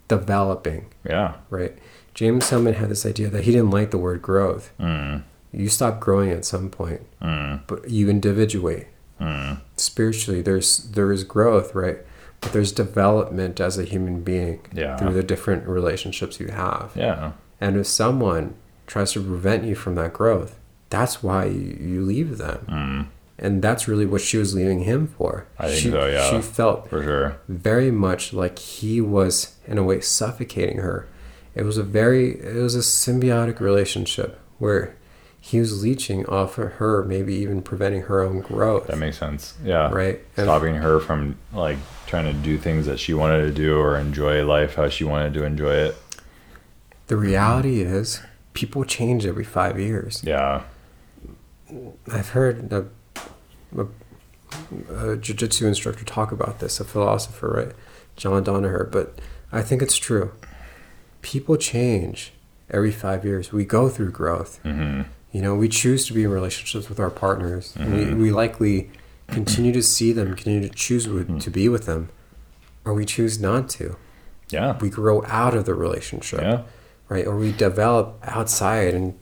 developing, 0.08 0.86
Yeah. 1.04 1.34
right? 1.50 1.76
James 2.14 2.48
Hillman 2.50 2.74
had 2.74 2.88
this 2.88 3.06
idea 3.06 3.28
that 3.28 3.44
he 3.44 3.52
didn't 3.52 3.70
like 3.70 3.90
the 3.90 3.98
word 3.98 4.22
growth. 4.22 4.72
Mm. 4.80 5.22
You 5.52 5.68
stop 5.68 6.00
growing 6.00 6.30
at 6.30 6.44
some 6.44 6.68
point, 6.70 7.02
Mm. 7.22 7.60
but 7.66 7.88
you 7.90 8.08
individuate 8.08 8.86
Mm. 9.20 9.60
spiritually. 9.76 10.42
There's 10.42 10.78
there 10.92 11.12
is 11.12 11.24
growth, 11.24 11.74
right? 11.74 11.98
but 12.40 12.52
there's 12.52 12.70
development 12.70 13.58
as 13.60 13.76
a 13.78 13.82
human 13.82 14.20
being 14.20 14.60
Yeah. 14.72 14.96
through 14.96 15.12
the 15.12 15.24
different 15.24 15.66
relationships 15.66 16.38
you 16.38 16.46
have. 16.46 16.92
Yeah. 16.94 17.32
And 17.60 17.76
if 17.76 17.88
someone 17.88 18.54
tries 18.86 19.10
to 19.14 19.20
prevent 19.20 19.64
you 19.64 19.74
from 19.74 19.96
that 19.96 20.12
growth, 20.12 20.54
that's 20.90 21.22
why 21.22 21.44
you, 21.46 22.02
leave 22.04 22.38
them. 22.38 22.66
Mm, 22.68 23.06
And 23.38 23.62
that's 23.62 23.86
really 23.86 24.06
what 24.06 24.20
she 24.20 24.36
was 24.38 24.54
leaving 24.54 24.80
him 24.84 25.06
for. 25.06 25.46
I 25.58 25.68
think 25.68 25.80
she, 25.80 25.90
so, 25.90 26.06
yeah. 26.06 26.30
She 26.30 26.40
felt 26.40 26.88
for 26.88 27.02
sure. 27.02 27.36
very 27.48 27.90
much 27.90 28.32
like 28.32 28.58
he 28.58 29.00
was 29.00 29.54
in 29.66 29.78
a 29.78 29.82
way 29.82 30.00
suffocating 30.00 30.78
her. 30.78 31.06
It 31.54 31.64
was 31.64 31.76
a 31.78 31.82
very 31.82 32.38
it 32.40 32.54
was 32.62 32.74
a 32.76 32.80
symbiotic 32.80 33.60
relationship 33.60 34.38
where 34.58 34.94
he 35.40 35.60
was 35.60 35.82
leeching 35.82 36.26
off 36.26 36.58
of 36.58 36.72
her, 36.74 37.04
maybe 37.04 37.34
even 37.34 37.62
preventing 37.62 38.02
her 38.02 38.20
own 38.22 38.40
growth. 38.40 38.86
That 38.88 38.98
makes 38.98 39.18
sense. 39.18 39.54
Yeah. 39.64 39.88
right? 39.90 40.20
And 40.36 40.44
Stopping 40.46 40.76
her 40.76 41.00
from 41.00 41.36
like 41.52 41.78
trying 42.06 42.24
to 42.26 42.32
do 42.32 42.58
things 42.58 42.86
that 42.86 42.98
she 42.98 43.14
wanted 43.14 43.42
to 43.42 43.52
do 43.52 43.78
or 43.78 43.96
enjoy 43.98 44.44
life 44.44 44.74
how 44.74 44.88
she 44.88 45.04
wanted 45.04 45.34
to 45.34 45.44
enjoy 45.44 45.74
it. 45.74 45.96
the 47.06 47.16
reality 47.16 47.80
is 47.82 48.20
people 48.52 48.84
change 48.84 49.24
every 49.26 49.44
five 49.44 49.78
years. 49.78 50.22
Yeah. 50.24 50.62
I've 52.12 52.30
heard 52.30 52.72
a, 52.72 52.86
a, 53.76 53.86
a 55.12 55.16
jiu-jitsu 55.16 55.66
instructor 55.66 56.04
talk 56.04 56.32
about 56.32 56.60
this, 56.60 56.80
a 56.80 56.84
philosopher, 56.84 57.48
right? 57.48 57.74
John 58.16 58.44
Danaher, 58.44 58.90
but 58.90 59.18
I 59.52 59.62
think 59.62 59.82
it's 59.82 59.96
true. 59.96 60.32
People 61.22 61.56
change 61.56 62.32
every 62.70 62.90
five 62.92 63.24
years. 63.24 63.52
We 63.52 63.64
go 63.64 63.88
through 63.88 64.12
growth. 64.12 64.60
hmm 64.62 65.02
You 65.32 65.42
know, 65.42 65.54
we 65.54 65.68
choose 65.68 66.06
to 66.06 66.12
be 66.14 66.24
in 66.24 66.30
relationships 66.30 66.88
with 66.88 66.98
our 66.98 67.10
partners. 67.10 67.74
Mhm. 67.76 68.08
We, 68.08 68.14
we 68.14 68.30
likely 68.30 68.90
continue 69.28 69.72
to 69.72 69.82
see 69.82 70.12
them, 70.12 70.34
continue 70.34 70.66
to 70.66 70.74
choose 70.74 71.06
with, 71.06 71.40
to 71.42 71.50
be 71.50 71.68
with 71.68 71.84
them, 71.86 72.08
or 72.84 72.94
we 72.94 73.04
choose 73.04 73.38
not 73.38 73.68
to. 73.70 73.96
Yeah. 74.48 74.78
We 74.80 74.88
grow 74.88 75.22
out 75.26 75.54
of 75.54 75.66
the 75.66 75.74
relationship, 75.74 76.40
Yeah. 76.40 76.62
right? 77.10 77.26
Or 77.26 77.36
we 77.36 77.52
develop 77.52 78.18
outside 78.22 78.94
and 78.94 79.18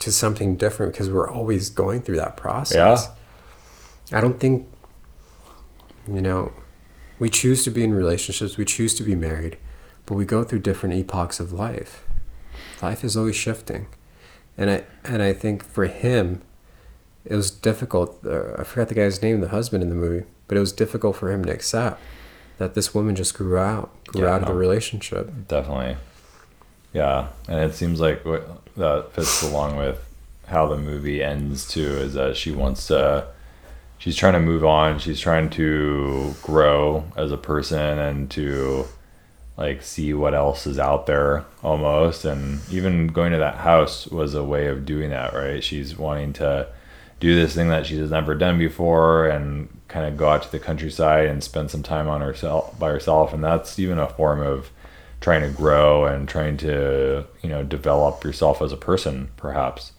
to 0.00 0.12
something 0.12 0.56
different 0.56 0.92
because 0.92 1.08
we're 1.10 1.30
always 1.30 1.70
going 1.70 2.02
through 2.02 2.16
that 2.16 2.36
process. 2.36 3.08
Yeah. 4.10 4.18
I 4.18 4.20
don't 4.20 4.38
think, 4.38 4.66
you 6.06 6.20
know, 6.20 6.52
we 7.18 7.30
choose 7.30 7.64
to 7.64 7.70
be 7.70 7.84
in 7.84 7.94
relationships, 7.94 8.56
we 8.56 8.64
choose 8.64 8.94
to 8.96 9.02
be 9.02 9.14
married, 9.14 9.56
but 10.06 10.14
we 10.14 10.24
go 10.24 10.44
through 10.44 10.58
different 10.60 10.94
epochs 10.94 11.40
of 11.40 11.52
life. 11.52 12.04
Life 12.82 13.02
is 13.04 13.16
always 13.16 13.36
shifting. 13.36 13.86
And 14.58 14.70
I 14.70 14.84
and 15.04 15.22
I 15.22 15.32
think 15.32 15.64
for 15.64 15.86
him, 15.86 16.42
it 17.24 17.34
was 17.34 17.50
difficult. 17.50 18.18
Uh, 18.24 18.52
I 18.58 18.64
forgot 18.64 18.88
the 18.88 18.94
guy's 18.94 19.22
name, 19.22 19.40
the 19.40 19.48
husband 19.48 19.82
in 19.82 19.88
the 19.88 19.94
movie, 19.96 20.26
but 20.46 20.56
it 20.56 20.60
was 20.60 20.72
difficult 20.72 21.16
for 21.16 21.32
him 21.32 21.44
to 21.46 21.52
accept 21.52 22.00
that 22.58 22.74
this 22.74 22.94
woman 22.94 23.16
just 23.16 23.34
grew 23.34 23.58
out, 23.58 23.90
grew 24.06 24.22
Yeah. 24.24 24.34
out 24.34 24.42
of 24.42 24.48
the 24.48 24.54
relationship. 24.54 25.30
Definitely. 25.48 25.96
Yeah, 26.94 27.28
and 27.48 27.58
it 27.58 27.74
seems 27.74 28.00
like 28.00 28.24
what 28.24 28.48
that 28.76 29.12
fits 29.12 29.42
along 29.42 29.76
with 29.76 30.00
how 30.46 30.66
the 30.66 30.78
movie 30.78 31.22
ends 31.22 31.66
too. 31.68 31.86
Is 31.86 32.14
that 32.14 32.36
she 32.36 32.52
wants 32.52 32.86
to, 32.86 33.26
she's 33.98 34.16
trying 34.16 34.34
to 34.34 34.40
move 34.40 34.64
on. 34.64 35.00
She's 35.00 35.20
trying 35.20 35.50
to 35.50 36.34
grow 36.42 37.04
as 37.16 37.32
a 37.32 37.36
person 37.36 37.98
and 37.98 38.30
to, 38.30 38.86
like, 39.56 39.82
see 39.82 40.14
what 40.14 40.34
else 40.34 40.66
is 40.66 40.78
out 40.78 41.06
there 41.06 41.44
almost. 41.64 42.24
And 42.24 42.60
even 42.70 43.08
going 43.08 43.32
to 43.32 43.38
that 43.38 43.56
house 43.56 44.06
was 44.06 44.34
a 44.34 44.44
way 44.44 44.68
of 44.68 44.86
doing 44.86 45.10
that, 45.10 45.34
right? 45.34 45.62
She's 45.62 45.98
wanting 45.98 46.32
to 46.34 46.68
do 47.18 47.34
this 47.34 47.54
thing 47.54 47.68
that 47.68 47.86
she's 47.86 48.10
never 48.10 48.34
done 48.34 48.58
before 48.58 49.26
and 49.26 49.68
kind 49.88 50.06
of 50.06 50.16
go 50.16 50.28
out 50.28 50.42
to 50.42 50.52
the 50.52 50.58
countryside 50.58 51.26
and 51.26 51.42
spend 51.42 51.70
some 51.70 51.82
time 51.82 52.08
on 52.08 52.20
herself 52.20 52.76
by 52.78 52.90
herself 52.90 53.32
and 53.32 53.44
that's 53.44 53.78
even 53.78 53.98
a 53.98 54.08
form 54.08 54.42
of 54.42 54.70
trying 55.24 55.40
to 55.42 55.48
grow 55.62 56.04
and 56.04 56.28
trying 56.28 56.56
to 56.58 57.24
you 57.42 57.48
know 57.48 57.62
develop 57.62 58.22
yourself 58.24 58.56
as 58.60 58.70
a 58.72 58.76
person 58.90 59.14
perhaps 59.36 59.92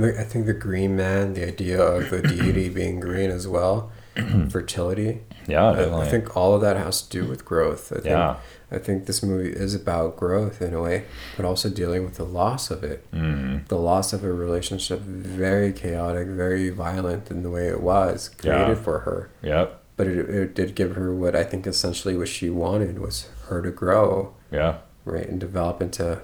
I 0.00 0.22
think 0.22 0.46
the 0.46 0.54
green 0.54 0.94
man, 0.94 1.34
the 1.34 1.44
idea 1.54 1.82
of 1.82 2.10
the 2.10 2.22
deity 2.32 2.68
being 2.68 3.00
green 3.00 3.30
as 3.38 3.48
well, 3.48 3.90
fertility. 4.50 5.20
yeah 5.48 5.70
I, 5.70 6.02
I 6.02 6.06
think 6.08 6.36
all 6.36 6.54
of 6.54 6.60
that 6.60 6.76
has 6.76 7.02
to 7.02 7.08
do 7.10 7.28
with 7.28 7.44
growth. 7.44 7.90
I 7.90 7.96
think, 7.96 8.06
yeah 8.06 8.36
I 8.70 8.78
think 8.78 9.06
this 9.06 9.22
movie 9.22 9.50
is 9.50 9.74
about 9.74 10.16
growth 10.16 10.62
in 10.62 10.72
a 10.74 10.80
way, 10.82 11.04
but 11.36 11.44
also 11.44 11.68
dealing 11.70 12.04
with 12.04 12.14
the 12.14 12.24
loss 12.24 12.70
of 12.70 12.84
it. 12.84 13.10
mm, 13.12 13.66
The 13.66 13.76
loss 13.78 14.12
of 14.12 14.22
a 14.22 14.32
relationship, 14.32 15.00
very 15.00 15.72
chaotic, 15.72 16.28
very 16.28 16.68
violent 16.70 17.30
in 17.30 17.42
the 17.42 17.50
way 17.50 17.66
it 17.68 17.80
was 17.80 18.30
Yeah. 18.44 18.52
created 18.64 18.78
for 18.84 19.00
her. 19.00 19.30
yep 19.42 19.82
But 19.96 20.06
it, 20.06 20.18
it 20.30 20.54
did 20.54 20.74
give 20.76 20.94
her 20.96 21.12
what 21.14 21.34
I 21.34 21.44
think 21.44 21.66
essentially 21.66 22.16
what 22.16 22.28
she 22.28 22.50
wanted 22.50 22.98
was 23.00 23.28
her 23.48 23.62
to 23.62 23.70
grow, 23.72 24.34
yeah 24.50 24.78
right, 25.04 25.28
and 25.28 25.38
develop 25.40 25.80
into 25.82 26.20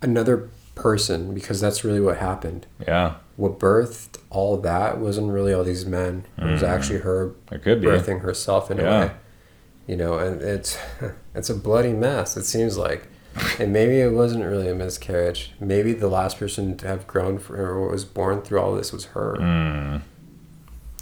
another 0.00 0.48
person 0.74 1.34
because 1.34 1.60
that's 1.60 1.84
really 1.84 2.00
what 2.00 2.16
happened. 2.18 2.66
yeah 2.86 3.14
What 3.36 3.58
birthed 3.58 4.18
all 4.30 4.56
that 4.58 4.98
wasn't 4.98 5.30
really 5.32 5.52
all 5.52 5.64
these 5.64 5.84
men. 5.86 6.24
It 6.38 6.44
was 6.44 6.62
Mhm. 6.62 6.68
actually 6.68 6.98
her 7.00 7.32
it 7.50 7.62
could 7.62 7.80
be 7.80 7.86
birthing 7.86 8.20
herself 8.22 8.70
in 8.70 8.80
a 8.80 8.82
Yeah. 8.82 9.00
way. 9.06 9.10
You 9.86 9.96
know, 9.96 10.18
and 10.18 10.40
it's 10.42 10.78
it's 11.34 11.50
a 11.50 11.54
bloody 11.54 11.92
mess. 11.92 12.36
It 12.36 12.44
seems 12.44 12.76
like, 12.78 13.08
and 13.58 13.72
maybe 13.72 14.00
it 14.00 14.12
wasn't 14.12 14.44
really 14.44 14.68
a 14.68 14.74
miscarriage. 14.74 15.52
Maybe 15.60 15.92
the 15.92 16.08
last 16.08 16.38
person 16.38 16.76
to 16.78 16.86
have 16.86 17.06
grown 17.06 17.38
for, 17.38 17.56
or 17.56 17.88
was 17.90 18.04
born 18.04 18.42
through 18.42 18.60
all 18.60 18.74
this 18.74 18.92
was 18.92 19.06
her. 19.06 19.36
mm, 19.38 20.00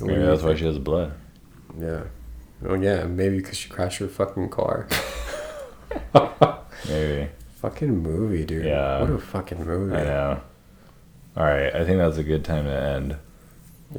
maybe 0.00 0.22
that's 0.22 0.42
why 0.42 0.54
she 0.54 0.64
has 0.66 0.78
blood 0.78 1.12
Yeah. 1.78 2.04
Oh 2.66 2.74
yeah, 2.74 3.04
maybe 3.04 3.36
because 3.38 3.56
she 3.56 3.68
crashed 3.68 3.98
her 3.98 4.08
fucking 4.08 4.50
car. 4.50 4.86
maybe 6.88 7.28
fucking 7.56 7.98
movie, 8.02 8.44
dude. 8.44 8.64
Yeah. 8.64 9.00
What 9.00 9.11
a 9.11 9.18
fucking 9.18 9.64
movie. 9.64 9.94
i 9.96 10.04
know 10.04 10.40
all 11.36 11.44
right 11.44 11.72
i 11.74 11.84
think 11.84 11.98
that's 11.98 12.16
a 12.16 12.24
good 12.24 12.44
time 12.44 12.64
to 12.64 12.72
end 12.72 13.16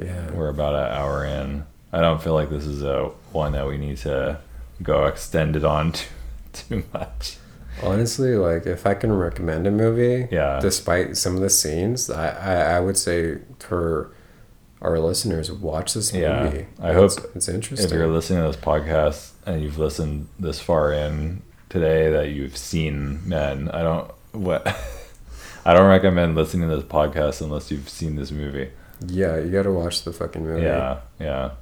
Yeah. 0.00 0.30
we're 0.32 0.48
about 0.50 0.74
an 0.74 0.92
hour 0.92 1.24
in 1.24 1.64
i 1.92 2.00
don't 2.00 2.22
feel 2.22 2.34
like 2.34 2.50
this 2.50 2.66
is 2.66 2.82
a 2.82 3.04
one 3.32 3.52
that 3.52 3.66
we 3.66 3.78
need 3.78 3.96
to 3.98 4.38
go 4.82 5.06
extended 5.06 5.64
on 5.64 5.92
too, 5.92 6.08
too 6.52 6.84
much 6.92 7.36
Honestly, 7.82 8.36
like 8.36 8.66
if 8.66 8.86
I 8.86 8.92
can 8.92 9.10
recommend 9.14 9.66
a 9.66 9.70
movie, 9.70 10.28
Yeah. 10.30 10.60
despite 10.60 11.16
some 11.16 11.36
of 11.36 11.40
the 11.40 11.48
scenes, 11.48 12.10
I, 12.10 12.28
I, 12.28 12.54
I 12.76 12.80
would 12.80 12.98
say 12.98 13.38
for 13.60 14.10
our 14.82 14.98
listeners, 14.98 15.50
watch 15.50 15.94
this 15.94 16.12
movie. 16.12 16.26
Yeah. 16.26 16.64
I 16.86 16.92
hope 16.92 17.12
it's, 17.12 17.24
it's 17.36 17.48
interesting. 17.48 17.86
if 17.86 17.92
you're 17.94 18.08
listening 18.08 18.40
to 18.42 18.48
this 18.48 18.56
podcast 18.62 19.30
and 19.46 19.62
you've 19.62 19.78
listened 19.78 20.28
this 20.38 20.60
far 20.60 20.92
in 20.92 21.42
today 21.70 22.10
that 22.10 22.28
you've 22.28 22.54
seen 22.56 23.26
men 23.26 23.70
i 23.70 23.80
don't 23.80 24.10
what 24.32 24.66
i 25.64 25.72
don't 25.72 25.88
recommend 25.88 26.34
listening 26.34 26.68
to 26.68 26.76
this 26.76 26.84
podcast 26.84 27.40
unless 27.40 27.70
you've 27.70 27.88
seen 27.88 28.14
this 28.16 28.30
movie 28.30 28.68
yeah, 29.06 29.38
you 29.38 29.50
gotta 29.50 29.72
watch 29.72 30.02
the 30.04 30.12
fucking 30.12 30.44
movie. 30.44 30.62
yeah 30.62 31.00
yeah 31.18 31.52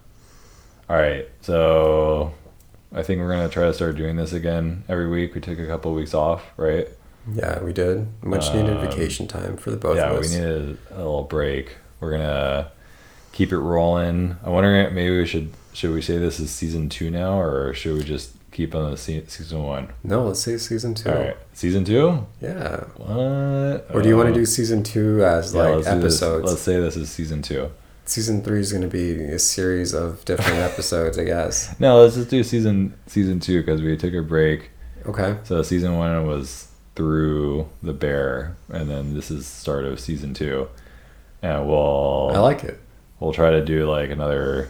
all 0.88 0.96
right 0.96 1.28
so 1.42 2.34
i 2.92 3.02
think 3.04 3.20
we're 3.20 3.30
gonna 3.30 3.48
try 3.48 3.66
to 3.66 3.72
start 3.72 3.96
doing 3.96 4.16
this 4.16 4.32
again 4.32 4.82
every 4.88 5.08
week 5.08 5.32
we 5.34 5.40
took 5.40 5.58
a 5.60 5.66
couple 5.66 5.94
weeks 5.94 6.12
off 6.12 6.42
right 6.56 6.88
Yeah, 7.32 7.62
we 7.62 7.72
did. 7.72 8.08
Much 8.22 8.52
needed 8.52 8.78
Um, 8.78 8.80
vacation 8.88 9.28
time 9.28 9.56
for 9.56 9.70
the 9.70 9.76
both 9.76 9.96
yeah 9.96 10.10
of 10.10 10.18
us. 10.18 10.32
Yeah, 10.34 10.40
we 10.40 10.44
needed 10.44 10.78
a 10.90 10.96
little 10.98 11.22
break 11.22 11.76
we're 12.00 12.10
gonna 12.10 12.70
keep 13.32 13.52
it 13.52 13.58
rolling 13.58 14.36
i'm 14.44 14.52
wondering 14.52 14.94
maybe 14.94 15.16
we 15.18 15.26
should 15.26 15.50
should 15.72 15.92
we 15.92 16.02
say 16.02 16.18
this 16.18 16.40
is 16.40 16.50
season 16.50 16.88
two 16.88 17.10
now 17.10 17.40
or 17.40 17.72
should 17.74 17.96
we 17.96 18.02
just 18.04 18.32
keep 18.50 18.74
on 18.74 18.90
the 18.90 18.96
se- 18.96 19.24
season 19.28 19.62
one 19.62 19.88
no, 20.02 20.24
let's 20.26 20.40
say 20.40 20.56
season 20.58 20.92
two. 20.94 21.08
All 21.08 21.14
right, 21.14 21.36
season 21.52 21.84
two. 21.84 22.26
Yeah. 22.40 22.80
What? 22.96 23.86
Or 23.94 24.02
do 24.02 24.08
you 24.08 24.16
want 24.16 24.26
to 24.28 24.32
Uh, 24.32 24.38
do 24.38 24.44
season 24.46 24.82
two 24.82 25.24
as 25.24 25.54
yeah, 25.54 25.62
like 25.62 25.74
let's 25.76 25.86
episodes? 25.86 26.46
Let's 26.50 26.60
say 26.62 26.80
this 26.80 26.96
is 26.96 27.08
season 27.10 27.42
two. 27.42 27.70
Season 28.06 28.42
three 28.42 28.58
is 28.58 28.72
going 28.72 28.82
to 28.82 28.88
be 28.88 29.22
a 29.22 29.38
series 29.38 29.94
of 29.94 30.24
different 30.24 30.58
episodes, 30.70 31.16
I 31.16 31.24
guess. 31.24 31.78
No, 31.78 32.02
let's 32.02 32.16
just 32.16 32.28
do 32.28 32.42
season 32.42 32.94
season 33.06 33.38
two 33.38 33.60
because 33.62 33.80
we 33.80 33.96
took 33.96 34.14
a 34.14 34.22
break. 34.22 34.70
Okay. 35.06 35.36
So 35.44 35.62
season 35.62 35.96
one 35.96 36.26
was 36.26 36.66
through 36.96 37.68
the 37.84 37.92
bear, 37.92 38.56
and 38.68 38.90
then 38.90 39.14
this 39.14 39.30
is 39.30 39.46
start 39.46 39.84
of 39.84 40.00
season 40.00 40.34
two, 40.34 40.68
and 41.40 41.68
we'll 41.68 42.32
I 42.34 42.38
like 42.40 42.64
it. 42.64 42.80
We'll 43.20 43.32
try 43.32 43.50
to 43.50 43.64
do 43.64 43.88
like 43.88 44.10
another 44.10 44.68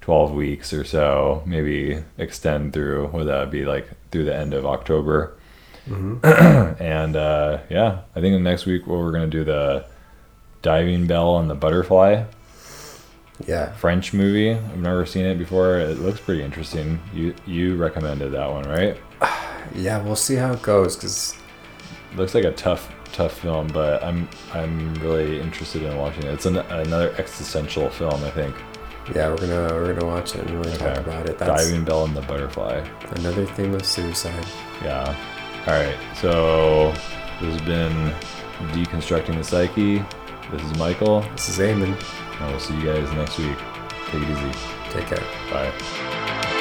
12 0.00 0.32
weeks 0.32 0.72
or 0.72 0.84
so 0.84 1.42
maybe 1.46 2.02
extend 2.18 2.72
through 2.72 3.08
would 3.08 3.26
that 3.26 3.40
would 3.40 3.50
be 3.50 3.64
like 3.64 3.88
through 4.10 4.24
the 4.24 4.34
end 4.34 4.54
of 4.54 4.64
october. 4.64 5.36
Hmm 5.86 6.16
and 6.24 7.14
uh, 7.16 7.58
yeah 7.68 8.00
i 8.16 8.20
think 8.20 8.34
the 8.34 8.38
next 8.40 8.64
week 8.64 8.86
we're 8.86 9.12
going 9.12 9.28
to 9.30 9.36
do 9.38 9.44
the 9.44 9.84
diving 10.62 11.06
bell 11.06 11.38
and 11.38 11.50
the 11.50 11.54
butterfly. 11.54 12.24
Yeah. 13.46 13.72
french 13.72 14.14
movie. 14.14 14.52
I've 14.52 14.78
never 14.78 15.04
seen 15.04 15.26
it 15.26 15.38
before. 15.38 15.78
It 15.78 15.98
looks 15.98 16.20
pretty 16.20 16.42
interesting. 16.42 17.00
You 17.12 17.34
you 17.46 17.76
recommended 17.76 18.30
that 18.32 18.50
one 18.50 18.64
right? 18.68 18.96
Yeah, 19.74 20.00
we'll 20.02 20.14
see 20.14 20.36
how 20.36 20.52
it 20.52 20.62
goes 20.62 20.94
because 20.94 21.34
looks 22.16 22.34
like 22.34 22.44
a 22.44 22.52
tough 22.52 22.92
tough 23.14 23.38
film 23.38 23.66
but 23.68 24.02
i'm 24.04 24.28
i'm 24.52 24.92
really 24.96 25.40
interested 25.40 25.82
in 25.82 25.96
watching 25.96 26.24
it 26.24 26.34
it's 26.34 26.46
an, 26.46 26.56
another 26.56 27.14
existential 27.16 27.88
film 27.90 28.22
i 28.24 28.30
think 28.30 28.54
Yeah, 29.14 29.28
we're 29.28 29.36
gonna 29.36 29.74
we're 29.74 29.92
gonna 29.94 30.06
watch 30.14 30.34
it 30.34 30.40
and 30.48 30.64
really 30.64 30.76
talk 30.78 30.96
about 30.98 31.28
it. 31.28 31.36
That's 31.38 31.62
Diving 31.68 31.84
Bell 31.84 32.04
and 32.06 32.16
the 32.16 32.22
Butterfly. 32.22 32.76
another 33.20 33.44
theme 33.44 33.74
of 33.74 33.84
suicide. 33.84 34.46
Yeah. 34.82 35.04
All 35.66 35.74
right. 35.74 35.98
So 36.16 36.90
this 37.40 37.52
has 37.52 37.60
been 37.74 37.94
deconstructing 38.72 39.36
the 39.36 39.44
psyche. 39.44 40.02
This 40.50 40.62
is 40.62 40.72
Michael, 40.78 41.20
This 41.36 41.48
is 41.50 41.58
Eamon. 41.58 41.92
and 42.40 42.50
we'll 42.50 42.60
see 42.60 42.74
you 42.80 42.86
guys 42.92 43.12
next 43.12 43.36
week. 43.38 43.58
Take 44.08 44.22
it 44.22 44.30
easy. 44.30 44.52
Take 44.90 45.06
care. 45.12 45.24
Bye. 45.52 46.53